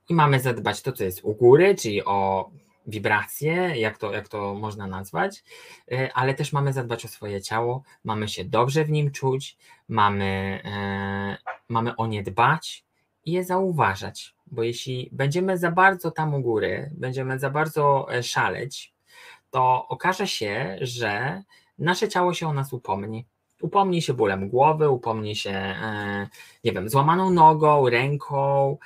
I 0.10 0.14
mamy 0.14 0.39
zadbać 0.39 0.82
to, 0.82 0.91
co 0.91 1.03
jest 1.03 1.24
u 1.24 1.36
góry, 1.36 1.76
czyli 1.76 2.05
o 2.05 2.49
wibracje, 2.88 3.51
jak 3.76 3.97
to, 3.97 4.14
jak 4.14 4.28
to 4.28 4.53
można 4.53 4.88
nazwać, 4.88 5.43
e, 5.91 6.14
ale 6.14 6.34
też 6.34 6.53
mamy 6.53 6.74
zadbać 6.74 7.05
o 7.05 7.07
swoje 7.07 7.41
ciało, 7.41 7.84
mamy 8.03 8.28
się 8.28 8.45
dobrze 8.45 8.86
w 8.86 8.89
nim 8.89 9.12
czuć, 9.12 9.57
mamy, 9.88 10.62
e, 10.66 11.38
mamy 11.70 11.95
o 11.95 12.07
nie 12.07 12.24
dbać 12.24 12.86
i 13.26 13.32
je 13.32 13.43
zauważać, 13.43 14.36
bo 14.47 14.64
jeśli 14.64 15.10
będziemy 15.12 15.57
za 15.57 15.72
bardzo 15.72 16.12
tam 16.12 16.34
u 16.34 16.41
góry, 16.41 16.91
będziemy 16.93 17.39
za 17.39 17.49
bardzo 17.49 18.14
e, 18.14 18.24
szaleć, 18.24 18.93
to 19.51 19.88
okaże 19.88 20.28
się, 20.28 20.78
że 20.82 21.43
nasze 21.78 22.10
ciało 22.10 22.34
się 22.34 22.47
o 22.47 22.53
nas 22.53 22.74
upomni. 22.74 23.26
Upomni 23.62 24.01
się 24.01 24.14
bólem 24.14 24.49
głowy, 24.49 24.89
upomni 24.89 25.36
się, 25.36 25.76
nie 26.64 26.72
wiem, 26.72 26.89
złamaną 26.89 27.30
nogą, 27.30 27.89
ręką, 27.89 28.78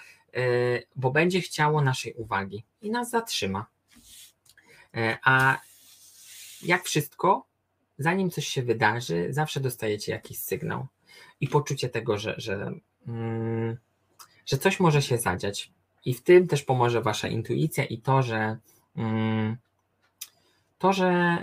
bo 0.95 1.11
będzie 1.11 1.41
chciało 1.41 1.81
naszej 1.81 2.13
uwagi 2.13 2.63
i 2.81 2.91
nas 2.91 3.09
zatrzyma. 3.09 3.65
E, 4.95 5.17
a 5.23 5.59
jak 6.63 6.83
wszystko, 6.83 7.45
zanim 7.97 8.29
coś 8.29 8.47
się 8.47 8.63
wydarzy, 8.63 9.27
zawsze 9.29 9.59
dostajecie 9.59 10.11
jakiś 10.11 10.39
sygnał 10.39 10.87
i 11.41 11.47
poczucie 11.47 11.89
tego, 11.89 12.17
że, 12.17 12.35
że, 12.37 12.71
mm, 13.07 13.77
że 14.45 14.57
coś 14.57 14.79
może 14.79 15.01
się 15.01 15.17
zadziać. 15.17 15.71
I 16.05 16.13
w 16.13 16.23
tym 16.23 16.47
też 16.47 16.63
pomoże 16.63 17.01
Wasza 17.01 17.27
intuicja 17.27 17.85
i 17.85 17.97
to, 17.97 18.23
że 18.23 18.57
mm, 18.95 19.57
to, 20.77 20.93
że 20.93 21.37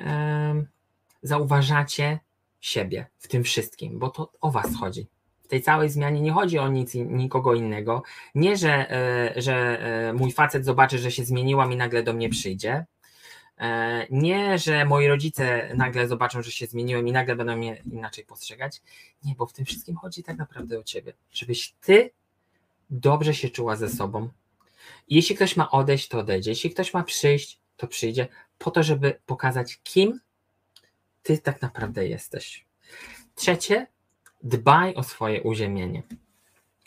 zauważacie 1.22 2.18
siebie 2.61 3.06
w 3.18 3.28
tym 3.28 3.44
wszystkim, 3.44 3.98
bo 3.98 4.11
to 4.11 4.32
o 4.40 4.50
Was 4.50 4.76
chodzi. 4.76 5.06
W 5.42 5.48
tej 5.48 5.62
całej 5.62 5.90
zmianie 5.90 6.20
nie 6.20 6.32
chodzi 6.32 6.58
o 6.58 6.68
nic 6.68 6.94
nikogo 6.94 7.54
innego. 7.54 8.02
Nie, 8.34 8.56
że, 8.56 8.90
e, 8.90 9.42
że 9.42 9.80
e, 10.08 10.12
mój 10.12 10.32
facet 10.32 10.64
zobaczy, 10.64 10.98
że 10.98 11.11
się 11.11 11.24
zmieniłam 11.24 11.72
i 11.72 11.76
nagle 11.76 12.02
do 12.02 12.12
mnie 12.12 12.28
przyjdzie, 12.28 12.84
E, 13.61 14.06
nie, 14.11 14.58
że 14.58 14.84
moi 14.84 15.08
rodzice 15.08 15.74
nagle 15.76 16.08
zobaczą, 16.08 16.42
że 16.42 16.50
się 16.50 16.66
zmieniłem 16.66 17.08
i 17.08 17.12
nagle 17.12 17.36
będą 17.36 17.56
mnie 17.56 17.82
inaczej 17.92 18.24
postrzegać. 18.24 18.82
Nie, 19.24 19.34
bo 19.34 19.46
w 19.46 19.52
tym 19.52 19.64
wszystkim 19.64 19.96
chodzi 19.96 20.22
tak 20.22 20.38
naprawdę 20.38 20.78
o 20.78 20.82
ciebie. 20.82 21.12
Żebyś 21.32 21.74
ty 21.80 22.11
dobrze 22.90 23.34
się 23.34 23.48
czuła 23.48 23.76
ze 23.76 23.88
sobą. 23.88 24.28
Jeśli 25.08 25.36
ktoś 25.36 25.56
ma 25.56 25.70
odejść, 25.70 26.08
to 26.08 26.18
odejdzie. 26.18 26.50
Jeśli 26.50 26.70
ktoś 26.70 26.94
ma 26.94 27.02
przyjść, 27.02 27.58
to 27.76 27.86
przyjdzie, 27.86 28.28
po 28.58 28.70
to, 28.70 28.82
żeby 28.82 29.20
pokazać, 29.26 29.80
kim 29.82 30.20
ty 31.23 31.39
tak 31.39 31.62
naprawdę 31.62 32.09
jesteś. 32.09 32.66
Trzecie, 33.35 33.87
dbaj 34.43 34.95
o 34.95 35.03
swoje 35.03 35.43
uziemienie. 35.43 36.03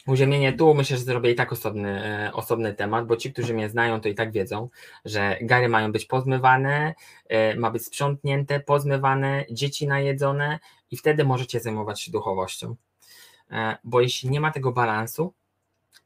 Uziemienie 0.08 0.54
tu 0.54 0.74
myślę, 0.74 0.98
że 0.98 1.04
zrobię 1.04 1.32
i 1.32 1.36
tak 1.36 1.52
osobny, 1.52 2.06
e, 2.06 2.34
osobny 2.34 2.74
temat, 2.74 3.08
bo 3.08 3.18
ci, 3.18 3.34
którzy 3.34 3.54
mnie 3.54 3.70
znają, 3.70 4.02
to 4.02 4.10
i 4.10 4.16
tak 4.16 4.32
wiedzą, 4.32 4.70
że 5.06 5.38
gary 5.42 5.70
mają 5.70 5.92
być 5.92 6.06
pozmywane, 6.06 6.94
e, 7.28 7.56
ma 7.56 7.72
być 7.72 7.86
sprzątnięte, 7.86 8.60
pozmywane, 8.60 9.46
dzieci 9.52 9.88
najedzone 9.88 10.60
i 10.92 10.98
wtedy 10.98 11.24
możecie 11.24 11.60
zajmować 11.60 12.02
się 12.02 12.12
duchowością. 12.12 12.76
E, 13.52 13.78
bo 13.84 14.02
jeśli 14.02 14.30
nie 14.30 14.42
ma 14.42 14.52
tego 14.52 14.72
balansu, 14.72 15.34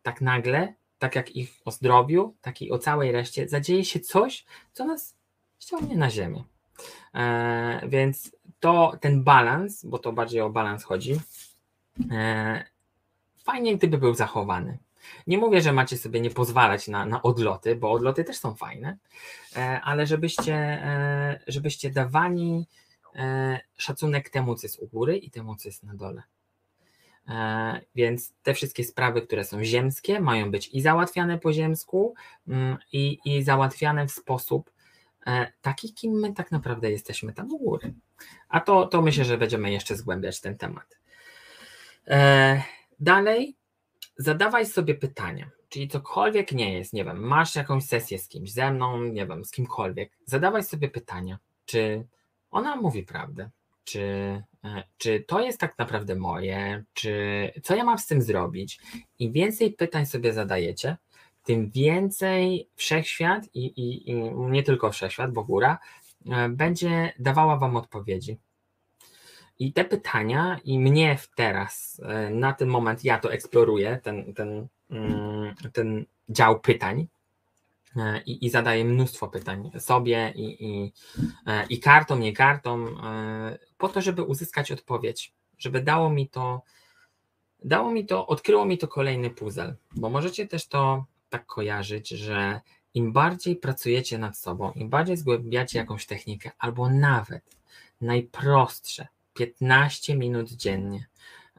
tak 0.04 0.22
nagle, 0.22 0.74
tak 1.00 1.16
jak 1.16 1.36
ich 1.36 1.62
o 1.66 1.72
zdrowiu, 1.72 2.36
tak 2.42 2.62
i 2.62 2.72
o 2.72 2.78
całej 2.78 3.12
reszcie, 3.12 3.48
zadzieje 3.48 3.86
się 3.86 4.00
coś, 4.00 4.46
co 4.74 4.86
nas 4.86 5.16
ściągnie 5.60 5.96
na 5.98 6.10
ziemię. 6.10 6.44
Więc 7.88 8.32
to 8.60 8.98
ten 9.02 9.24
balans, 9.24 9.86
bo 9.86 10.00
to 10.00 10.14
bardziej 10.14 10.42
o 10.42 10.50
balans 10.50 10.84
chodzi, 10.84 11.20
fajnie 13.44 13.78
gdyby 13.78 13.98
był 13.98 14.16
zachowany. 14.16 14.78
Nie 15.28 15.38
mówię, 15.38 15.62
że 15.62 15.74
macie 15.74 15.98
sobie 15.98 16.22
nie 16.22 16.30
pozwalać 16.30 16.88
na, 16.88 17.06
na 17.06 17.22
odloty, 17.22 17.76
bo 17.76 17.92
odloty 17.92 18.24
też 18.24 18.38
są 18.38 18.56
fajne, 18.56 18.98
e, 19.56 19.82
ale 19.82 20.08
żebyście, 20.08 20.54
e, 20.54 21.40
żebyście 21.48 21.92
dawali 21.92 22.66
e, 23.16 23.60
szacunek 23.78 24.30
temu, 24.30 24.56
co 24.56 24.68
jest 24.68 24.80
u 24.80 24.88
góry 24.88 25.18
i 25.18 25.32
temu, 25.32 25.56
co 25.56 25.70
jest 25.70 25.84
na 25.84 25.94
dole. 25.94 26.24
Więc 27.96 28.34
te 28.44 28.54
wszystkie 28.54 28.84
sprawy, 28.84 29.22
które 29.22 29.44
są 29.44 29.64
ziemskie, 29.64 30.20
mają 30.20 30.52
być 30.52 30.68
i 30.68 30.82
załatwiane 30.82 31.40
po 31.40 31.54
ziemsku, 31.54 32.16
mm, 32.48 32.78
i, 32.92 33.20
i 33.26 33.44
załatwiane 33.44 34.08
w 34.08 34.12
sposób 34.12 34.72
taki, 35.62 35.94
kim 35.94 36.14
my 36.14 36.34
tak 36.34 36.52
naprawdę 36.52 36.92
jesteśmy 36.92 37.34
tam 37.34 37.52
u 37.52 37.58
góry. 37.58 37.94
A 38.50 38.60
to, 38.60 38.88
to 38.88 39.02
myślę, 39.02 39.26
że 39.26 39.38
będziemy 39.38 39.72
jeszcze 39.72 39.96
zgłębiać 39.96 40.42
ten 40.42 40.58
temat. 40.58 41.00
Dalej 43.00 43.56
zadawaj 44.18 44.66
sobie 44.66 44.96
pytania, 44.96 45.50
czyli 45.70 45.88
cokolwiek 45.88 46.52
nie 46.52 46.74
jest, 46.74 46.94
nie 46.94 47.06
wiem, 47.06 47.20
masz 47.20 47.56
jakąś 47.56 47.84
sesję 47.84 48.20
z 48.20 48.28
kimś, 48.28 48.52
ze 48.52 48.72
mną, 48.72 49.04
nie 49.04 49.26
wiem, 49.26 49.46
z 49.46 49.52
kimkolwiek, 49.52 50.12
zadawaj 50.26 50.64
sobie 50.64 50.90
pytania, 50.90 51.38
czy 51.66 52.08
ona 52.52 52.76
mówi 52.76 53.04
prawdę, 53.04 53.50
czy, 53.84 54.02
e, 54.64 54.84
czy 54.98 55.20
to 55.28 55.40
jest 55.40 55.60
tak 55.60 55.78
naprawdę 55.78 56.16
moje, 56.16 56.84
czy 56.94 57.52
co 57.64 57.76
ja 57.76 57.84
mam 57.84 57.98
z 57.98 58.08
tym 58.08 58.22
zrobić. 58.22 58.80
Im 59.20 59.32
więcej 59.32 59.74
pytań 59.74 60.06
sobie 60.06 60.34
zadajecie, 60.34 60.98
tym 61.48 61.70
więcej 61.70 62.70
wszechświat 62.76 63.44
i, 63.54 63.66
i, 63.66 64.10
i 64.10 64.16
nie 64.36 64.64
tylko 64.64 64.92
wszechświat, 64.92 65.34
bo 65.34 65.44
góra 65.44 65.80
e, 66.26 66.50
będzie 66.50 67.14
dawała 67.20 67.58
Wam 67.58 67.76
odpowiedzi. 67.76 68.38
I 69.60 69.74
te 69.74 69.86
pytania, 69.86 70.60
i 70.64 70.80
mnie 70.80 71.18
teraz, 71.36 72.02
e, 72.06 72.30
na 72.30 72.54
ten 72.54 72.68
moment, 72.68 73.04
ja 73.04 73.20
to 73.20 73.34
eksploruję, 73.34 74.00
ten, 74.04 74.34
ten, 74.34 74.68
mm, 74.90 75.56
ten 75.74 76.06
dział 76.30 76.60
pytań, 76.60 77.08
e, 77.98 78.22
i, 78.26 78.46
i 78.46 78.50
zadaję 78.50 78.86
mnóstwo 78.86 79.28
pytań 79.28 79.72
sobie 79.80 80.34
i, 80.36 80.66
i, 80.66 80.94
i 81.70 81.80
kartom, 81.80 82.20
nie 82.20 82.34
kartom, 82.34 83.02
po 83.78 83.90
to, 83.90 84.02
żeby 84.02 84.24
uzyskać 84.24 84.72
odpowiedź, 84.72 85.34
żeby 85.58 85.82
dało 85.82 86.10
mi 86.10 86.30
to, 86.30 86.62
dało 87.64 87.92
mi 87.92 88.06
to, 88.06 88.28
odkryło 88.28 88.66
mi 88.66 88.78
to 88.78 88.88
kolejny 88.88 89.30
puzzle, 89.30 89.76
bo 89.96 90.10
możecie 90.10 90.48
też 90.48 90.68
to 90.68 91.06
tak 91.30 91.46
kojarzyć, 91.46 92.10
że 92.10 92.62
im 92.94 93.14
bardziej 93.14 93.56
pracujecie 93.56 94.18
nad 94.18 94.38
sobą, 94.38 94.72
im 94.72 94.90
bardziej 94.90 95.18
zgłębiacie 95.18 95.80
jakąś 95.80 96.06
technikę, 96.06 96.52
albo 96.60 96.90
nawet 96.90 97.58
najprostsze, 98.02 99.08
15 99.34 100.18
minut 100.18 100.52
dziennie 100.52 101.08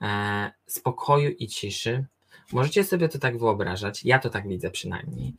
e, 0.01 0.53
spokoju 0.67 1.31
i 1.31 1.49
ciszy. 1.49 2.05
Możecie 2.53 2.85
sobie 2.85 3.09
to 3.09 3.19
tak 3.19 3.39
wyobrażać, 3.39 4.05
ja 4.05 4.19
to 4.19 4.31
tak 4.31 4.49
widzę 4.49 4.71
przynajmniej, 4.71 5.35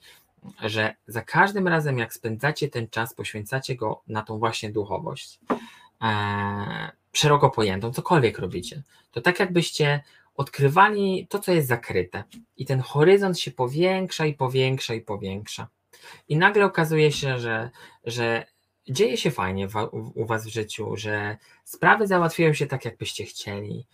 że 0.62 0.96
za 1.08 1.22
każdym 1.22 1.68
razem, 1.68 1.98
jak 1.98 2.14
spędzacie 2.14 2.70
ten 2.70 2.90
czas, 2.90 3.14
poświęcacie 3.14 3.76
go 3.76 4.02
na 4.08 4.22
tą 4.22 4.40
właśnie 4.40 4.70
duchowość, 4.72 5.40
e, 6.02 6.92
szeroko 7.14 7.50
pojętą, 7.50 7.94
cokolwiek 7.94 8.40
robicie, 8.40 8.84
to 9.12 9.22
tak 9.22 9.40
jakbyście 9.40 10.04
odkrywali 10.40 11.28
to, 11.30 11.40
co 11.40 11.52
jest 11.52 11.68
zakryte, 11.68 12.24
i 12.58 12.66
ten 12.66 12.80
horyzont 12.80 13.40
się 13.40 13.52
powiększa 13.52 14.26
i 14.26 14.34
powiększa 14.34 14.94
i 14.94 15.02
powiększa. 15.02 15.68
I 16.28 16.38
nagle 16.38 16.66
okazuje 16.66 17.12
się, 17.12 17.40
że, 17.40 17.70
że 18.04 18.46
dzieje 18.90 19.18
się 19.18 19.32
fajnie 19.32 19.68
w, 19.68 19.76
u 20.16 20.26
Was 20.26 20.46
w 20.46 20.50
życiu, 20.50 20.96
że 20.96 21.38
sprawy 21.64 22.08
załatwiają 22.08 22.54
się 22.54 22.68
tak, 22.68 22.86
jakbyście 22.86 23.26
chcieli, 23.26 23.86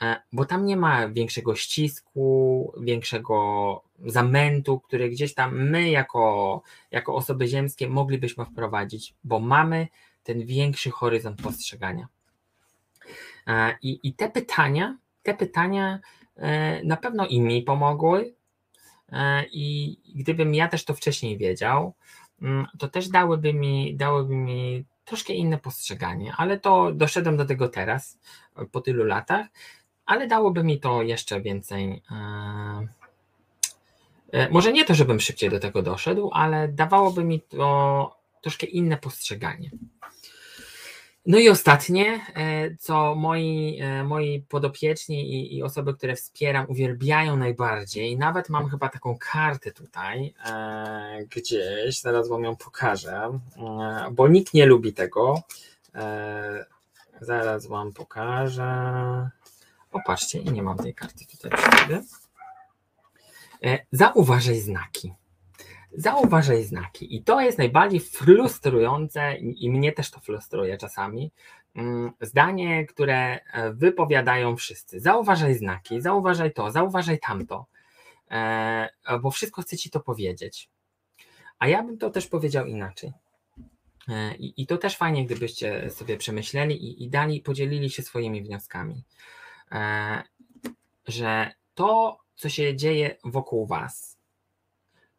e, 0.00 0.22
bo 0.32 0.44
tam 0.44 0.66
nie 0.66 0.76
ma 0.76 1.08
większego 1.08 1.54
ścisku, 1.54 2.72
większego 2.80 3.82
zamętu, 4.06 4.80
który 4.80 5.10
gdzieś 5.10 5.34
tam 5.34 5.70
my, 5.70 5.90
jako, 5.90 6.62
jako 6.90 7.14
osoby 7.14 7.48
ziemskie, 7.48 7.88
moglibyśmy 7.88 8.44
wprowadzić, 8.44 9.14
bo 9.24 9.40
mamy 9.40 9.88
ten 10.22 10.46
większy 10.46 10.90
horyzont 10.90 11.42
postrzegania. 11.42 12.08
E, 13.46 13.76
I, 13.82 14.00
i 14.02 14.14
te 14.14 14.30
pytania, 14.30 14.96
te 15.22 15.34
pytania 15.34 15.98
e, 16.36 16.84
na 16.84 16.96
pewno 16.96 17.26
i 17.26 17.40
mi 17.40 17.62
pomogły. 17.62 18.34
I 19.52 19.96
gdybym 20.14 20.54
ja 20.54 20.68
też 20.68 20.84
to 20.84 20.94
wcześniej 20.94 21.38
wiedział, 21.38 21.94
Mm, 22.42 22.66
to 22.78 22.88
też 22.88 23.08
dałyby 23.08 23.54
mi, 23.54 23.96
dałyby 23.96 24.36
mi 24.36 24.84
troszkę 25.04 25.32
inne 25.32 25.58
postrzeganie, 25.58 26.34
ale 26.36 26.60
to 26.60 26.92
doszedłem 26.92 27.36
do 27.36 27.44
tego 27.44 27.68
teraz, 27.68 28.18
po 28.72 28.80
tylu 28.80 29.04
latach, 29.04 29.46
ale 30.06 30.26
dałoby 30.26 30.64
mi 30.64 30.80
to 30.80 31.02
jeszcze 31.02 31.40
więcej. 31.40 32.02
E, 32.10 32.86
e, 34.32 34.48
może 34.50 34.72
nie 34.72 34.84
to, 34.84 34.94
żebym 34.94 35.20
szybciej 35.20 35.50
do 35.50 35.60
tego 35.60 35.82
doszedł, 35.82 36.30
ale 36.32 36.68
dawałoby 36.68 37.24
mi 37.24 37.40
to 37.40 38.16
troszkę 38.40 38.66
inne 38.66 38.96
postrzeganie. 38.96 39.70
No 41.26 41.38
i 41.38 41.48
ostatnie, 41.48 42.20
e, 42.34 42.76
co 42.76 43.14
moi, 43.14 43.78
e, 43.80 44.04
moi 44.04 44.44
podopieczni 44.48 45.34
i, 45.34 45.56
i, 45.56 45.62
osoby, 45.62 45.94
które 45.94 46.16
wspieram, 46.16 46.66
uwielbiają 46.68 47.36
najbardziej, 47.36 48.18
nawet 48.18 48.48
mam 48.48 48.68
chyba 48.68 48.88
taką 48.88 49.16
kartę 49.20 49.72
tutaj 49.72 50.34
e, 50.46 51.24
gdzieś, 51.36 52.00
zaraz 52.00 52.28
wam 52.28 52.44
ją 52.44 52.56
pokażę, 52.56 53.38
e, 53.56 54.10
bo 54.12 54.28
nikt 54.28 54.54
nie 54.54 54.66
lubi 54.66 54.92
tego, 54.92 55.42
e, 55.94 56.64
Zaraz 57.22 57.66
Wam 57.66 57.92
pokażę. 57.92 59.30
O, 59.92 60.00
patrzcie, 60.06 60.44
nie 60.44 60.62
mam 60.62 60.78
tej 60.78 60.94
karty 60.94 61.26
tutaj 61.26 61.50
przy 61.50 61.80
sobie. 61.80 62.02
E, 63.64 63.78
zauważaj 63.92 64.60
znaki. 64.60 65.14
Zauważaj 65.94 66.64
znaki. 66.64 67.16
I 67.16 67.24
to 67.24 67.40
jest 67.40 67.58
najbardziej 67.58 68.00
frustrujące, 68.00 69.36
i 69.36 69.70
mnie 69.70 69.92
też 69.92 70.10
to 70.10 70.20
frustruje 70.20 70.78
czasami. 70.78 71.32
Mm, 71.74 72.12
zdanie, 72.20 72.86
które 72.86 73.40
e, 73.52 73.72
wypowiadają 73.72 74.56
wszyscy. 74.56 75.00
Zauważaj 75.00 75.54
znaki, 75.54 76.00
zauważaj 76.00 76.52
to, 76.52 76.70
zauważaj 76.70 77.18
tamto, 77.18 77.66
e, 78.30 78.88
bo 79.22 79.30
wszystko 79.30 79.62
chce 79.62 79.76
ci 79.76 79.90
to 79.90 80.00
powiedzieć. 80.00 80.70
A 81.58 81.68
ja 81.68 81.82
bym 81.82 81.98
to 81.98 82.10
też 82.10 82.26
powiedział 82.26 82.66
inaczej. 82.66 83.12
I, 84.38 84.62
i 84.62 84.66
to 84.66 84.78
też 84.78 84.96
fajnie, 84.96 85.26
gdybyście 85.26 85.90
sobie 85.90 86.16
przemyśleli 86.16 86.84
i, 86.84 87.04
i 87.04 87.08
dali, 87.08 87.40
podzielili 87.40 87.90
się 87.90 88.02
swoimi 88.02 88.42
wnioskami. 88.42 89.04
Że 91.06 91.52
to, 91.74 92.18
co 92.34 92.48
się 92.48 92.76
dzieje 92.76 93.16
wokół 93.24 93.66
Was, 93.66 94.18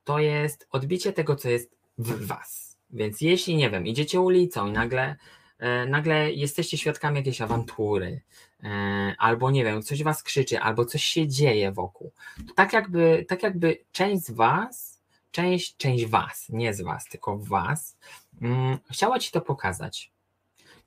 to 0.03 0.19
jest 0.19 0.67
odbicie 0.71 1.13
tego, 1.13 1.35
co 1.35 1.49
jest 1.49 1.75
w 1.97 2.27
Was. 2.27 2.77
Więc 2.89 3.21
jeśli, 3.21 3.55
nie 3.55 3.69
wiem, 3.69 3.87
idziecie 3.87 4.21
ulicą 4.21 4.67
i 4.67 4.71
nagle, 4.71 5.15
e, 5.59 5.85
nagle 5.85 6.31
jesteście 6.31 6.77
świadkami 6.77 7.17
jakiejś 7.17 7.41
awantury, 7.41 8.21
e, 8.63 9.15
albo 9.17 9.51
nie 9.51 9.63
wiem, 9.63 9.81
coś 9.81 10.03
Was 10.03 10.23
krzyczy, 10.23 10.59
albo 10.59 10.85
coś 10.85 11.03
się 11.03 11.27
dzieje 11.27 11.71
wokół, 11.71 12.11
to 12.47 12.53
tak 12.53 12.73
jakby, 12.73 13.25
tak 13.27 13.43
jakby 13.43 13.77
część 13.91 14.23
z 14.23 14.31
Was, 14.31 15.01
część, 15.31 15.77
część 15.77 16.05
Was, 16.05 16.45
nie 16.49 16.73
z 16.73 16.81
Was, 16.81 17.05
tylko 17.05 17.37
Was, 17.37 17.97
mm, 18.41 18.77
chciała 18.91 19.19
Ci 19.19 19.31
to 19.31 19.41
pokazać. 19.41 20.11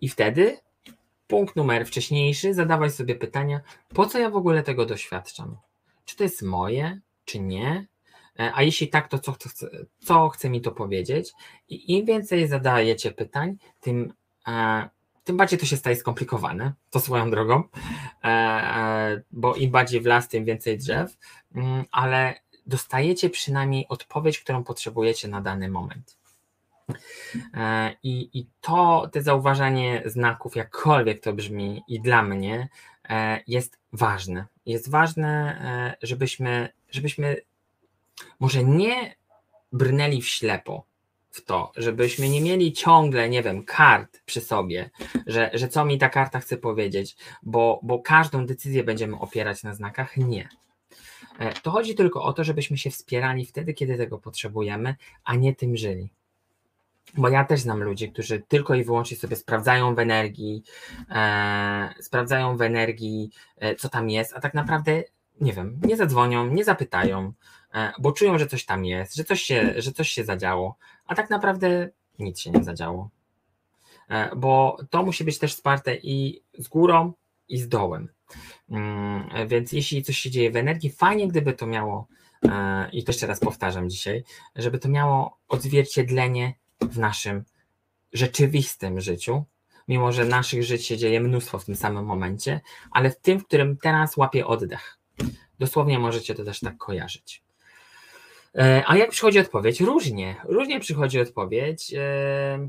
I 0.01 0.09
wtedy 0.09 0.59
punkt 1.27 1.57
numer 1.57 1.87
wcześniejszy, 1.87 2.55
zadawaj 2.55 2.91
sobie 2.91 3.15
pytania, 3.15 3.61
po 3.95 4.07
co 4.07 4.19
ja 4.19 4.31
w 4.31 4.37
ogóle 4.37 4.63
tego 4.63 4.87
doświadczam? 4.87 5.57
Czy 6.05 6.17
to 6.17 6.23
jest 6.25 6.43
moje, 6.43 7.01
czy 7.25 7.41
nie? 7.41 7.87
E, 8.39 8.53
a 8.55 8.63
jeśli 8.63 8.89
tak, 8.89 9.09
to 9.09 9.19
co 9.19 9.33
chce, 9.33 9.69
co 9.99 10.29
chce 10.29 10.51
mi 10.51 10.61
to 10.61 10.73
powiedzieć? 10.73 11.33
I 11.69 11.93
im 11.93 12.07
więcej 12.07 12.49
zadajecie 12.49 13.13
pytań, 13.13 13.57
tym, 13.81 14.13
e, 14.49 14.89
tym 15.25 15.37
bardziej 15.37 15.59
to 15.59 15.67
się 15.67 15.77
staje 15.77 15.97
skomplikowane, 15.97 16.73
to 16.91 17.01
swoją 17.01 17.31
drogą, 17.31 17.63
e, 18.25 19.23
bo 19.33 19.55
im 19.55 19.71
bardziej 19.71 20.01
w 20.01 20.07
las, 20.07 20.29
tym 20.29 20.45
więcej 20.45 20.79
drzew, 20.79 21.19
mm, 21.55 21.85
ale 21.93 22.35
dostajecie 22.67 23.31
przynajmniej 23.31 23.89
odpowiedź, 23.89 24.39
którą 24.39 24.65
potrzebujecie 24.65 25.29
na 25.29 25.41
dany 25.41 25.69
moment. 25.69 26.17
I, 28.03 28.31
I 28.39 28.47
to, 28.61 29.09
te 29.13 29.23
zauważanie 29.23 30.03
znaków, 30.05 30.57
jakkolwiek 30.57 31.21
to 31.21 31.33
brzmi, 31.33 31.83
i 31.89 32.01
dla 32.01 32.23
mnie 32.23 32.69
jest 33.47 33.79
ważne. 33.93 34.47
Jest 34.67 34.91
ważne, 34.91 35.97
żebyśmy, 36.03 36.69
żebyśmy 36.91 37.37
może 38.41 38.65
nie 38.65 39.15
brnęli 39.73 40.23
w 40.23 40.29
ślepo 40.29 40.87
w 41.31 41.45
to, 41.45 41.73
żebyśmy 41.77 42.29
nie 42.29 42.41
mieli 42.41 42.73
ciągle, 42.73 43.29
nie 43.29 43.43
wiem, 43.43 43.65
kart 43.65 44.23
przy 44.27 44.41
sobie, 44.41 44.91
że, 45.27 45.51
że 45.55 45.69
co 45.69 45.85
mi 45.85 45.99
ta 45.99 46.09
karta 46.09 46.41
chce 46.41 46.57
powiedzieć, 46.57 47.17
bo, 47.43 47.81
bo 47.83 47.99
każdą 47.99 48.47
decyzję 48.47 48.85
będziemy 48.85 49.19
opierać 49.19 49.63
na 49.63 49.75
znakach. 49.75 50.17
Nie. 50.17 50.49
E, 51.39 51.53
to 51.53 51.71
chodzi 51.71 51.95
tylko 51.95 52.23
o 52.23 52.33
to, 52.33 52.45
żebyśmy 52.45 52.79
się 52.79 52.91
wspierali 52.91 53.47
wtedy, 53.47 53.75
kiedy 53.75 53.97
tego 53.97 54.19
potrzebujemy, 54.19 54.97
a 55.25 55.35
nie 55.35 55.55
tym 55.55 55.77
żyli. 55.77 56.09
Bo 57.17 57.29
ja 57.29 57.45
też 57.45 57.61
znam 57.61 57.83
ludzi, 57.83 58.13
którzy 58.13 58.43
tylko 58.49 58.75
i 58.75 58.85
wyłącznie 58.85 59.17
sobie 59.17 59.37
sprawdzają 59.37 59.95
w 59.95 59.99
energii, 59.99 60.63
e, 61.11 61.95
sprawdzają 62.01 62.57
w 62.57 62.63
energii, 62.63 63.31
e, 63.57 63.75
co 63.75 63.89
tam 63.89 64.11
jest, 64.11 64.35
a 64.37 64.41
tak 64.41 64.55
naprawdę 64.55 65.03
nie 65.41 65.53
wiem, 65.53 65.81
nie 65.83 65.97
zadzwonią, 65.97 66.47
nie 66.47 66.65
zapytają, 66.65 67.33
bo 67.99 68.13
czują, 68.13 68.39
że 68.39 68.47
coś 68.47 68.65
tam 68.65 68.85
jest, 68.85 69.17
że 69.17 69.25
coś 69.25 69.43
się, 69.43 69.75
że 69.77 69.93
coś 69.93 70.09
się 70.09 70.25
zadziało, 70.25 70.77
a 71.07 71.15
tak 71.15 71.31
naprawdę 71.31 71.89
nic 72.19 72.41
się 72.41 72.51
nie 72.51 72.65
zadziało. 72.65 73.11
E, 74.09 74.37
bo 74.37 74.77
to 74.91 75.03
musi 75.03 75.25
być 75.25 75.39
też 75.39 75.55
wsparte 75.55 75.97
i 75.97 76.43
z 76.59 76.69
górą, 76.69 77.13
i 77.49 77.59
z 77.59 77.69
dołem. 77.69 78.09
Mm, 78.71 79.49
więc 79.49 79.73
jeśli 79.73 80.03
coś 80.03 80.19
się 80.19 80.31
dzieje 80.31 80.51
w 80.51 80.57
energii, 80.57 80.91
fajnie 80.91 81.29
gdyby 81.29 81.53
to 81.53 81.67
miało, 81.67 82.07
e, 82.49 82.91
i 82.93 83.05
to 83.05 83.13
jeszcze 83.13 83.27
raz 83.27 83.41
powtarzam 83.41 83.91
dzisiaj, 83.91 84.25
żeby 84.57 84.79
to 84.79 84.89
miało 84.89 85.39
odzwierciedlenie 85.49 86.55
w 86.81 86.99
naszym 86.99 87.45
rzeczywistym 88.13 89.01
życiu, 89.01 89.45
mimo 89.89 90.13
że 90.13 90.25
naszych 90.25 90.65
żyć 90.65 90.87
się 90.87 90.97
dzieje 90.97 91.21
mnóstwo 91.21 91.59
w 91.59 91.65
tym 91.65 91.77
samym 91.77 92.05
momencie, 92.05 92.61
ale 92.91 93.11
w 93.11 93.21
tym, 93.21 93.41
w 93.41 93.47
którym 93.47 93.77
teraz 93.77 94.17
łapie 94.17 94.47
oddech. 94.47 94.99
Dosłownie 95.59 95.99
możecie 95.99 96.35
to 96.35 96.45
też 96.45 96.61
tak 96.61 96.77
kojarzyć. 96.77 97.46
E, 98.57 98.83
a 98.87 98.97
jak 98.97 99.11
przychodzi 99.11 99.39
odpowiedź? 99.39 99.81
Różnie. 99.81 100.37
Różnie 100.45 100.81
przychodzi 100.81 101.21
odpowiedź. 101.21 101.95
E, 101.95 102.69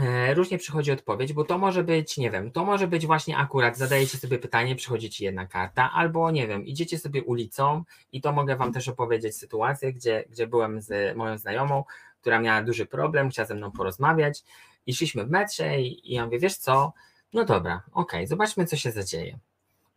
e, 0.00 0.34
różnie 0.34 0.58
przychodzi 0.58 0.92
odpowiedź, 0.92 1.32
bo 1.32 1.44
to 1.44 1.58
może 1.58 1.84
być, 1.84 2.16
nie 2.16 2.30
wiem, 2.30 2.50
to 2.50 2.64
może 2.64 2.88
być 2.88 3.06
właśnie 3.06 3.36
akurat, 3.36 3.76
zadajecie 3.76 4.18
sobie 4.18 4.38
pytanie, 4.38 4.76
przychodzi 4.76 5.10
ci 5.10 5.24
jedna 5.24 5.46
karta, 5.46 5.90
albo 5.92 6.30
nie 6.30 6.48
wiem, 6.48 6.66
idziecie 6.66 6.98
sobie 6.98 7.22
ulicą 7.22 7.84
i 8.12 8.20
to 8.20 8.32
mogę 8.32 8.56
wam 8.56 8.72
też 8.72 8.88
opowiedzieć 8.88 9.36
sytuację, 9.36 9.92
gdzie, 9.92 10.24
gdzie 10.30 10.46
byłem 10.46 10.80
z 10.80 11.16
moją 11.16 11.38
znajomą, 11.38 11.84
która 12.20 12.40
miała 12.40 12.62
duży 12.62 12.86
problem, 12.86 13.30
chciała 13.30 13.46
ze 13.46 13.54
mną 13.54 13.70
porozmawiać 13.70 14.44
i 14.86 14.94
szliśmy 14.94 15.24
w 15.24 15.30
metrze 15.30 15.80
i, 15.80 16.10
i 16.12 16.14
ja 16.14 16.24
mówię, 16.24 16.38
wiesz 16.38 16.56
co, 16.56 16.92
no 17.32 17.44
dobra, 17.44 17.82
okej, 17.92 18.20
okay, 18.20 18.26
zobaczmy 18.26 18.66
co 18.66 18.76
się 18.76 18.90
zadzieje. 18.90 19.38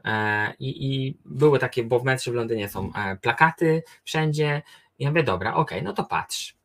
E, 0.06 0.54
I, 0.60 0.94
I, 0.94 1.18
były 1.26 1.60
takie, 1.60 1.84
bo 1.84 2.00
w 2.00 2.04
metrze 2.04 2.32
w 2.32 2.36
Londynie 2.36 2.70
są 2.70 2.92
e, 2.94 3.16
plakaty 3.16 3.84
wszędzie. 4.04 4.62
I 5.00 5.04
ja 5.04 5.10
mówię, 5.10 5.24
dobra, 5.24 5.54
okej, 5.54 5.78
okay, 5.78 5.88
no 5.88 5.94
to 5.94 6.04
patrz. 6.04 6.56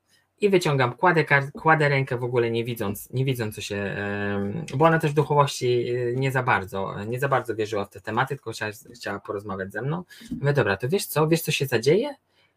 I 0.41 0.49
wyciągam, 0.51 0.93
kładę, 0.93 1.25
kładę 1.53 1.89
rękę 1.89 2.19
w 2.19 2.25
ogóle 2.25 2.51
nie 2.51 2.65
widząc, 2.65 3.11
nie 3.11 3.25
widząc 3.25 3.55
co 3.55 3.61
się, 3.61 3.97
bo 4.75 4.85
ona 4.85 4.99
też 4.99 5.11
w 5.11 5.15
duchowości 5.15 5.89
e, 5.89 6.15
nie 6.15 6.33
za 6.33 6.43
bardzo, 6.43 7.05
nie 7.05 7.21
za 7.21 7.29
bardzo 7.29 7.55
wierzyła 7.55 7.85
w 7.85 7.91
te 7.91 8.01
tematy, 8.01 8.37
tylko 8.37 8.53
chciała, 8.53 8.73
chciała 8.95 9.21
porozmawiać 9.21 9.73
ze 9.73 9.83
mną. 9.83 10.05
Mówię, 10.41 10.53
dobra, 10.53 10.77
to 10.77 10.89
wiesz 10.89 11.07
co, 11.07 11.29
wiesz 11.29 11.43
co 11.43 11.53
się 11.53 11.67
zadzieje? 11.67 12.15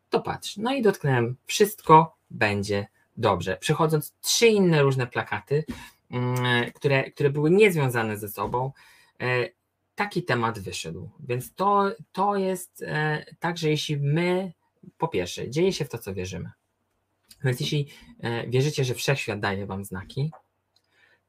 To 0.10 0.22
patrz. 0.22 0.58
No 0.58 0.74
i 0.74 0.82
dotknąłem, 0.82 1.36
wszystko 1.46 2.16
będzie 2.32 2.88
dobrze. 3.18 3.58
Przechodząc 3.58 4.14
trzy 4.22 4.48
inne 4.48 4.82
różne 4.82 5.08
plakaty, 5.08 5.66
mm, 6.12 6.72
które, 6.72 7.12
które 7.12 7.30
były 7.30 7.52
niezwiązane 7.52 8.18
ze 8.18 8.30
sobą, 8.30 8.72
taki 9.96 10.24
temat 10.24 10.60
wyszedł. 10.60 11.10
Więc 11.20 11.54
to, 11.54 11.92
to 12.12 12.36
jest 12.36 12.84
e, 12.88 13.26
tak, 13.40 13.58
że 13.58 13.70
jeśli 13.70 13.98
my, 13.98 14.54
po 14.98 15.08
pierwsze, 15.08 15.50
dzieje 15.50 15.74
się 15.74 15.86
w 15.86 15.90
to, 15.90 15.98
co 15.98 16.14
wierzymy. 16.14 16.52
Więc 17.44 17.60
jeśli 17.60 17.88
e, 18.20 18.48
wierzycie, 18.48 18.84
że 18.84 18.94
wszechświat 18.94 19.40
daje 19.40 19.66
wam 19.66 19.86
znaki, 19.86 20.32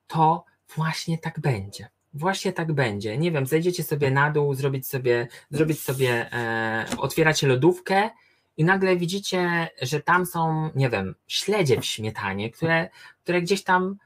to 0.06 0.44
właśnie 0.76 1.18
tak 1.18 1.40
będzie. 1.40 1.88
Właśnie 2.14 2.52
tak 2.52 2.72
będzie. 2.72 3.18
Nie 3.18 3.32
wiem, 3.32 3.46
zejdziecie 3.46 3.82
sobie 3.82 4.10
na 4.10 4.30
dół, 4.30 4.54
zrobić 4.54 4.88
sobie, 4.88 5.28
zrobić 5.50 5.80
sobie, 5.80 6.32
e, 6.32 6.86
otwieracie 6.98 7.46
lodówkę 7.46 8.10
i 8.56 8.64
nagle 8.64 8.96
widzicie, 8.96 9.68
że 9.82 10.00
tam 10.00 10.26
są, 10.26 10.70
nie 10.74 10.90
wiem, 10.90 11.14
śledzie 11.26 11.80
w 11.80 11.84
śmietanie, 11.84 12.50
które, 12.50 12.88
które 13.22 13.42
gdzieś 13.42 13.64
tam 13.64 13.96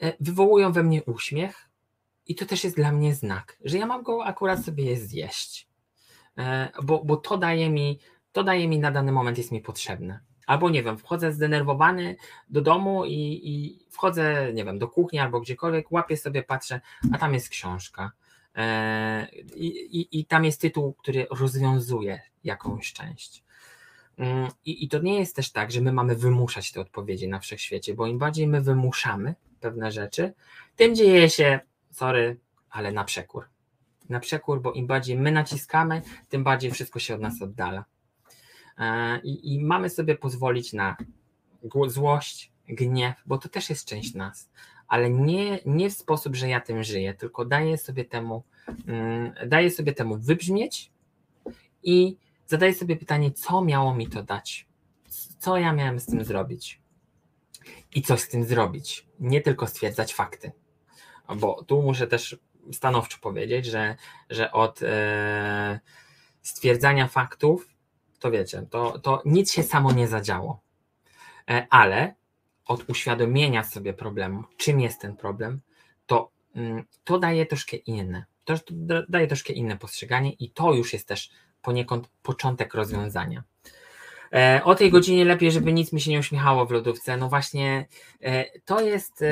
e, 0.00 0.12
wywołują 0.20 0.72
we 0.72 0.82
mnie 0.82 1.04
uśmiech, 1.04 1.65
i 2.26 2.34
to 2.34 2.46
też 2.46 2.64
jest 2.64 2.76
dla 2.76 2.92
mnie 2.92 3.14
znak, 3.14 3.58
że 3.64 3.78
ja 3.78 3.86
mam 3.86 4.02
go 4.02 4.24
akurat 4.24 4.64
sobie 4.64 4.84
je 4.84 4.96
zjeść. 4.96 5.68
E, 6.38 6.68
bo, 6.82 7.04
bo 7.04 7.16
to 7.16 7.38
daje 7.38 7.70
mi, 7.70 7.98
to 8.32 8.44
daje 8.44 8.68
mi 8.68 8.78
na 8.78 8.90
dany 8.90 9.12
moment 9.12 9.38
jest 9.38 9.52
mi 9.52 9.60
potrzebne. 9.60 10.20
Albo 10.46 10.70
nie 10.70 10.82
wiem, 10.82 10.98
wchodzę 10.98 11.32
zdenerwowany 11.32 12.16
do 12.48 12.60
domu 12.60 13.04
i, 13.04 13.40
i 13.44 13.78
wchodzę, 13.90 14.52
nie 14.54 14.64
wiem, 14.64 14.78
do 14.78 14.88
kuchni 14.88 15.18
albo 15.18 15.40
gdziekolwiek, 15.40 15.92
łapię 15.92 16.16
sobie, 16.16 16.42
patrzę, 16.42 16.80
a 17.12 17.18
tam 17.18 17.34
jest 17.34 17.48
książka. 17.48 18.12
E, 18.56 19.28
I, 19.54 19.66
i, 20.00 20.20
I 20.20 20.24
tam 20.24 20.44
jest 20.44 20.60
tytuł, 20.60 20.92
który 20.92 21.26
rozwiązuje 21.30 22.20
jakąś 22.44 22.92
część. 22.92 23.44
Mm, 24.18 24.50
I, 24.64 24.84
I 24.84 24.88
to 24.88 24.98
nie 24.98 25.18
jest 25.18 25.36
też 25.36 25.52
tak, 25.52 25.72
że 25.72 25.80
my 25.80 25.92
mamy 25.92 26.16
wymuszać 26.16 26.72
te 26.72 26.80
odpowiedzi 26.80 27.28
na 27.28 27.38
wszechświecie, 27.38 27.94
bo 27.94 28.06
im 28.06 28.18
bardziej 28.18 28.46
my 28.46 28.60
wymuszamy 28.60 29.34
pewne 29.60 29.92
rzeczy, 29.92 30.32
tym 30.76 30.94
dzieje 30.94 31.30
się 31.30 31.60
sorry, 31.96 32.36
ale 32.70 32.92
na 32.92 33.04
przekór. 33.04 33.44
Na 34.08 34.20
przekór, 34.20 34.62
bo 34.62 34.72
im 34.72 34.86
bardziej 34.86 35.18
my 35.18 35.32
naciskamy, 35.32 36.02
tym 36.28 36.44
bardziej 36.44 36.70
wszystko 36.70 36.98
się 36.98 37.14
od 37.14 37.20
nas 37.20 37.42
oddala. 37.42 37.84
E, 38.78 39.20
I, 39.20 39.54
i 39.54 39.64
mamy 39.64 39.90
sobie 39.90 40.16
pozwolić 40.16 40.72
na 40.72 40.96
złość, 41.86 42.52
gniew, 42.68 43.14
bo 43.26 43.38
to 43.38 43.48
też 43.48 43.70
jest 43.70 43.84
część 43.84 44.14
nas, 44.14 44.50
ale 44.88 45.10
nie, 45.10 45.58
nie 45.66 45.90
w 45.90 45.92
sposób, 45.92 46.36
że 46.36 46.48
ja 46.48 46.60
tym 46.60 46.84
żyję, 46.84 47.14
tylko 47.14 47.44
daję 47.44 47.78
sobie 47.78 48.04
temu, 48.04 48.42
mm, 48.86 49.32
daję 49.46 49.70
sobie 49.70 49.92
temu 49.92 50.16
wybrzmieć 50.18 50.90
i 51.82 52.16
zadaję 52.46 52.74
sobie 52.74 52.96
pytanie, 52.96 53.30
co 53.30 53.64
miało 53.64 53.94
mi 53.94 54.06
to 54.08 54.22
dać? 54.22 54.66
Co 55.38 55.56
ja 55.56 55.72
miałem 55.72 56.00
z 56.00 56.06
tym 56.06 56.24
zrobić? 56.24 56.80
I 57.94 58.02
coś 58.02 58.20
z 58.20 58.28
tym 58.28 58.44
zrobić, 58.44 59.06
nie 59.20 59.40
tylko 59.40 59.66
stwierdzać 59.66 60.14
fakty 60.14 60.52
bo 61.34 61.64
tu 61.64 61.82
muszę 61.82 62.06
też 62.06 62.36
stanowczo 62.72 63.18
powiedzieć, 63.20 63.66
że, 63.66 63.96
że 64.30 64.52
od 64.52 64.80
e, 64.82 65.80
stwierdzania 66.42 67.08
faktów, 67.08 67.68
to 68.18 68.30
wiecie, 68.30 68.66
to, 68.70 68.98
to 68.98 69.22
nic 69.24 69.52
się 69.52 69.62
samo 69.62 69.92
nie 69.92 70.08
zadziało. 70.08 70.60
E, 71.50 71.66
ale 71.70 72.14
od 72.66 72.90
uświadomienia 72.90 73.64
sobie 73.64 73.92
problemu, 73.92 74.44
czym 74.56 74.80
jest 74.80 75.00
ten 75.00 75.16
problem, 75.16 75.60
to, 76.06 76.30
mm, 76.54 76.84
to 77.04 77.18
daje 77.18 77.46
troszkę 77.46 77.76
inne. 77.76 78.24
To 78.44 78.54
daje 79.08 79.26
troszkę 79.26 79.52
inne 79.52 79.76
postrzeganie 79.76 80.32
i 80.32 80.50
to 80.50 80.72
już 80.72 80.92
jest 80.92 81.08
też 81.08 81.30
poniekąd 81.62 82.08
początek 82.22 82.74
rozwiązania. 82.74 83.42
E, 84.32 84.60
o 84.64 84.74
tej 84.74 84.90
godzinie 84.90 85.24
lepiej, 85.24 85.52
żeby 85.52 85.72
nic 85.72 85.92
mi 85.92 86.00
się 86.00 86.10
nie 86.10 86.18
uśmiechało 86.18 86.66
w 86.66 86.70
lodówce. 86.70 87.16
No 87.16 87.28
właśnie, 87.28 87.86
e, 88.22 88.60
to 88.60 88.80
jest, 88.80 89.24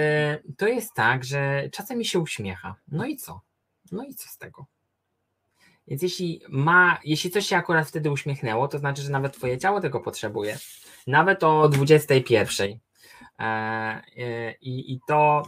to 0.57 0.69
jest 0.69 0.95
tak, 0.95 1.25
że 1.25 1.69
czasem 1.73 1.99
mi 1.99 2.05
się 2.05 2.19
uśmiecha. 2.19 2.75
No 2.89 3.07
i 3.07 3.17
co? 3.17 3.41
No 3.93 4.05
i 4.05 4.15
co 4.15 4.29
z 4.29 4.39
tego? 4.39 4.67
Więc 5.89 6.03
jeśli 6.03 6.41
ma, 6.49 7.01
jeśli 7.05 7.31
coś 7.31 7.47
się 7.47 7.57
akurat 7.57 7.89
wtedy 7.89 8.11
uśmiechnęło, 8.11 8.69
to 8.69 8.79
znaczy, 8.79 9.03
że 9.03 9.11
nawet 9.11 9.37
twoje 9.37 9.59
ciało 9.59 9.81
tego 9.81 10.01
potrzebuje. 10.01 10.59
Nawet 11.07 11.45
o 11.45 11.69
21. 11.69 12.79
E, 13.39 13.43
e, 13.43 14.53
I, 14.53 14.93
I 14.93 15.01
to 15.09 15.43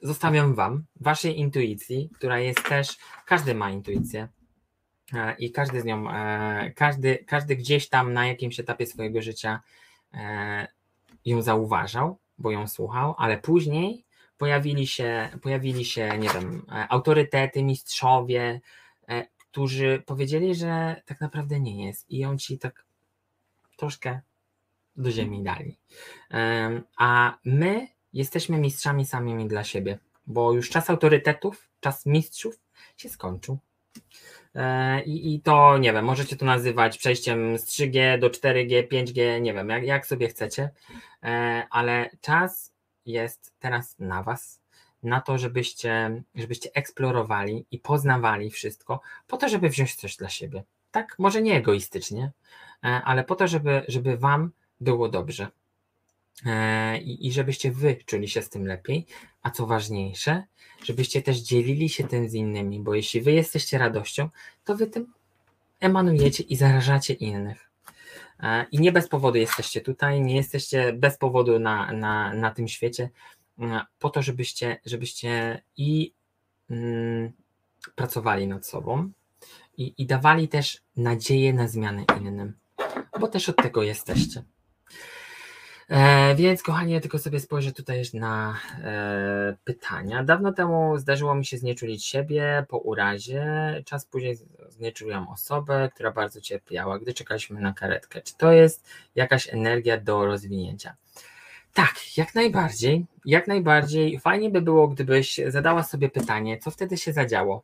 zostawiam 0.00 0.54
wam, 0.54 0.84
waszej 1.00 1.38
intuicji, 1.38 2.10
która 2.14 2.38
jest 2.38 2.68
też, 2.68 2.96
każdy 3.26 3.54
ma 3.54 3.70
intuicję. 3.70 4.28
E, 5.12 5.34
I 5.38 5.52
każdy 5.52 5.80
z 5.80 5.84
nią, 5.84 6.04
każdy, 6.74 7.24
każdy 7.26 7.56
gdzieś 7.56 7.88
tam 7.88 8.12
na 8.12 8.26
jakimś 8.26 8.60
etapie 8.60 8.86
swojego 8.86 9.22
życia 9.22 9.60
ją 11.24 11.42
zauważał, 11.42 12.18
bo 12.38 12.50
ją 12.50 12.68
słuchał, 12.68 13.14
ale 13.18 13.38
później 13.38 14.04
pojawili 14.38 14.86
się, 14.86 15.28
pojawili 15.42 15.84
się, 15.84 16.18
nie 16.18 16.28
wiem, 16.28 16.66
autorytety, 16.88 17.62
mistrzowie, 17.62 18.60
którzy 19.50 20.02
powiedzieli, 20.06 20.54
że 20.54 21.02
tak 21.06 21.20
naprawdę 21.20 21.60
nie 21.60 21.86
jest 21.86 22.10
i 22.10 22.24
on 22.24 22.38
ci 22.38 22.58
tak 22.58 22.84
troszkę 23.76 24.20
do 24.96 25.10
ziemi 25.10 25.42
dali. 25.42 25.78
A 26.98 27.38
my 27.44 27.88
jesteśmy 28.12 28.58
mistrzami 28.58 29.06
samymi 29.06 29.48
dla 29.48 29.64
siebie, 29.64 29.98
bo 30.26 30.52
już 30.52 30.70
czas 30.70 30.90
autorytetów, 30.90 31.68
czas 31.80 32.06
mistrzów 32.06 32.60
się 32.96 33.08
skończył. 33.08 33.58
E, 34.54 35.02
I, 35.02 35.34
I 35.34 35.40
to 35.40 35.78
nie 35.78 35.92
wiem, 35.92 36.04
możecie 36.04 36.36
to 36.36 36.44
nazywać 36.46 36.98
przejściem 36.98 37.58
z 37.58 37.66
3G 37.66 38.18
do 38.18 38.30
4G, 38.30 38.88
5G, 38.88 39.40
nie 39.40 39.54
wiem, 39.54 39.68
jak, 39.68 39.84
jak 39.84 40.06
sobie 40.06 40.28
chcecie, 40.28 40.70
e, 41.22 41.66
ale 41.70 42.10
czas 42.20 42.72
jest 43.06 43.54
teraz 43.58 43.98
na 43.98 44.22
Was 44.22 44.62
na 45.02 45.20
to, 45.20 45.38
żebyście, 45.38 46.22
żebyście 46.34 46.70
eksplorowali 46.74 47.66
i 47.70 47.78
poznawali 47.78 48.50
wszystko, 48.50 49.00
po 49.26 49.36
to, 49.36 49.48
żeby 49.48 49.68
wziąć 49.68 49.94
coś 49.94 50.16
dla 50.16 50.28
siebie. 50.28 50.64
Tak, 50.90 51.18
może 51.18 51.42
nie 51.42 51.56
egoistycznie, 51.56 52.32
e, 52.84 52.88
ale 53.04 53.24
po 53.24 53.34
to, 53.34 53.48
żeby, 53.48 53.84
żeby 53.88 54.16
Wam 54.16 54.50
było 54.80 55.08
dobrze. 55.08 55.48
E, 56.46 56.98
I, 56.98 57.32
żebyście 57.32 57.70
Wy 57.70 57.96
czuli 58.06 58.28
się 58.28 58.42
z 58.42 58.48
tym 58.48 58.66
lepiej, 58.66 59.06
a 59.42 59.50
co 59.50 59.66
ważniejsze, 59.66 60.44
żebyście 60.84 61.22
też 61.22 61.38
dzielili 61.38 61.88
się 61.88 62.04
tym 62.04 62.28
z 62.28 62.34
innymi, 62.34 62.80
bo 62.80 62.94
jeśli 62.94 63.20
Wy 63.20 63.32
jesteście 63.32 63.78
radością, 63.78 64.28
to 64.64 64.76
Wy 64.76 64.86
tym 64.86 65.12
emanujecie 65.80 66.42
i 66.42 66.56
zarażacie 66.56 67.14
innych. 67.14 67.70
E, 68.40 68.66
I 68.72 68.80
nie 68.80 68.92
bez 68.92 69.08
powodu 69.08 69.38
jesteście 69.38 69.80
tutaj, 69.80 70.20
nie 70.20 70.36
jesteście 70.36 70.92
bez 70.92 71.18
powodu 71.18 71.58
na, 71.58 71.92
na, 71.92 72.34
na 72.34 72.50
tym 72.50 72.68
świecie 72.68 73.10
po 73.98 74.10
to, 74.10 74.22
żebyście, 74.22 74.80
żebyście 74.84 75.62
i 75.76 76.12
mm, 76.70 77.32
pracowali 77.94 78.46
nad 78.46 78.66
sobą 78.66 79.10
i, 79.76 79.94
i 79.98 80.06
dawali 80.06 80.48
też 80.48 80.82
nadzieję 80.96 81.52
na 81.52 81.68
zmianę 81.68 82.04
innym, 82.20 82.58
bo 83.20 83.28
też 83.28 83.48
od 83.48 83.56
tego 83.56 83.82
jesteście. 83.82 84.42
E, 85.92 86.34
więc 86.34 86.62
kochani, 86.62 86.92
ja 86.92 87.00
tylko 87.00 87.18
sobie 87.18 87.40
spojrzę 87.40 87.72
tutaj 87.72 88.02
na 88.14 88.58
e, 88.84 89.56
pytania. 89.64 90.24
Dawno 90.24 90.52
temu 90.52 90.98
zdarzyło 90.98 91.34
mi 91.34 91.46
się 91.46 91.58
znieczulić 91.58 92.04
siebie 92.04 92.64
po 92.68 92.78
urazie. 92.78 93.44
Czas 93.84 94.06
później 94.06 94.38
znieczuliłam 94.68 95.28
osobę, 95.28 95.90
która 95.94 96.10
bardzo 96.10 96.40
cierpiała, 96.40 96.98
gdy 96.98 97.14
czekaliśmy 97.14 97.60
na 97.60 97.72
karetkę. 97.72 98.22
Czy 98.22 98.36
to 98.36 98.52
jest 98.52 98.88
jakaś 99.14 99.48
energia 99.54 100.00
do 100.00 100.26
rozwinięcia? 100.26 100.96
Tak, 101.74 102.16
jak 102.16 102.34
najbardziej. 102.34 103.06
Jak 103.24 103.48
najbardziej. 103.48 104.20
Fajnie 104.20 104.50
by 104.50 104.62
było, 104.62 104.88
gdybyś 104.88 105.40
zadała 105.48 105.82
sobie 105.82 106.10
pytanie, 106.10 106.58
co 106.58 106.70
wtedy 106.70 106.96
się 106.96 107.12
zadziało 107.12 107.62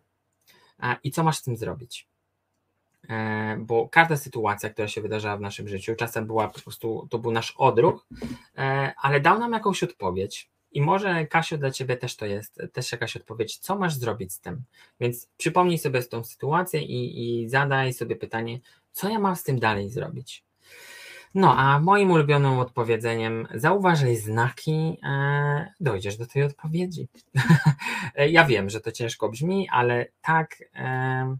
i 1.04 1.10
co 1.10 1.22
masz 1.22 1.38
z 1.38 1.42
tym 1.42 1.56
zrobić. 1.56 2.06
E, 3.08 3.56
bo 3.60 3.88
każda 3.88 4.16
sytuacja, 4.16 4.70
która 4.70 4.88
się 4.88 5.00
wydarzała 5.00 5.36
w 5.36 5.40
naszym 5.40 5.68
życiu, 5.68 5.94
czasem 5.94 6.26
była 6.26 6.48
po 6.48 6.60
prostu, 6.60 7.06
to 7.10 7.18
był 7.18 7.32
nasz 7.32 7.54
odruch, 7.56 8.06
e, 8.58 8.92
ale 9.02 9.20
dał 9.20 9.38
nam 9.38 9.52
jakąś 9.52 9.82
odpowiedź. 9.82 10.50
I 10.72 10.82
może, 10.82 11.26
Kasiu, 11.26 11.58
dla 11.58 11.70
Ciebie 11.70 11.96
też 11.96 12.16
to 12.16 12.26
jest, 12.26 12.62
też 12.72 12.92
jakaś 12.92 13.16
odpowiedź, 13.16 13.58
co 13.58 13.78
masz 13.78 13.94
zrobić 13.94 14.32
z 14.32 14.40
tym. 14.40 14.62
Więc 15.00 15.28
przypomnij 15.36 15.78
sobie 15.78 16.02
tą 16.02 16.24
sytuację 16.24 16.82
i, 16.82 17.42
i 17.42 17.48
zadaj 17.48 17.92
sobie 17.92 18.16
pytanie, 18.16 18.60
co 18.92 19.08
ja 19.08 19.18
mam 19.18 19.36
z 19.36 19.42
tym 19.42 19.58
dalej 19.58 19.90
zrobić. 19.90 20.44
No, 21.34 21.56
a 21.56 21.80
moim 21.80 22.10
ulubionym 22.10 22.58
odpowiedzeniem 22.58 23.48
zauważaj 23.54 24.16
znaki, 24.16 24.98
e, 25.02 25.72
dojdziesz 25.80 26.16
do 26.16 26.26
tej 26.26 26.42
odpowiedzi. 26.42 27.08
ja 28.28 28.44
wiem, 28.44 28.70
że 28.70 28.80
to 28.80 28.92
ciężko 28.92 29.28
brzmi, 29.28 29.68
ale 29.72 30.06
tak, 30.22 30.56
e, 30.74 31.36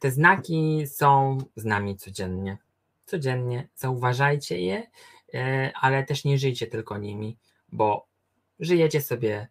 te 0.00 0.10
znaki 0.10 0.86
są 0.86 1.38
z 1.56 1.64
nami 1.64 1.96
codziennie. 1.96 2.58
Codziennie 3.06 3.68
zauważajcie 3.74 4.60
je, 4.60 4.86
e, 5.34 5.72
ale 5.80 6.04
też 6.04 6.24
nie 6.24 6.38
żyjcie 6.38 6.66
tylko 6.66 6.98
nimi, 6.98 7.36
bo 7.72 8.06
żyjecie 8.60 9.00
sobie 9.00 9.48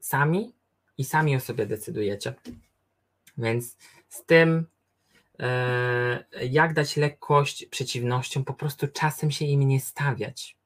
sami 0.00 0.52
i 0.98 1.04
sami 1.04 1.36
o 1.36 1.40
sobie 1.40 1.66
decydujecie. 1.66 2.34
Więc 3.38 3.76
z 4.08 4.24
tym 4.24 4.66
E, 5.42 6.24
jak 6.50 6.74
dać 6.74 6.96
lekkość 6.96 7.66
przeciwnościom, 7.66 8.44
po 8.44 8.54
prostu 8.54 8.88
czasem 8.88 9.30
się 9.30 9.44
im 9.44 9.68
nie 9.68 9.80
stawiać. 9.80 10.56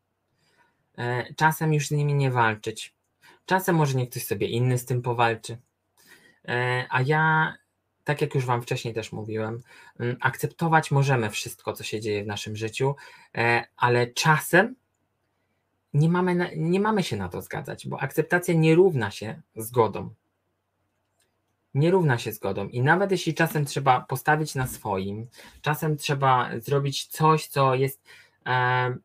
E, 0.99 1.35
czasem 1.35 1.75
już 1.75 1.89
z 1.89 1.91
nimi 1.91 2.15
nie 2.15 2.31
walczyć. 2.31 2.95
Czasem 3.47 3.77
może 3.77 3.99
niech 3.99 4.11
ktoś 4.11 4.25
sobie 4.25 4.47
inny 4.47 4.79
z 4.79 4.85
tym 4.87 5.03
powalczy. 5.03 5.59
A 6.91 7.03
ja, 7.03 7.55
tak 8.07 8.21
jak 8.21 8.35
już 8.35 8.47
Wam 8.47 8.63
wcześniej 8.63 8.95
też 8.95 9.13
mówiłem, 9.13 9.63
mm, 10.01 10.17
akceptować 10.21 10.91
możemy 10.91 11.31
wszystko, 11.31 11.73
co 11.73 11.85
się 11.85 12.01
dzieje 12.01 12.25
w 12.25 12.27
naszym 12.27 12.57
życiu, 12.57 12.95
ale 13.77 14.07
czasem 14.07 14.75
nie 15.95 16.09
mamy, 16.09 16.51
nie 16.57 16.81
mamy 16.81 17.03
się 17.03 17.17
na 17.17 17.29
to 17.29 17.43
zgadzać, 17.43 17.89
bo 17.89 18.01
akceptacja 18.01 18.55
nie 18.55 18.75
równa 18.75 19.11
się 19.11 19.43
zgodą 19.57 20.11
nie 21.77 21.91
równa 21.91 22.19
się 22.19 22.33
zgodą. 22.33 22.69
I 22.69 22.81
nawet 22.83 23.11
jeśli 23.11 23.35
czasem 23.35 23.65
trzeba 23.65 24.01
postawić 24.01 24.55
na 24.55 24.67
swoim, 24.67 25.27
czasem 25.61 25.97
trzeba 25.97 26.51
zrobić 26.61 27.07
coś, 27.07 27.47
co 27.47 27.75
jest, 27.75 28.03
e, 28.47 28.97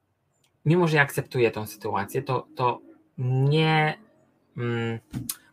mimo 0.65 0.87
że 0.87 0.97
ja 0.97 1.03
akceptuję 1.03 1.51
tą 1.51 1.65
sytuację, 1.65 2.21
to, 2.21 2.47
to 2.55 2.81
nie, 3.17 3.97
mm, 4.57 4.99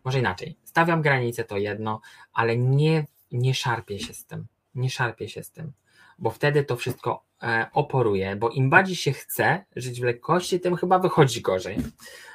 może 0.05 0.19
inaczej, 0.19 0.57
stawiam 0.65 1.03
granicę 1.03 1.45
to 1.45 1.57
jedno, 1.57 2.01
ale 2.33 2.57
nie, 2.57 3.07
nie 3.33 3.55
szarpię 3.55 3.99
się 3.99 4.15
z 4.15 4.25
tym, 4.25 4.47
nie 4.75 4.91
szarpię 4.91 5.29
się 5.29 5.43
z 5.43 5.51
tym, 5.51 5.73
bo 6.19 6.31
wtedy 6.31 6.65
to 6.65 6.77
wszystko 6.77 7.25
e, 7.43 7.67
oporuje, 7.73 8.37
bo 8.37 8.51
im 8.51 8.71
bardziej 8.71 8.97
się 8.97 9.13
chce 9.13 9.65
żyć 9.77 10.01
w 10.01 10.05
lekkości, 10.05 10.61
tym 10.61 10.77
chyba 10.77 10.99
wychodzi 10.99 11.41
gorzej. 11.41 11.77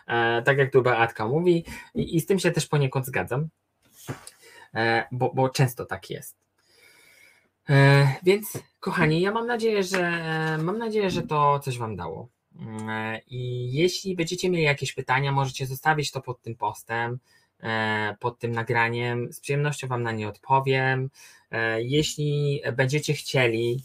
E, 0.07 0.41
tak 0.41 0.57
jak 0.57 0.71
tu 0.71 0.81
Beatka 0.81 1.27
mówi 1.27 1.65
i, 1.95 2.15
i 2.15 2.21
z 2.21 2.25
tym 2.25 2.39
się 2.39 2.51
też 2.51 2.67
poniekąd 2.67 3.05
zgadzam, 3.05 3.49
E, 4.75 5.07
bo, 5.11 5.31
bo 5.33 5.49
często 5.49 5.85
tak 5.85 6.09
jest. 6.09 6.43
Więc 8.23 8.63
kochani, 8.79 9.21
ja 9.21 9.31
mam 9.31 9.47
nadzieję, 9.47 9.83
że 9.83 10.21
mam 10.61 10.77
nadzieję, 10.77 11.09
że 11.09 11.21
to 11.21 11.59
coś 11.59 11.77
Wam 11.77 11.95
dało. 11.95 12.29
E, 12.89 13.21
I 13.27 13.71
jeśli 13.73 14.15
będziecie 14.15 14.49
mieli 14.49 14.63
jakieś 14.63 14.93
pytania, 14.93 15.31
możecie 15.31 15.65
zostawić 15.65 16.11
to 16.11 16.21
pod 16.21 16.41
tym 16.41 16.55
postem, 16.55 17.19
pod 18.19 18.39
tym 18.39 18.51
nagraniem. 18.51 19.33
Z 19.33 19.39
przyjemnością 19.39 19.87
Wam 19.87 20.03
na 20.03 20.11
nie 20.11 20.27
odpowiem. 20.27 21.09
Jeśli 21.77 22.61
będziecie 22.73 23.13
chcieli 23.13 23.83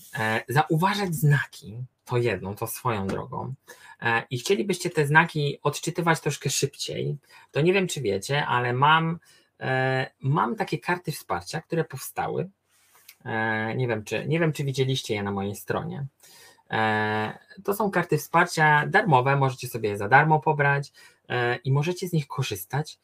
zauważać 0.49 1.15
znaki, 1.15 1.79
to 2.05 2.17
jedną, 2.17 2.55
to 2.55 2.67
swoją 2.67 3.07
drogą, 3.07 3.55
i 4.31 4.39
chcielibyście 4.39 4.91
te 4.91 5.07
znaki 5.07 5.59
odczytywać 5.63 6.21
troszkę 6.21 6.51
szybciej, 6.51 7.17
to 7.51 7.61
nie 7.61 7.73
wiem, 7.73 7.87
czy 7.87 8.01
wiecie, 8.01 8.47
ale 8.47 8.73
mam 8.73 9.19
E, 9.61 10.11
mam 10.21 10.57
takie 10.57 10.79
karty 10.79 11.13
wsparcia, 11.13 11.61
które 11.61 11.85
powstały. 11.85 12.51
E, 13.25 13.75
nie 13.77 13.89
wiem, 13.89 14.05
czy, 14.05 14.27
nie 14.27 14.41
wiem, 14.41 14.53
czy 14.53 14.65
widzieliście 14.65 15.15
je 15.15 15.23
na 15.23 15.31
mojej 15.31 15.57
stronie. 15.57 16.07
To 17.65 17.75
są 17.75 17.91
karty 17.91 18.19
wsparcia 18.19 18.87
darmowe, 18.87 19.37
możecie 19.37 19.69
sobie 19.69 19.89
je 19.89 19.99
za 19.99 20.09
darmo 20.09 20.41
pobrać 20.41 20.93
i 21.65 21.73
możecie 21.73 22.09
z 22.09 22.13
nich 22.13 22.27
korzystać. 22.27 22.99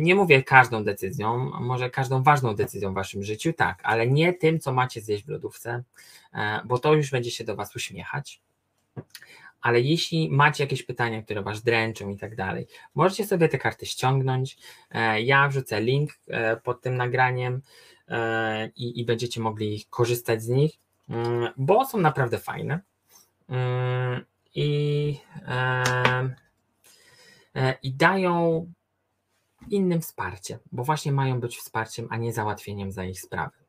Nie 0.00 0.14
mówię 0.14 0.42
każdą 0.42 0.84
decyzją, 0.84 1.50
może 1.60 1.90
każdą 1.90 2.22
ważną 2.22 2.54
decyzją 2.54 2.92
w 2.92 2.94
waszym 2.94 3.22
życiu, 3.22 3.52
tak, 3.52 3.80
ale 3.82 4.06
nie 4.06 4.32
tym, 4.32 4.60
co 4.60 4.72
macie 4.72 5.00
zjeść 5.00 5.24
w 5.24 5.28
lodówce, 5.28 5.82
bo 6.64 6.78
to 6.78 6.94
już 6.94 7.10
będzie 7.10 7.30
się 7.30 7.44
do 7.44 7.56
was 7.56 7.76
uśmiechać 7.76 8.40
ale 9.64 9.80
jeśli 9.80 10.30
macie 10.30 10.64
jakieś 10.64 10.82
pytania, 10.82 11.22
które 11.22 11.42
Was 11.42 11.62
dręczą 11.62 12.10
i 12.10 12.16
tak 12.16 12.36
dalej, 12.36 12.66
możecie 12.94 13.26
sobie 13.26 13.48
te 13.48 13.58
karty 13.58 13.86
ściągnąć. 13.86 14.56
E, 14.90 15.22
ja 15.22 15.48
wrzucę 15.48 15.80
link 15.80 16.10
e, 16.28 16.56
pod 16.56 16.80
tym 16.80 16.96
nagraniem 16.96 17.62
e, 18.08 18.68
i, 18.76 19.00
i 19.00 19.04
będziecie 19.04 19.40
mogli 19.40 19.84
korzystać 19.90 20.42
z 20.42 20.48
nich, 20.48 20.72
mm, 21.08 21.48
bo 21.56 21.84
są 21.84 21.98
naprawdę 21.98 22.38
fajne. 22.38 22.80
Mm, 23.48 24.24
I, 24.54 25.18
i 27.82 27.92
dają 27.92 28.66
innym 29.70 30.00
wsparcie, 30.00 30.58
bo 30.72 30.84
właśnie 30.84 31.12
mają 31.12 31.40
być 31.40 31.56
wsparciem, 31.56 32.06
a 32.10 32.16
nie 32.16 32.32
załatwieniem 32.32 32.92
za 32.92 33.04
ich 33.04 33.20
sprawy. 33.20 33.64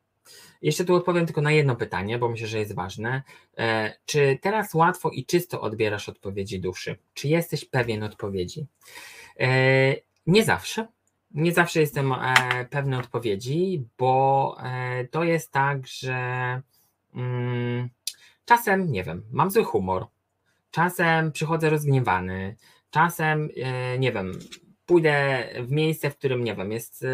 Jeszcze 0.62 0.84
tu 0.84 0.94
odpowiem 0.94 1.26
tylko 1.26 1.40
na 1.40 1.52
jedno 1.52 1.76
pytanie, 1.76 2.18
bo 2.18 2.28
myślę, 2.28 2.46
że 2.46 2.58
jest 2.58 2.74
ważne. 2.74 3.22
E, 3.58 3.96
czy 4.06 4.38
teraz 4.42 4.74
łatwo 4.74 5.10
i 5.10 5.24
czysto 5.24 5.60
odbierasz 5.60 6.08
odpowiedzi 6.08 6.60
duszy? 6.60 6.96
Czy 7.14 7.28
jesteś 7.28 7.64
pewien 7.64 8.02
odpowiedzi? 8.02 8.66
E, 9.40 9.48
nie 10.26 10.44
zawsze. 10.44 10.86
Nie 11.30 11.52
zawsze 11.52 11.80
jestem 11.80 12.12
e, 12.12 12.16
pewny 12.70 12.98
odpowiedzi, 12.98 13.84
bo 13.98 14.56
to 15.10 15.24
jest 15.24 15.52
tak, 15.52 15.86
że 15.86 16.16
mm, 17.14 17.90
czasem, 18.44 18.92
nie 18.92 19.04
wiem, 19.04 19.22
mam 19.32 19.50
zły 19.50 19.64
humor, 19.64 20.06
czasem 20.70 21.32
przychodzę 21.32 21.70
rozgniewany, 21.70 22.56
czasem, 22.90 23.48
nie 23.98 24.12
wiem, 24.12 24.32
pójdę 24.86 25.48
w 25.60 25.70
miejsce, 25.70 26.10
w 26.10 26.16
którym, 26.16 26.44
nie 26.44 26.54
wiem, 26.54 26.72
jest 26.72 27.04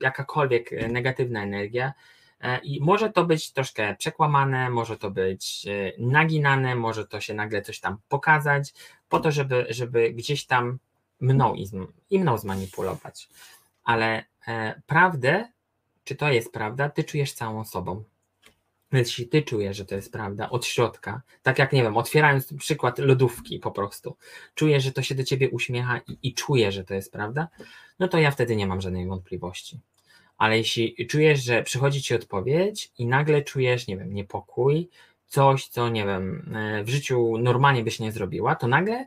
jakakolwiek 0.00 0.70
negatywna 0.88 1.42
energia 1.42 1.92
E, 2.40 2.58
I 2.58 2.80
może 2.80 3.10
to 3.10 3.24
być 3.24 3.52
troszkę 3.52 3.96
przekłamane, 3.96 4.70
może 4.70 4.98
to 4.98 5.10
być 5.10 5.66
e, 5.66 5.92
naginane, 5.98 6.74
może 6.74 7.06
to 7.06 7.20
się 7.20 7.34
nagle 7.34 7.62
coś 7.62 7.80
tam 7.80 7.98
pokazać, 8.08 8.74
po 9.08 9.20
to, 9.20 9.30
żeby, 9.30 9.66
żeby 9.70 10.12
gdzieś 10.12 10.46
tam 10.46 10.78
mną 11.20 11.54
i, 11.54 11.70
i 12.10 12.18
mną 12.18 12.38
zmanipulować. 12.38 13.28
Ale 13.84 14.24
e, 14.48 14.82
prawdę, 14.86 15.48
czy 16.04 16.16
to 16.16 16.32
jest 16.32 16.52
prawda, 16.52 16.88
ty 16.88 17.04
czujesz 17.04 17.32
całą 17.32 17.64
sobą. 17.64 18.04
Więc 18.92 19.08
jeśli 19.08 19.28
ty 19.28 19.42
czujesz, 19.42 19.76
że 19.76 19.84
to 19.84 19.94
jest 19.94 20.12
prawda 20.12 20.50
od 20.50 20.66
środka, 20.66 21.22
tak 21.42 21.58
jak 21.58 21.72
nie 21.72 21.82
wiem, 21.82 21.96
otwierając 21.96 22.54
przykład 22.54 22.98
lodówki 22.98 23.58
po 23.58 23.70
prostu, 23.70 24.16
czujesz, 24.54 24.84
że 24.84 24.92
to 24.92 25.02
się 25.02 25.14
do 25.14 25.24
ciebie 25.24 25.50
uśmiecha 25.50 26.00
i, 26.08 26.18
i 26.22 26.34
czujesz, 26.34 26.74
że 26.74 26.84
to 26.84 26.94
jest 26.94 27.12
prawda, 27.12 27.48
no 27.98 28.08
to 28.08 28.18
ja 28.18 28.30
wtedy 28.30 28.56
nie 28.56 28.66
mam 28.66 28.80
żadnej 28.80 29.06
wątpliwości 29.06 29.80
ale 30.38 30.58
jeśli 30.58 31.06
czujesz, 31.06 31.44
że 31.44 31.62
przychodzi 31.62 32.02
ci 32.02 32.14
odpowiedź 32.14 32.92
i 32.98 33.06
nagle 33.06 33.42
czujesz, 33.42 33.86
nie 33.86 33.96
wiem, 33.96 34.14
niepokój, 34.14 34.88
coś, 35.26 35.68
co 35.68 35.88
nie 35.88 36.06
wiem, 36.06 36.54
e, 36.56 36.84
w 36.84 36.88
życiu 36.88 37.38
normalnie 37.38 37.84
byś 37.84 38.00
nie 38.00 38.12
zrobiła, 38.12 38.54
to 38.54 38.68
nagle 38.68 39.06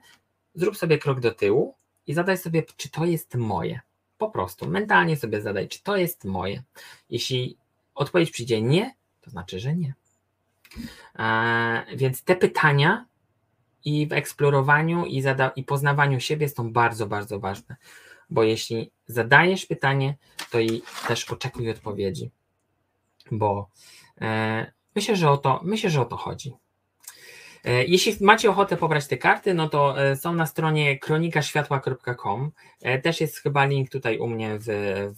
zrób 0.53 0.77
sobie 0.77 0.97
krok 0.97 1.19
do 1.19 1.31
tyłu 1.31 1.75
i 2.07 2.13
zadaj 2.13 2.37
sobie, 2.37 2.63
czy 2.77 2.89
to 2.89 3.05
jest 3.05 3.35
moje. 3.35 3.79
Po 4.17 4.29
prostu 4.29 4.67
mentalnie 4.67 5.17
sobie 5.17 5.41
zadaj, 5.41 5.67
czy 5.67 5.83
to 5.83 5.97
jest 5.97 6.25
moje. 6.25 6.63
Jeśli 7.09 7.57
odpowiedź 7.95 8.31
przyjdzie 8.31 8.61
nie, 8.61 8.95
to 9.21 9.29
znaczy, 9.29 9.59
że 9.59 9.75
nie. 9.75 9.93
E, 11.19 11.85
więc 11.95 12.23
te 12.23 12.35
pytania 12.35 13.05
i 13.85 14.07
w 14.07 14.13
eksplorowaniu 14.13 15.05
i, 15.05 15.21
zada- 15.21 15.51
i 15.55 15.63
poznawaniu 15.63 16.19
siebie 16.19 16.49
są 16.49 16.73
bardzo, 16.73 17.07
bardzo 17.07 17.39
ważne 17.39 17.75
bo 18.31 18.43
jeśli 18.43 18.91
zadajesz 19.07 19.65
pytanie, 19.65 20.17
to 20.51 20.59
i 20.59 20.81
też 21.07 21.31
oczekuj 21.31 21.69
odpowiedzi, 21.69 22.31
bo 23.31 23.69
e, 24.21 24.71
myślę, 24.95 25.15
że 25.15 25.29
o 25.29 25.37
to, 25.37 25.59
myślę, 25.63 25.89
że 25.89 26.01
o 26.01 26.05
to 26.05 26.17
chodzi. 26.17 26.53
E, 27.63 27.85
jeśli 27.85 28.25
macie 28.25 28.49
ochotę 28.49 28.77
pobrać 28.77 29.07
te 29.07 29.17
karty, 29.17 29.53
no 29.53 29.69
to 29.69 30.03
e, 30.03 30.15
są 30.15 30.33
na 30.33 30.45
stronie 30.45 30.99
kronikaświatła.com. 30.99 32.51
Też 33.03 33.21
jest 33.21 33.37
chyba 33.37 33.65
link 33.65 33.89
tutaj 33.89 34.19
u 34.19 34.27
mnie 34.27 34.59
w, 34.59 34.65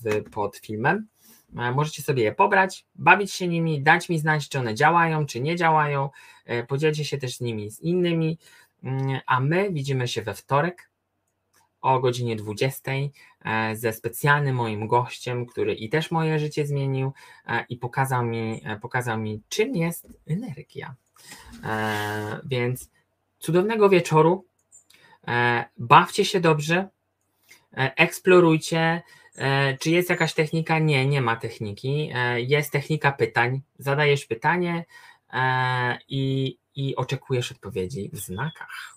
w, 0.03 0.29
pod 0.31 0.57
filmem. 0.57 1.07
Możecie 1.53 2.03
sobie 2.03 2.23
je 2.23 2.31
pobrać, 2.31 2.85
bawić 2.95 3.31
się 3.31 3.47
nimi, 3.47 3.81
dać 3.81 4.09
mi 4.09 4.19
znać, 4.19 4.49
czy 4.49 4.59
one 4.59 4.75
działają, 4.75 5.25
czy 5.25 5.39
nie 5.39 5.55
działają. 5.55 6.09
Podzielcie 6.67 7.05
się 7.05 7.17
też 7.17 7.37
z 7.37 7.41
nimi 7.41 7.71
z 7.71 7.81
innymi. 7.81 8.37
Mm, 8.83 9.19
a 9.25 9.39
my 9.39 9.71
widzimy 9.71 10.07
się 10.07 10.21
we 10.21 10.33
wtorek 10.33 10.89
o 11.83 11.99
godzinie 11.99 12.35
20 12.35 12.91
e, 12.91 13.75
ze 13.75 13.93
specjalnym 13.93 14.55
moim 14.55 14.87
gościem, 14.87 15.45
który 15.45 15.73
i 15.73 15.89
też 15.89 16.11
moje 16.11 16.39
życie 16.39 16.65
zmienił 16.65 17.13
e, 17.47 17.65
i 17.69 17.77
pokazał 17.77 18.25
mi, 18.25 18.61
e, 18.65 18.79
pokazał 18.79 19.17
mi 19.17 19.41
czym 19.49 19.75
jest 19.75 20.07
energia. 20.27 20.95
Więc 22.45 22.89
cudownego 23.39 23.89
wieczoru, 23.89 24.45
bawcie 25.77 26.25
się 26.25 26.39
dobrze, 26.39 26.89
eksplorujcie, 27.75 29.01
czy 29.79 29.91
jest 29.91 30.09
jakaś 30.09 30.33
technika? 30.33 30.79
Nie, 30.79 31.07
nie 31.07 31.21
ma 31.21 31.35
techniki. 31.35 32.11
Jest 32.35 32.71
technika 32.71 33.11
pytań. 33.11 33.61
Zadajesz 33.79 34.25
pytanie 34.25 34.85
i, 36.07 36.57
i 36.75 36.95
oczekujesz 36.95 37.51
odpowiedzi 37.51 38.09
w 38.13 38.17
znakach. 38.17 38.95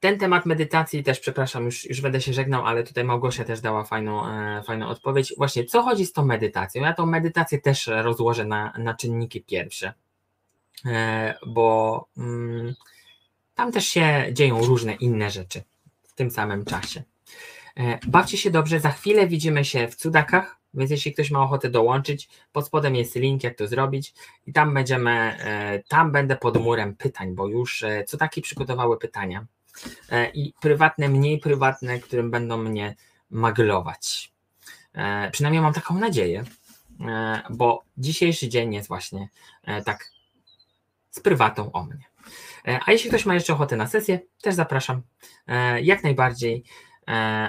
Ten 0.00 0.18
temat 0.18 0.46
medytacji 0.46 1.04
też, 1.04 1.20
przepraszam, 1.20 1.64
już, 1.64 1.84
już 1.84 2.00
będę 2.00 2.20
się 2.20 2.32
żegnał, 2.32 2.66
ale 2.66 2.84
tutaj 2.84 3.04
Małgosia 3.04 3.44
też 3.44 3.60
dała 3.60 3.84
fajną, 3.84 4.26
e, 4.26 4.62
fajną 4.62 4.88
odpowiedź. 4.88 5.34
Właśnie, 5.36 5.64
co 5.64 5.82
chodzi 5.82 6.06
z 6.06 6.12
tą 6.12 6.24
medytacją? 6.24 6.82
Ja 6.82 6.92
tą 6.92 7.06
medytację 7.06 7.60
też 7.60 7.90
rozłożę 8.02 8.44
na, 8.44 8.72
na 8.78 8.94
czynniki 8.94 9.42
pierwsze, 9.42 9.92
e, 10.86 11.34
bo 11.46 12.08
mm, 12.18 12.74
tam 13.54 13.72
też 13.72 13.86
się 13.86 14.26
dzieją 14.32 14.64
różne 14.64 14.94
inne 14.94 15.30
rzeczy 15.30 15.62
w 16.08 16.14
tym 16.14 16.30
samym 16.30 16.64
czasie. 16.64 17.02
E, 17.76 17.98
bawcie 18.06 18.38
się 18.38 18.50
dobrze, 18.50 18.80
za 18.80 18.90
chwilę 18.90 19.26
widzimy 19.26 19.64
się 19.64 19.88
w 19.88 19.94
cudakach, 19.94 20.56
więc 20.74 20.90
jeśli 20.90 21.12
ktoś 21.12 21.30
ma 21.30 21.42
ochotę 21.42 21.70
dołączyć, 21.70 22.28
pod 22.52 22.66
spodem 22.66 22.94
jest 22.94 23.16
link, 23.16 23.44
jak 23.44 23.56
to 23.56 23.66
zrobić, 23.66 24.14
i 24.46 24.52
tam 24.52 24.74
będziemy, 24.74 25.10
e, 25.10 25.82
tam 25.88 26.12
będę 26.12 26.36
pod 26.36 26.56
murem 26.56 26.96
pytań, 26.96 27.34
bo 27.34 27.48
już 27.48 27.82
e, 27.82 28.04
cudaki 28.04 28.42
przygotowały 28.42 28.98
pytania 28.98 29.46
i 30.34 30.52
prywatne, 30.60 31.08
mniej 31.08 31.38
prywatne, 31.38 31.98
którym 31.98 32.30
będą 32.30 32.56
mnie 32.56 32.96
maglować. 33.30 34.32
Przynajmniej 35.32 35.62
mam 35.62 35.72
taką 35.72 35.98
nadzieję, 35.98 36.44
bo 37.50 37.84
dzisiejszy 37.98 38.48
dzień 38.48 38.74
jest 38.74 38.88
właśnie 38.88 39.28
tak 39.84 40.10
z 41.10 41.20
prywatą 41.20 41.72
o 41.72 41.84
mnie. 41.84 42.04
A 42.86 42.92
jeśli 42.92 43.10
ktoś 43.10 43.26
ma 43.26 43.34
jeszcze 43.34 43.52
ochotę 43.52 43.76
na 43.76 43.86
sesję, 43.86 44.20
też 44.42 44.54
zapraszam 44.54 45.02
jak 45.82 46.02
najbardziej, 46.04 46.64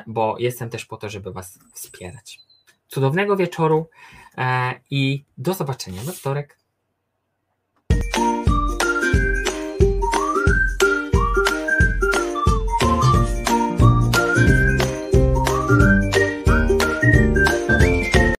bo 0.07 0.35
jestem 0.39 0.69
też 0.69 0.85
po 0.85 0.97
to, 0.97 1.09
żeby 1.09 1.33
Was 1.33 1.59
wspierać. 1.73 2.39
Cudownego 2.87 3.37
wieczoru 3.37 3.89
i 4.89 5.23
do 5.37 5.53
zobaczenia 5.53 6.01
we 6.01 6.11
wtorek. 6.11 6.57